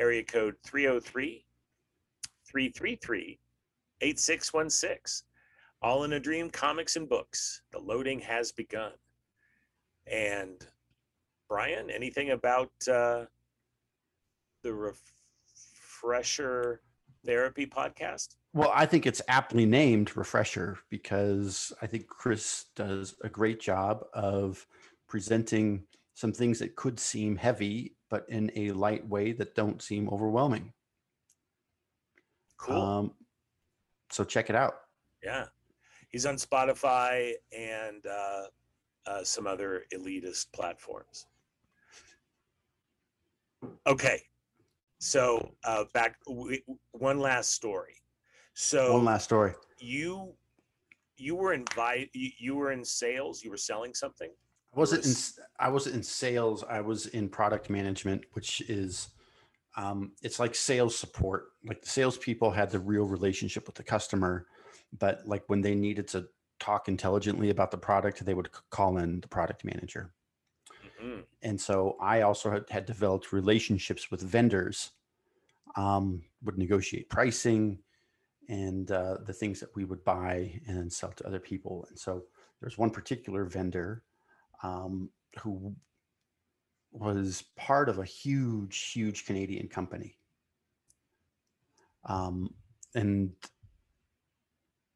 area 0.01 0.25
code 0.25 0.55
303 0.65 1.45
333 2.47 3.39
8616 4.01 5.27
all 5.83 6.05
in 6.05 6.13
a 6.15 6.21
dream 6.21 6.51
comics 6.51 6.97
and 6.97 7.09
books. 7.09 7.63
The 7.73 7.79
loading 7.79 8.21
has 8.21 8.53
begun. 8.53 8.93
And 10.07 10.67
brian 11.49 11.91
anything 11.91 12.31
about 12.31 12.71
uh, 12.91 13.25
the 14.63 14.73
refresher 16.03 16.81
therapy 17.25 17.67
podcast? 17.67 18.37
Well, 18.53 18.73
I 18.75 18.87
think 18.87 19.07
it's 19.07 19.23
aptly 19.29 19.67
named 19.67 20.17
Refresher 20.17 20.79
because 20.89 21.73
I 21.81 21.87
think 21.87 22.09
Chris 22.09 22.67
does 22.75 23.15
a 23.23 23.29
great 23.29 23.61
job 23.61 24.05
of 24.13 24.67
presenting 25.09 25.85
some 26.15 26.33
things 26.33 26.59
that 26.59 26.77
could 26.77 26.99
seem 26.99 27.37
heavy, 27.37 27.97
but 28.11 28.29
in 28.29 28.51
a 28.57 28.73
light 28.73 29.09
way 29.09 29.33
that 29.33 29.55
don't 29.55 29.81
seem 29.81 30.09
overwhelming. 30.11 30.73
cool 32.59 32.83
Um, 32.83 33.15
so 34.11 34.25
check 34.25 34.51
it 34.51 34.57
out. 34.57 34.75
Yeah. 35.23 35.47
He's 36.09 36.27
on 36.27 36.35
Spotify 36.37 37.33
and 37.57 38.05
uh, 38.05 38.43
uh, 39.07 39.23
some 39.23 39.47
other 39.47 39.85
elitist 39.95 40.53
platforms. 40.53 41.27
Okay. 43.87 44.21
So 44.99 45.53
uh, 45.65 45.85
back 45.95 46.17
w- 46.27 46.59
one 46.91 47.21
last 47.21 47.53
story. 47.53 47.95
So 48.55 48.95
One 48.95 49.05
last 49.05 49.25
story. 49.25 49.55
you 49.79 50.35
you 51.17 51.37
were 51.37 51.53
invite 51.53 52.11
you, 52.13 52.31
you 52.39 52.57
were 52.57 52.73
in 52.73 52.85
sales, 52.85 53.45
you 53.45 53.51
were 53.51 53.57
selling 53.57 53.95
something? 53.95 54.31
I 54.75 54.79
wasn't 54.79 55.05
in, 55.05 55.11
was- 55.11 55.41
wasn't 55.69 55.97
in 55.97 56.03
sales. 56.03 56.65
I 56.69 56.81
was 56.81 57.07
in 57.07 57.29
product 57.29 57.71
management, 57.71 58.25
which 58.33 58.61
is 58.63 59.09
um, 59.77 60.13
it's 60.23 60.39
like 60.39 60.55
sales 60.55 60.97
support. 60.97 61.53
Like 61.65 61.83
the 61.83 61.89
salespeople 61.89 62.51
had 62.51 62.71
the 62.71 62.79
real 62.79 63.05
relationship 63.05 63.67
with 63.67 63.77
the 63.77 63.83
customer, 63.83 64.47
but 64.99 65.27
like 65.27 65.45
when 65.49 65.61
they 65.61 65.75
needed 65.75 66.09
to 66.09 66.29
talk 66.59 66.89
intelligently 66.89 67.51
about 67.51 67.71
the 67.71 67.79
product, 67.79 68.25
they 68.25 68.35
would 68.35 68.51
call 68.71 68.99
in 68.99 69.21
the 69.21 69.29
product 69.29 69.65
manager. 69.65 70.13
Mhm. 71.01 71.25
And 71.43 71.61
so 71.61 71.97
I 72.01 72.23
also 72.23 72.51
had, 72.51 72.65
had 72.69 72.87
developed 72.87 73.33
relationships 73.33 74.11
with 74.11 74.21
vendors, 74.21 74.91
um, 75.77 76.23
would 76.43 76.59
negotiate 76.59 77.09
pricing 77.09 77.79
and 78.49 78.91
uh, 78.91 79.19
the 79.25 79.33
things 79.33 79.61
that 79.61 79.75
we 79.77 79.85
would 79.85 80.05
buy 80.05 80.61
and 80.67 80.93
sell 80.93 81.13
to 81.13 81.27
other 81.27 81.39
people. 81.39 81.87
And 81.89 81.99
so 81.99 82.25
there's 82.61 82.77
one 82.77 82.91
particular 82.91 83.45
vendor 83.45 84.03
um, 84.63 85.11
who 85.43 85.75
was 86.93 87.45
part 87.57 87.89
of 87.89 87.99
a 87.99 88.05
huge, 88.05 88.93
huge 88.93 89.25
Canadian 89.25 89.69
company. 89.69 90.17
Um, 92.05 92.55
and 92.95 93.33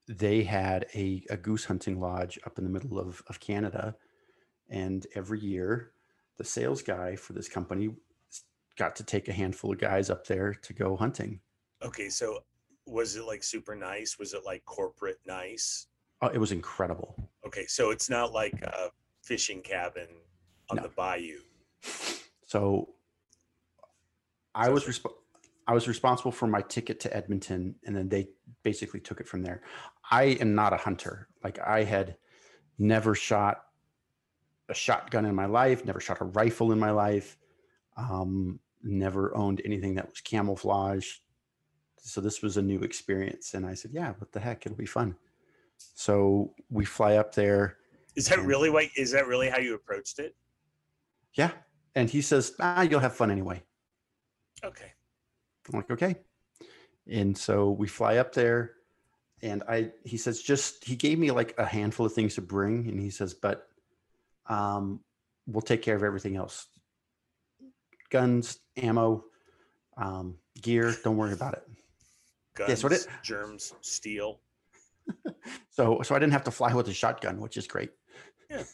they 0.08 0.42
had 0.42 0.86
a, 0.94 1.24
a 1.30 1.36
goose 1.36 1.64
hunting 1.64 2.00
lodge 2.00 2.38
up 2.46 2.58
in 2.58 2.64
the 2.64 2.70
middle 2.70 2.98
of, 2.98 3.22
of 3.28 3.40
Canada. 3.40 3.94
And 4.68 5.06
every 5.14 5.40
year, 5.40 5.92
the 6.36 6.44
sales 6.44 6.82
guy 6.82 7.16
for 7.16 7.32
this 7.32 7.48
company 7.48 7.90
got 8.76 8.96
to 8.96 9.04
take 9.04 9.28
a 9.28 9.32
handful 9.32 9.72
of 9.72 9.78
guys 9.78 10.10
up 10.10 10.26
there 10.26 10.52
to 10.52 10.72
go 10.72 10.96
hunting. 10.96 11.40
Okay, 11.82 12.08
so 12.08 12.40
was 12.86 13.16
it 13.16 13.24
like 13.24 13.42
super 13.42 13.74
nice? 13.74 14.18
Was 14.18 14.34
it 14.34 14.42
like 14.44 14.64
corporate 14.64 15.18
nice? 15.26 15.86
Oh, 16.22 16.28
it 16.28 16.38
was 16.38 16.52
incredible. 16.52 17.30
Okay, 17.46 17.66
so 17.66 17.90
it's 17.90 18.10
not 18.10 18.32
like 18.32 18.60
a 18.62 18.88
fishing 19.24 19.62
cabin 19.62 20.08
on 20.70 20.76
No. 20.76 20.82
the 20.82 20.88
bayou. 20.90 21.40
So 22.46 22.94
I 24.54 24.68
was 24.68 24.84
resp- 24.84 25.12
I 25.66 25.72
was 25.72 25.88
responsible 25.88 26.30
for 26.30 26.46
my 26.46 26.60
ticket 26.60 27.00
to 27.00 27.16
Edmonton, 27.16 27.74
and 27.86 27.96
then 27.96 28.08
they 28.08 28.28
basically 28.62 29.00
took 29.00 29.18
it 29.20 29.26
from 29.26 29.42
there. 29.42 29.62
I 30.10 30.24
am 30.42 30.54
not 30.54 30.72
a 30.74 30.76
hunter. 30.76 31.28
Like 31.42 31.58
I 31.58 31.84
had 31.84 32.16
never 32.78 33.14
shot 33.14 33.64
a 34.68 34.74
shotgun 34.74 35.24
in 35.24 35.34
my 35.34 35.46
life, 35.46 35.84
never 35.84 36.00
shot 36.00 36.20
a 36.20 36.24
rifle 36.24 36.72
in 36.72 36.78
my 36.78 36.90
life, 36.90 37.38
um, 37.96 38.60
never 38.82 39.34
owned 39.34 39.62
anything 39.64 39.94
that 39.94 40.08
was 40.08 40.20
camouflage. 40.20 41.16
So 41.98 42.20
this 42.20 42.42
was 42.42 42.58
a 42.58 42.62
new 42.62 42.80
experience, 42.80 43.54
and 43.54 43.64
I 43.66 43.72
said, 43.74 43.92
"Yeah, 43.92 44.12
what 44.18 44.32
the 44.32 44.40
heck? 44.40 44.66
It'll 44.66 44.76
be 44.76 44.86
fun." 44.86 45.16
So 45.78 46.54
we 46.70 46.84
fly 46.84 47.16
up 47.16 47.34
there. 47.34 47.78
Is 48.16 48.28
that 48.28 48.40
really 48.42 48.70
what 48.70 48.86
is 48.96 49.10
that 49.12 49.26
really 49.26 49.48
how 49.48 49.58
you 49.58 49.74
approached 49.74 50.18
it? 50.18 50.34
Yeah, 51.34 51.50
and 51.94 52.08
he 52.08 52.22
says, 52.22 52.52
"Ah, 52.60 52.82
you'll 52.82 53.00
have 53.00 53.16
fun 53.16 53.30
anyway." 53.30 53.62
Okay. 54.62 54.92
I'm 55.72 55.78
like, 55.78 55.90
okay. 55.90 56.16
And 57.10 57.36
so 57.36 57.70
we 57.70 57.86
fly 57.88 58.16
up 58.18 58.32
there 58.34 58.72
and 59.42 59.62
I 59.68 59.90
he 60.04 60.16
says 60.16 60.40
just 60.42 60.84
he 60.84 60.96
gave 60.96 61.18
me 61.18 61.30
like 61.30 61.54
a 61.58 61.64
handful 61.66 62.06
of 62.06 62.12
things 62.12 62.34
to 62.36 62.40
bring 62.42 62.88
and 62.88 63.00
he 63.00 63.10
says, 63.10 63.34
but 63.34 63.66
um 64.46 65.00
we'll 65.46 65.60
take 65.62 65.82
care 65.82 65.96
of 65.96 66.02
everything 66.02 66.36
else. 66.36 66.66
Guns, 68.10 68.58
ammo, 68.76 69.24
um, 69.96 70.36
gear, 70.62 70.94
don't 71.02 71.16
worry 71.16 71.32
about 71.32 71.54
it. 71.54 71.64
Guns, 72.54 72.68
Yeah, 72.70 72.74
so 72.76 72.88
it- 72.88 73.06
germs, 73.22 73.74
steel. 73.80 74.40
So 75.70 76.00
so 76.02 76.14
I 76.14 76.18
didn't 76.18 76.32
have 76.32 76.44
to 76.44 76.50
fly 76.50 76.72
with 76.72 76.88
a 76.88 76.94
shotgun, 76.94 77.40
which 77.40 77.56
is 77.56 77.66
great. 77.66 77.90
Yeah. 78.54 78.62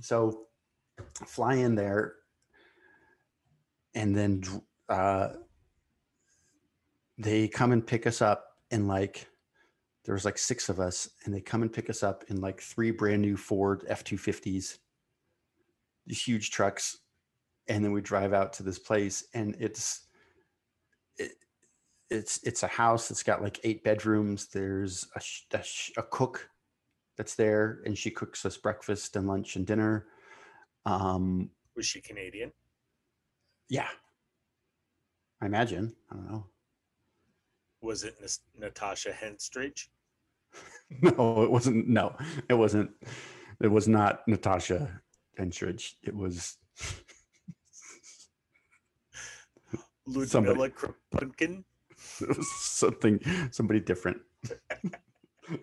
So 0.00 0.46
fly 1.26 1.56
in 1.56 1.74
there 1.74 2.14
and 3.94 4.16
then 4.16 4.42
uh 4.88 5.28
they 7.18 7.46
come 7.46 7.72
and 7.72 7.86
pick 7.86 8.06
us 8.06 8.22
up 8.22 8.44
in 8.70 8.88
like 8.88 9.26
there 10.04 10.14
was 10.14 10.24
like 10.24 10.38
six 10.38 10.68
of 10.68 10.80
us 10.80 11.08
and 11.24 11.34
they 11.34 11.40
come 11.40 11.62
and 11.62 11.72
pick 11.72 11.90
us 11.90 12.02
up 12.02 12.24
in 12.28 12.40
like 12.40 12.60
three 12.60 12.90
brand 12.90 13.22
new 13.22 13.36
Ford 13.36 13.84
F250s 13.88 14.78
these 16.06 16.22
huge 16.22 16.50
trucks 16.50 16.98
and 17.68 17.84
then 17.84 17.92
we 17.92 18.00
drive 18.00 18.32
out 18.32 18.52
to 18.54 18.62
this 18.62 18.78
place 18.78 19.24
and 19.34 19.54
it's 19.60 20.06
it, 21.18 21.32
it's 22.10 22.40
it's 22.44 22.62
a 22.62 22.68
house 22.68 23.08
that's 23.08 23.22
got 23.22 23.42
like 23.42 23.60
eight 23.62 23.84
bedrooms 23.84 24.48
there's 24.48 25.06
a, 25.14 25.56
a, 25.56 25.62
a 25.98 26.02
cook 26.04 26.48
that's 27.16 27.34
there 27.34 27.80
and 27.84 27.96
she 27.96 28.10
cooks 28.10 28.44
us 28.46 28.56
breakfast 28.56 29.16
and 29.16 29.26
lunch 29.26 29.56
and 29.56 29.66
dinner 29.66 30.06
um 30.86 31.50
Was 31.76 31.86
she 31.86 32.00
Canadian? 32.00 32.52
yeah 33.68 33.88
i 35.40 35.46
imagine 35.46 35.94
i 36.10 36.16
don't 36.16 36.30
know 36.30 36.46
Was 37.80 38.04
it 38.04 38.16
Natasha 38.58 39.10
Henstridge? 39.12 39.88
no 41.02 41.42
it 41.42 41.50
wasn't 41.50 41.88
no 41.88 42.14
it 42.48 42.54
wasn't 42.54 42.90
it 43.60 43.68
was 43.68 43.88
not 43.88 44.26
natasha 44.28 45.00
Henstridge. 45.38 45.94
it 46.02 46.14
was 46.14 46.56
Somebody. 50.26 50.60
It 52.20 52.36
was 52.36 52.52
something 52.60 53.20
somebody 53.52 53.80
different 53.80 54.18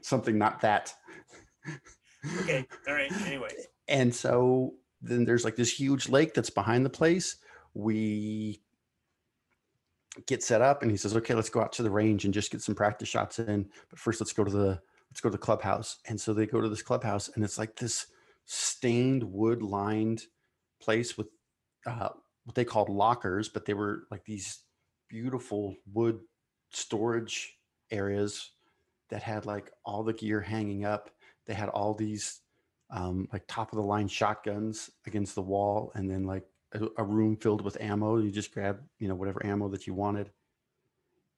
something 0.01 0.37
not 0.37 0.61
that. 0.61 0.93
Okay, 2.41 2.65
all 2.87 2.93
right. 2.93 3.11
Anyway, 3.25 3.51
and 3.87 4.13
so 4.13 4.73
then 5.01 5.25
there's 5.25 5.45
like 5.45 5.55
this 5.55 5.71
huge 5.71 6.09
lake 6.09 6.33
that's 6.33 6.49
behind 6.49 6.85
the 6.85 6.89
place. 6.89 7.37
We 7.73 8.61
get 10.25 10.43
set 10.43 10.61
up 10.61 10.81
and 10.81 10.91
he 10.91 10.97
says 10.97 11.15
okay 11.15 11.33
let's 11.33 11.49
go 11.49 11.61
out 11.61 11.71
to 11.71 11.83
the 11.83 11.89
range 11.89 12.25
and 12.25 12.33
just 12.33 12.51
get 12.51 12.61
some 12.61 12.75
practice 12.75 13.07
shots 13.07 13.39
in. 13.39 13.69
But 13.89 13.99
first 13.99 14.19
let's 14.19 14.33
go 14.33 14.43
to 14.43 14.51
the 14.51 14.79
let's 15.09 15.21
go 15.21 15.29
to 15.29 15.33
the 15.33 15.37
clubhouse. 15.37 15.99
And 16.07 16.19
so 16.19 16.33
they 16.33 16.45
go 16.45 16.61
to 16.61 16.69
this 16.69 16.81
clubhouse 16.81 17.29
and 17.29 17.43
it's 17.43 17.57
like 17.57 17.75
this 17.75 18.07
stained 18.45 19.23
wood 19.23 19.61
lined 19.61 20.23
place 20.81 21.17
with 21.17 21.27
uh, 21.85 22.09
what 22.45 22.55
they 22.55 22.65
called 22.65 22.89
lockers 22.89 23.47
but 23.47 23.65
they 23.65 23.75
were 23.75 24.07
like 24.09 24.25
these 24.25 24.63
beautiful 25.07 25.75
wood 25.93 26.19
storage 26.71 27.55
areas 27.91 28.51
that 29.09 29.23
had 29.23 29.45
like 29.45 29.71
all 29.85 30.03
the 30.03 30.13
gear 30.13 30.41
hanging 30.41 30.85
up. 30.85 31.09
They 31.45 31.53
had 31.53 31.69
all 31.69 31.93
these 31.93 32.41
um, 32.91 33.27
like 33.31 33.43
top 33.47 33.71
of 33.71 33.77
the 33.77 33.83
line 33.83 34.07
shotguns 34.07 34.89
against 35.05 35.35
the 35.35 35.41
wall 35.41 35.91
and 35.95 36.09
then 36.09 36.23
like 36.23 36.43
a, 36.73 36.87
a 36.97 37.03
room 37.03 37.37
filled 37.37 37.61
with 37.61 37.79
ammo. 37.81 38.17
You 38.17 38.31
just 38.31 38.53
grab 38.53 38.79
you 38.99 39.07
know 39.07 39.15
whatever 39.15 39.45
ammo 39.45 39.67
that 39.69 39.87
you 39.87 39.93
wanted. 39.93 40.31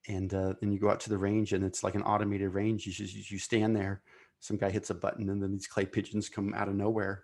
And 0.07 0.34
uh, 0.34 0.53
then 0.60 0.72
you 0.72 0.80
go 0.80 0.89
out 0.89 0.99
to 1.02 1.10
the 1.10 1.18
range 1.18 1.53
and 1.53 1.64
it's 1.64 1.84
like 1.84 1.95
an 1.95 2.02
automated 2.03 2.53
range. 2.53 2.85
You 2.85 2.93
just 2.93 3.31
you 3.31 3.39
stand 3.39 3.76
there. 3.76 4.02
Some 4.39 4.57
guy 4.57 4.72
hits 4.72 4.89
a 4.89 4.95
button 4.95 5.30
and 5.30 5.41
then 5.41 5.52
these 5.52 5.68
clay 5.68 5.85
pigeons 5.85 6.27
come 6.27 6.53
out 6.56 6.68
of 6.68 6.76
nowhere. 6.76 7.23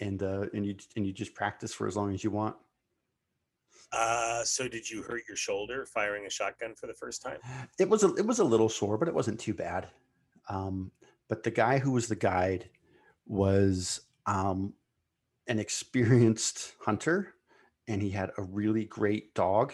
And 0.00 0.22
uh, 0.22 0.46
and 0.54 0.66
you 0.66 0.74
and 0.96 1.06
you 1.06 1.12
just 1.12 1.34
practice 1.34 1.72
for 1.72 1.86
as 1.86 1.96
long 1.96 2.12
as 2.12 2.24
you 2.24 2.30
want 2.30 2.56
uh, 3.92 4.42
so 4.44 4.68
did 4.68 4.88
you 4.88 5.02
hurt 5.02 5.22
your 5.28 5.36
shoulder 5.36 5.86
firing 5.86 6.26
a 6.26 6.30
shotgun 6.30 6.74
for 6.74 6.86
the 6.86 6.94
first 6.94 7.22
time? 7.22 7.38
it 7.78 7.88
was 7.88 8.02
a 8.04 8.14
it 8.14 8.26
was 8.26 8.38
a 8.38 8.44
little 8.44 8.68
sore, 8.68 8.98
but 8.98 9.08
it 9.08 9.14
wasn't 9.14 9.38
too 9.38 9.54
bad. 9.54 9.88
Um, 10.48 10.90
but 11.28 11.42
the 11.42 11.50
guy 11.50 11.78
who 11.78 11.92
was 11.92 12.08
the 12.08 12.16
guide 12.16 12.68
was 13.26 14.00
um, 14.26 14.74
an 15.46 15.58
experienced 15.58 16.74
hunter, 16.80 17.34
and 17.88 18.02
he 18.02 18.10
had 18.10 18.30
a 18.36 18.42
really 18.42 18.84
great 18.84 19.34
dog. 19.34 19.72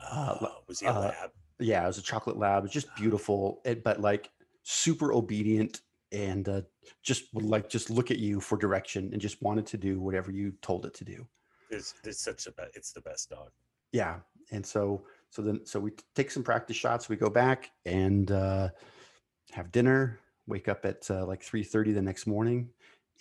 Uh, 0.00 0.36
Uh, 0.40 0.48
was 0.66 0.80
he 0.80 0.86
a 0.86 0.92
uh, 0.92 1.00
lab? 1.00 1.30
Yeah, 1.60 1.84
it 1.84 1.86
was 1.86 1.98
a 1.98 2.02
chocolate 2.02 2.38
lab. 2.38 2.62
It 2.62 2.64
was 2.64 2.72
just 2.72 2.94
beautiful, 2.96 3.60
it, 3.64 3.84
but 3.84 4.00
like 4.00 4.30
super 4.62 5.12
obedient 5.12 5.80
and 6.10 6.48
uh, 6.48 6.62
just 7.02 7.32
would 7.34 7.44
like 7.44 7.68
just 7.68 7.88
look 7.88 8.10
at 8.10 8.18
you 8.18 8.40
for 8.40 8.58
direction 8.58 9.10
and 9.12 9.20
just 9.20 9.40
wanted 9.42 9.66
to 9.66 9.76
do 9.76 10.00
whatever 10.00 10.30
you 10.30 10.52
told 10.60 10.86
it 10.86 10.94
to 10.94 11.04
do. 11.04 11.26
It's, 11.72 11.94
it's 12.04 12.22
such 12.22 12.46
a 12.46 12.52
it's 12.74 12.92
the 12.92 13.00
best 13.00 13.30
dog. 13.30 13.50
yeah 13.92 14.16
and 14.50 14.64
so 14.64 15.04
so 15.30 15.42
then 15.42 15.64
so 15.64 15.80
we 15.80 15.92
take 16.14 16.30
some 16.30 16.42
practice 16.42 16.76
shots 16.76 17.08
we 17.08 17.16
go 17.16 17.30
back 17.30 17.70
and 17.86 18.30
uh 18.30 18.68
have 19.50 19.72
dinner 19.72 20.20
wake 20.46 20.68
up 20.68 20.84
at 20.84 21.08
uh, 21.10 21.24
like 21.26 21.42
3.30 21.42 21.94
the 21.94 22.02
next 22.02 22.26
morning 22.26 22.68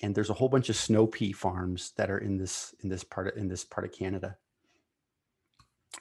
and 0.02 0.16
there's 0.16 0.30
a 0.30 0.34
whole 0.34 0.50
bunch 0.50 0.70
of 0.70 0.76
snow 0.76 1.06
pea 1.08 1.32
farms 1.32 1.94
that 1.98 2.10
are 2.10 2.18
in 2.18 2.38
this 2.38 2.74
in 2.84 2.90
this 2.90 3.04
part 3.04 3.28
of 3.28 3.38
in 3.38 3.48
this 3.48 3.64
part 3.64 3.86
of 3.86 3.92
canada. 3.92 4.38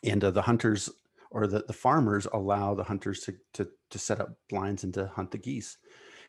And 0.03 0.23
uh, 0.25 0.31
the 0.31 0.43
hunters 0.43 0.89
or 1.31 1.47
the, 1.47 1.65
the 1.67 1.73
farmers 1.73 2.27
allow 2.33 2.75
the 2.75 2.85
hunters 2.85 3.21
to, 3.21 3.35
to 3.55 3.69
to 3.91 3.99
set 3.99 4.21
up 4.21 4.35
blinds 4.49 4.85
and 4.85 4.95
to 4.95 5.07
hunt 5.09 5.31
the 5.31 5.39
geese. 5.39 5.79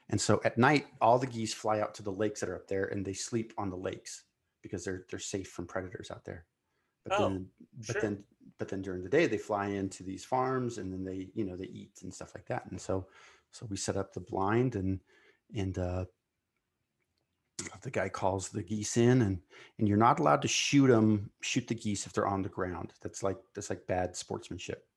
And 0.10 0.20
so 0.20 0.42
at 0.44 0.58
night 0.58 0.88
all 1.00 1.20
the 1.20 1.28
geese 1.28 1.54
fly 1.54 1.80
out 1.80 1.94
to 1.96 2.04
the 2.04 2.12
lakes 2.12 2.42
that 2.42 2.50
are 2.50 2.56
up 2.56 2.68
there 2.68 2.86
and 2.86 3.06
they 3.06 3.14
sleep 3.14 3.54
on 3.58 3.70
the 3.70 3.78
lakes 3.78 4.24
because 4.62 4.84
they're 4.84 5.06
they're 5.10 5.20
safe 5.20 5.50
from 5.50 5.68
predators 5.68 6.12
out 6.12 6.26
there. 6.26 6.46
But 7.06 7.20
Oh, 7.20 7.30
then 7.30 7.48
but 7.78 7.86
sure. 7.86 8.02
then 8.02 8.24
but 8.58 8.68
then 8.70 8.82
during 8.82 9.04
the 9.04 9.10
day 9.10 9.28
they 9.28 9.38
fly 9.38 9.68
into 9.68 10.04
these 10.04 10.24
farms 10.26 10.78
and 10.78 10.92
then 10.92 11.04
they 11.04 11.30
you 11.34 11.46
know 11.46 11.56
they 11.56 11.66
eat 11.66 12.00
and 12.04 12.14
stuff 12.14 12.34
like 12.36 12.46
that. 12.48 12.70
And 12.72 12.80
so 12.80 13.08
so 13.52 13.66
we 13.70 13.78
set 13.78 13.98
up 13.98 14.14
the 14.14 14.20
blind 14.20 14.76
and 14.76 15.00
and 15.56 15.78
uh 15.78 16.06
the 17.82 17.92
guy 17.92 18.10
calls 18.10 18.50
the 18.50 18.64
geese 18.64 18.98
in 18.98 19.22
and 19.22 19.40
and 19.78 19.88
you're 19.88 19.98
not 19.98 20.20
allowed 20.20 20.42
to 20.42 20.48
shoot 20.48 20.88
them 20.88 21.32
shoot 21.42 21.68
the 21.68 21.76
geese 21.76 22.06
if 22.06 22.14
they're 22.14 22.28
on 22.28 22.42
the 22.42 22.50
ground. 22.50 22.94
That's 23.02 23.24
like 23.24 23.38
that's 23.54 23.70
like 23.70 23.86
bad 23.88 24.16
sportsmanship. 24.16 24.88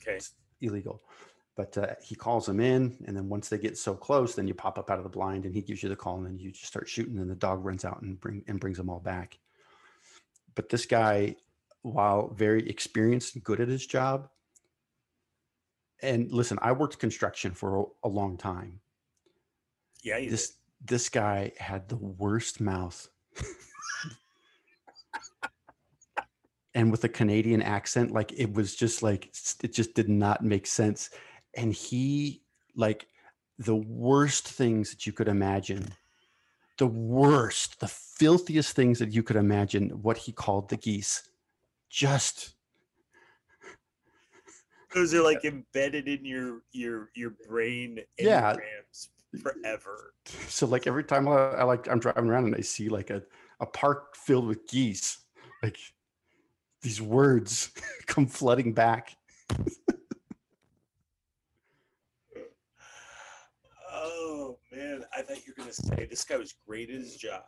Okay. 0.00 0.16
it's 0.16 0.34
illegal 0.60 1.02
but 1.60 1.76
uh, 1.76 1.94
he 2.02 2.14
calls 2.14 2.46
them 2.46 2.58
in 2.58 2.96
and 3.06 3.14
then 3.14 3.28
once 3.28 3.50
they 3.50 3.58
get 3.58 3.76
so 3.76 3.92
close 3.92 4.34
then 4.34 4.48
you 4.48 4.54
pop 4.54 4.78
up 4.78 4.90
out 4.90 4.96
of 4.96 5.04
the 5.04 5.10
blind 5.10 5.44
and 5.44 5.54
he 5.54 5.60
gives 5.60 5.82
you 5.82 5.90
the 5.90 5.96
call 5.96 6.16
and 6.16 6.24
then 6.24 6.38
you 6.38 6.50
just 6.50 6.64
start 6.64 6.88
shooting 6.88 7.18
and 7.18 7.28
the 7.28 7.34
dog 7.34 7.62
runs 7.62 7.84
out 7.84 8.00
and 8.00 8.18
bring 8.18 8.42
and 8.48 8.58
brings 8.58 8.78
them 8.78 8.88
all 8.88 8.98
back. 8.98 9.38
But 10.54 10.70
this 10.70 10.86
guy 10.86 11.36
while 11.82 12.28
very 12.28 12.66
experienced 12.66 13.34
and 13.34 13.44
good 13.44 13.60
at 13.60 13.68
his 13.68 13.86
job 13.86 14.30
and 16.02 16.32
listen 16.32 16.58
i 16.62 16.72
worked 16.72 16.98
construction 16.98 17.52
for 17.52 17.80
a, 17.80 17.84
a 18.04 18.08
long 18.08 18.38
time. 18.38 18.80
Yeah, 20.02 20.18
this 20.18 20.54
this 20.82 21.10
guy 21.10 21.52
had 21.58 21.90
the 21.90 21.96
worst 21.96 22.58
mouth. 22.58 23.06
And 26.72 26.92
with 26.92 27.02
a 27.02 27.08
canadian 27.08 27.60
accent 27.62 28.12
like 28.12 28.32
it 28.32 28.54
was 28.54 28.76
just 28.76 29.02
like 29.02 29.32
it 29.62 29.74
just 29.74 29.92
did 29.94 30.08
not 30.08 30.42
make 30.42 30.66
sense 30.66 31.10
and 31.54 31.72
he 31.72 32.42
like 32.76 33.06
the 33.58 33.76
worst 33.76 34.48
things 34.48 34.90
that 34.90 35.06
you 35.06 35.12
could 35.12 35.28
imagine 35.28 35.86
the 36.78 36.86
worst 36.86 37.78
the 37.80 37.88
filthiest 37.88 38.74
things 38.74 38.98
that 38.98 39.12
you 39.12 39.22
could 39.22 39.36
imagine 39.36 39.90
what 40.02 40.16
he 40.16 40.32
called 40.32 40.68
the 40.70 40.76
geese 40.76 41.28
just. 41.90 42.54
Those 44.94 45.12
are 45.14 45.22
like 45.22 45.44
embedded 45.44 46.08
in 46.08 46.24
your 46.24 46.62
your 46.72 47.10
your 47.14 47.34
brain 47.46 48.00
Yeah. 48.18 48.56
forever. 49.42 50.14
so 50.48 50.66
like 50.66 50.86
every 50.86 51.04
time 51.04 51.28
I, 51.28 51.50
I 51.50 51.64
like 51.64 51.86
I'm 51.88 51.98
driving 52.00 52.28
around 52.30 52.46
and 52.46 52.56
I 52.56 52.60
see 52.60 52.88
like 52.88 53.10
a, 53.10 53.22
a 53.60 53.66
park 53.66 54.16
filled 54.16 54.46
with 54.46 54.66
geese, 54.66 55.18
like 55.62 55.76
these 56.82 57.02
words 57.02 57.70
come 58.06 58.26
flooding 58.26 58.72
back. 58.72 59.16
Oh 63.92 64.56
man, 64.80 65.04
I 65.16 65.22
thought 65.22 65.36
you 65.46 65.52
were 65.56 65.62
gonna 65.62 65.72
say 65.72 66.06
this 66.08 66.24
guy 66.24 66.36
was 66.36 66.54
great 66.66 66.88
at 66.90 66.96
his 66.96 67.16
job, 67.16 67.42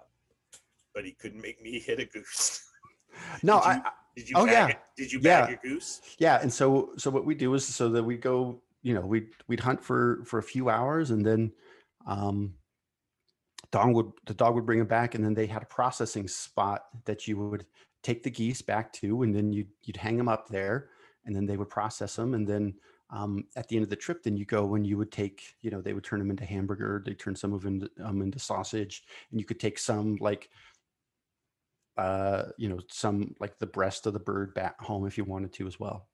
but 0.95 1.05
he 1.05 1.13
couldn't 1.13 1.41
make 1.41 1.63
me 1.63 1.79
hit 1.87 2.01
a 2.01 2.05
goose. 2.05 2.65
No, 3.43 3.61
Did 3.61 3.67
I, 3.67 3.75
you- 3.75 3.83
I 3.85 3.91
Did 4.17 4.29
you? 4.31 4.37
Oh, 4.37 4.47
bag 4.47 4.69
yeah. 4.71 4.77
Did 4.97 5.13
you 5.13 5.21
Yeah. 5.23 5.41
bag 5.47 5.51
your 5.65 5.75
goose? 5.75 6.01
yeah, 6.19 6.41
and 6.43 6.53
so 6.53 6.91
so 6.97 7.11
what 7.11 7.25
we 7.25 7.35
do 7.35 7.53
is 7.55 7.67
so 7.67 7.89
that 7.91 8.03
we 8.03 8.17
go, 8.17 8.63
you 8.83 8.95
know, 8.95 9.01
we'd 9.03 9.31
we'd 9.49 9.61
hunt 9.61 9.83
for 9.83 10.23
for 10.25 10.39
a 10.39 10.43
few 10.43 10.69
hours 10.69 11.11
and 11.11 11.25
then 11.25 11.53
um 12.07 12.55
dog 13.71 13.95
would 13.95 14.13
the 14.27 14.35
dog 14.35 14.55
would 14.55 14.67
bring 14.67 14.79
them 14.79 14.89
back 14.89 15.15
and 15.15 15.25
then 15.25 15.35
they 15.35 15.47
had 15.47 15.63
a 15.63 15.67
processing 15.67 16.29
spot 16.29 16.87
that 17.05 17.27
you 17.27 17.39
would 17.39 17.65
take 18.03 18.23
the 18.23 18.31
geese 18.31 18.61
back 18.61 18.93
to 18.93 19.23
and 19.23 19.35
then 19.35 19.53
you'd 19.53 19.69
you'd 19.85 19.97
hang 19.97 20.17
them 20.17 20.29
up 20.29 20.49
there 20.49 20.89
and 21.25 21.35
then 21.35 21.47
they 21.47 21.57
would 21.57 21.71
process 21.71 22.17
them 22.17 22.35
and 22.35 22.47
then 22.47 22.75
um, 23.13 23.45
at 23.57 23.69
the 23.69 23.77
end 23.77 23.85
of 23.85 23.91
the 23.91 23.97
trip 23.97 24.23
then 24.23 24.37
you 24.37 24.45
go 24.45 24.75
and 24.75 24.87
you 24.87 24.97
would 24.97 25.13
take 25.13 25.55
you 25.61 25.71
know 25.71 25.81
they 25.81 25.93
would 25.93 26.05
turn 26.05 26.19
them 26.19 26.31
into 26.31 26.45
hamburger 26.45 27.03
they 27.05 27.15
turn 27.15 27.37
some 27.37 27.53
of 27.53 27.63
them 27.63 27.75
into, 27.75 27.91
um, 28.05 28.23
into 28.23 28.39
sausage 28.39 29.05
and 29.31 29.39
you 29.39 29.47
could 29.47 29.61
take 29.61 29.79
some 29.79 30.17
like 30.21 30.49
uh 31.99 32.45
you 32.57 32.69
know 32.69 32.79
some 32.91 33.35
like 33.39 33.59
the 33.59 33.67
breast 33.67 34.07
of 34.07 34.15
the 34.15 34.19
bird 34.19 34.55
back 34.55 34.81
home 34.81 35.07
if 35.07 35.19
you 35.19 35.25
wanted 35.25 35.53
to 35.53 35.67
as 35.67 35.79
well 35.79 36.09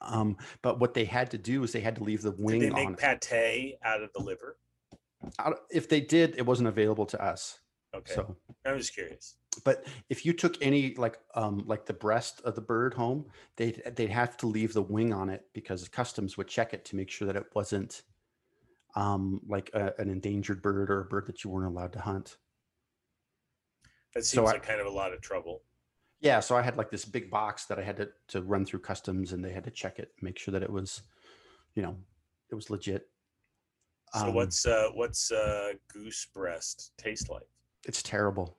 um 0.00 0.36
but 0.62 0.78
what 0.78 0.94
they 0.94 1.04
had 1.04 1.30
to 1.30 1.38
do 1.38 1.62
is 1.64 1.72
they 1.72 1.80
had 1.80 1.96
to 1.96 2.04
leave 2.04 2.22
the 2.22 2.34
wing. 2.38 2.60
Did 2.60 2.74
they 2.74 2.86
make 2.86 3.02
it. 3.02 3.28
pate 3.28 3.76
out 3.82 4.02
of 4.02 4.10
the 4.14 4.22
liver? 4.22 4.58
If 5.70 5.88
they 5.88 6.00
did 6.00 6.36
it 6.36 6.46
wasn't 6.46 6.68
available 6.68 7.06
to 7.06 7.22
us 7.22 7.58
Okay, 7.94 8.14
so 8.14 8.36
I 8.66 8.72
was 8.72 8.82
just 8.82 8.94
curious. 8.94 9.36
But 9.64 9.86
if 10.08 10.24
you 10.26 10.32
took 10.32 10.56
any 10.62 10.94
like 10.94 11.18
um 11.34 11.64
like 11.66 11.86
the 11.86 11.92
breast 11.92 12.40
of 12.44 12.54
the 12.54 12.60
bird 12.60 12.94
home 12.94 13.26
they'd 13.56 13.82
they'd 13.96 14.10
have 14.10 14.36
to 14.36 14.46
leave 14.46 14.72
the 14.72 14.82
wing 14.82 15.12
on 15.12 15.28
it 15.28 15.46
because 15.52 15.88
customs 15.88 16.36
would 16.36 16.48
check 16.48 16.74
it 16.74 16.84
to 16.84 16.96
make 16.96 17.10
sure 17.10 17.26
that 17.26 17.36
it 17.36 17.46
wasn't 17.54 18.02
um 18.96 19.40
like 19.46 19.70
a, 19.74 19.92
an 19.98 20.08
endangered 20.10 20.60
bird 20.62 20.90
or 20.90 21.00
a 21.00 21.04
bird 21.04 21.26
that 21.26 21.44
you 21.44 21.50
weren't 21.50 21.66
allowed 21.66 21.92
to 21.92 22.00
hunt 22.00 22.36
That 24.14 24.24
So 24.24 24.42
seems 24.42 24.48
I- 24.50 24.52
like 24.54 24.62
kind 24.66 24.80
of 24.80 24.86
a 24.86 24.90
lot 24.90 25.12
of 25.12 25.20
trouble. 25.20 25.62
yeah 26.20 26.40
so 26.40 26.56
i 26.56 26.62
had 26.62 26.76
like 26.76 26.90
this 26.90 27.04
big 27.04 27.30
box 27.30 27.66
that 27.66 27.78
i 27.78 27.82
had 27.82 27.96
to, 27.96 28.08
to 28.28 28.42
run 28.42 28.64
through 28.64 28.80
customs 28.80 29.32
and 29.32 29.44
they 29.44 29.52
had 29.52 29.64
to 29.64 29.70
check 29.70 29.98
it 29.98 30.12
make 30.20 30.38
sure 30.38 30.52
that 30.52 30.62
it 30.62 30.70
was 30.70 31.02
you 31.74 31.82
know 31.82 31.96
it 32.50 32.54
was 32.54 32.70
legit 32.70 33.08
So 34.14 34.28
Um, 34.28 34.34
what's 34.34 34.64
uh 34.66 34.88
what's 34.94 35.30
uh 35.30 35.72
goose 35.92 36.26
breast 36.34 36.92
taste 36.96 37.28
like? 37.30 37.46
it's 37.86 38.02
terrible 38.02 38.57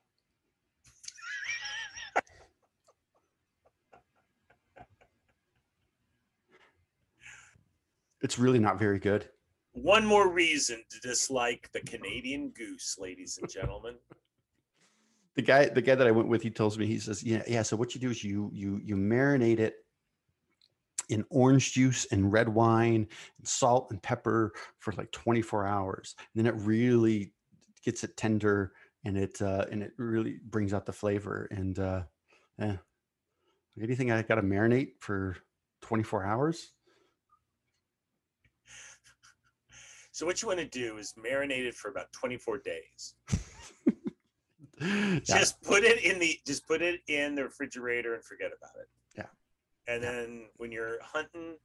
it's 8.21 8.39
really 8.39 8.59
not 8.59 8.79
very 8.79 8.99
good 8.99 9.29
One 9.73 10.05
more 10.05 10.31
reason 10.31 10.83
to 10.89 10.99
dislike 10.99 11.69
the 11.73 11.81
Canadian 11.81 12.49
goose, 12.49 12.97
ladies 12.99 13.37
and 13.39 13.49
gentlemen. 13.49 13.95
the 15.35 15.41
guy 15.41 15.69
the 15.69 15.81
guy 15.81 15.95
that 15.95 16.07
I 16.07 16.11
went 16.11 16.27
with, 16.27 16.41
he 16.41 16.49
tells 16.49 16.77
me 16.77 16.85
he 16.85 16.99
says, 16.99 17.23
yeah, 17.23 17.43
yeah. 17.47 17.61
So 17.61 17.77
what 17.77 17.95
you 17.95 18.01
do 18.01 18.09
is 18.09 18.23
you 18.23 18.49
you 18.53 18.79
you 18.83 18.95
marinate 18.95 19.59
it 19.59 19.75
in 21.09 21.25
orange 21.29 21.73
juice 21.73 22.05
and 22.11 22.31
red 22.31 22.47
wine 22.47 23.07
and 23.37 23.47
salt 23.47 23.87
and 23.89 24.01
pepper 24.01 24.53
for 24.77 24.93
like 24.93 25.11
24 25.11 25.65
hours. 25.65 26.15
And 26.17 26.45
then 26.45 26.53
it 26.53 26.59
really 26.61 27.33
gets 27.83 28.03
it 28.03 28.15
tender 28.15 28.73
and 29.05 29.17
it 29.17 29.41
uh, 29.41 29.65
and 29.71 29.81
it 29.81 29.93
really 29.97 30.39
brings 30.49 30.73
out 30.73 30.85
the 30.85 30.93
flavor. 30.93 31.47
And 31.51 31.79
uh, 31.79 32.03
yeah, 32.59 32.77
anything 33.81 34.11
I 34.11 34.21
got 34.21 34.35
to 34.35 34.41
marinate 34.41 34.93
for 34.99 35.37
24 35.81 36.25
hours. 36.25 36.71
So 40.19 40.25
what 40.25 40.41
you 40.41 40.49
want 40.49 40.59
to 40.59 40.65
do 40.65 40.97
is 40.97 41.13
marinate 41.17 41.65
it 41.65 41.75
for 41.75 41.89
about 41.89 42.11
24 42.11 42.57
days. 42.59 43.15
Yeah. 44.81 45.19
Just 45.25 45.61
put 45.61 45.83
it 45.83 46.01
in 46.05 46.19
the 46.19 46.39
just 46.47 46.65
put 46.65 46.81
it 46.81 47.01
in 47.09 47.35
the 47.35 47.43
refrigerator 47.43 48.13
and 48.13 48.23
forget 48.23 48.51
about 48.57 48.71
it. 48.79 48.87
Yeah. 49.13 49.93
And 49.93 50.01
then 50.01 50.45
when 50.55 50.71
you're 50.71 50.99
hunting 51.01 51.57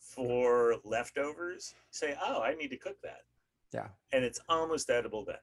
for 0.00 0.74
leftovers, 0.82 1.74
say, 1.92 2.16
"Oh, 2.20 2.42
I 2.42 2.54
need 2.56 2.70
to 2.70 2.76
cook 2.76 2.96
that." 3.04 3.20
Yeah. 3.72 3.86
And 4.12 4.24
it's 4.24 4.40
almost 4.48 4.90
edible 4.90 5.24
then. 5.24 5.36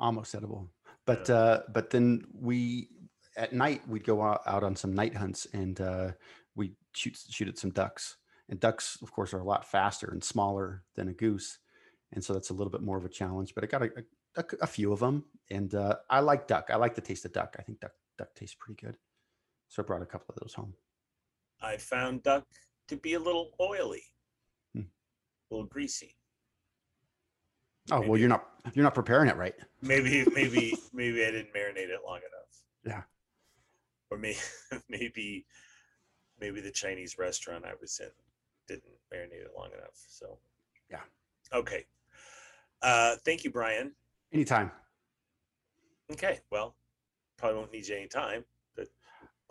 almost 0.00 0.34
edible. 0.34 0.68
But 1.06 1.30
uh, 1.30 1.60
but 1.72 1.90
then 1.90 2.24
we 2.34 2.88
at 3.36 3.52
night 3.52 3.86
we'd 3.88 4.02
go 4.02 4.20
out, 4.20 4.40
out 4.44 4.64
on 4.64 4.74
some 4.74 4.92
night 4.92 5.14
hunts 5.14 5.46
and 5.52 5.80
uh, 5.80 6.10
we 6.56 6.72
shoot 6.92 7.16
shoot 7.30 7.46
at 7.46 7.56
some 7.56 7.70
ducks. 7.70 8.16
And 8.48 8.58
ducks, 8.58 8.98
of 9.00 9.12
course, 9.12 9.32
are 9.32 9.38
a 9.38 9.44
lot 9.44 9.64
faster 9.64 10.08
and 10.08 10.24
smaller 10.24 10.82
than 10.96 11.06
a 11.06 11.12
goose, 11.12 11.60
and 12.14 12.24
so 12.24 12.32
that's 12.32 12.50
a 12.50 12.54
little 12.54 12.70
bit 12.70 12.82
more 12.82 12.96
of 12.96 13.04
a 13.04 13.08
challenge. 13.08 13.54
But 13.54 13.64
I 13.64 13.66
got 13.66 13.82
a, 13.82 13.90
a, 14.36 14.44
a 14.62 14.66
few 14.66 14.92
of 14.92 15.00
them, 15.00 15.24
and 15.50 15.74
uh, 15.74 15.96
I 16.08 16.20
like 16.20 16.46
duck. 16.46 16.70
I 16.72 16.76
like 16.76 16.94
the 16.94 17.00
taste 17.00 17.24
of 17.24 17.32
duck. 17.32 17.56
I 17.58 17.62
think 17.62 17.80
duck 17.80 17.92
duck 18.18 18.34
tastes 18.34 18.56
pretty 18.58 18.80
good. 18.84 18.96
So 19.68 19.82
I 19.82 19.86
brought 19.86 20.02
a 20.02 20.06
couple 20.06 20.32
of 20.34 20.40
those 20.40 20.54
home. 20.54 20.74
I 21.60 21.76
found 21.76 22.22
duck 22.22 22.44
to 22.88 22.96
be 22.96 23.14
a 23.14 23.18
little 23.20 23.50
oily, 23.60 24.02
Hmm. 24.74 24.82
a 25.50 25.54
little 25.54 25.66
greasy. 25.66 26.16
Oh 27.90 28.00
well, 28.00 28.18
you're 28.18 28.28
not 28.28 28.46
you're 28.72 28.84
not 28.84 28.94
preparing 28.94 29.28
it 29.28 29.36
right. 29.36 29.54
Maybe, 29.82 30.24
maybe, 30.34 30.74
maybe 30.92 31.22
I 31.24 31.30
didn't 31.30 31.52
marinate 31.52 31.90
it 31.90 32.00
long 32.06 32.18
enough. 32.18 32.62
Yeah. 32.84 33.02
Or 34.10 34.16
maybe, 34.18 34.38
maybe, 34.88 35.46
maybe 36.40 36.60
the 36.60 36.70
Chinese 36.70 37.18
restaurant 37.18 37.64
I 37.66 37.72
was 37.80 38.00
in 38.00 38.08
didn't 38.66 38.94
marinate 39.12 39.44
it 39.44 39.52
long 39.56 39.70
enough. 39.76 40.02
So. 40.08 40.38
Yeah. 40.90 41.00
Okay. 41.52 41.84
Uh, 42.84 43.16
thank 43.24 43.44
you, 43.44 43.50
Brian. 43.50 43.92
Anytime. 44.32 44.70
Okay. 46.12 46.40
Well, 46.52 46.76
probably 47.38 47.58
won't 47.58 47.72
need 47.72 47.88
you 47.88 47.96
any 47.96 48.08
time, 48.08 48.44
but 48.76 48.88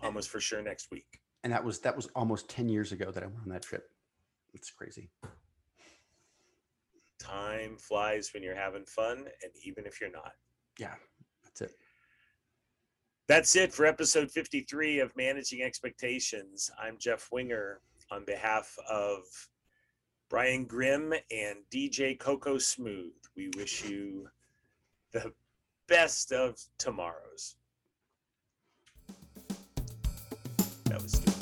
almost 0.03 0.29
for 0.29 0.39
sure 0.39 0.61
next 0.61 0.91
week. 0.91 1.19
And 1.43 1.51
that 1.51 1.63
was 1.63 1.79
that 1.79 1.95
was 1.95 2.07
almost 2.15 2.47
ten 2.47 2.69
years 2.69 2.91
ago 2.91 3.11
that 3.11 3.23
I 3.23 3.25
went 3.25 3.39
on 3.43 3.49
that 3.49 3.63
trip. 3.63 3.89
It's 4.53 4.69
crazy. 4.69 5.09
Time 7.19 7.77
flies 7.77 8.29
when 8.33 8.43
you're 8.43 8.55
having 8.55 8.85
fun, 8.85 9.17
and 9.17 9.51
even 9.65 9.85
if 9.87 9.99
you're 9.99 10.11
not. 10.11 10.33
Yeah, 10.79 10.93
that's 11.43 11.61
it. 11.61 11.71
That's 13.27 13.55
it 13.55 13.73
for 13.73 13.85
episode 13.85 14.29
53 14.29 14.99
of 14.99 15.15
Managing 15.15 15.63
Expectations. 15.63 16.69
I'm 16.77 16.97
Jeff 16.99 17.29
Wenger 17.31 17.79
on 18.11 18.25
behalf 18.25 18.75
of 18.89 19.21
Brian 20.29 20.65
Grimm 20.65 21.13
and 21.31 21.59
DJ 21.73 22.19
Coco 22.19 22.57
Smooth. 22.57 23.13
We 23.35 23.49
wish 23.55 23.83
you 23.83 24.29
the 25.11 25.33
best 25.87 26.31
of 26.31 26.59
tomorrows. 26.77 27.55
That 30.85 31.01
was 31.01 31.11
stupid. 31.11 31.32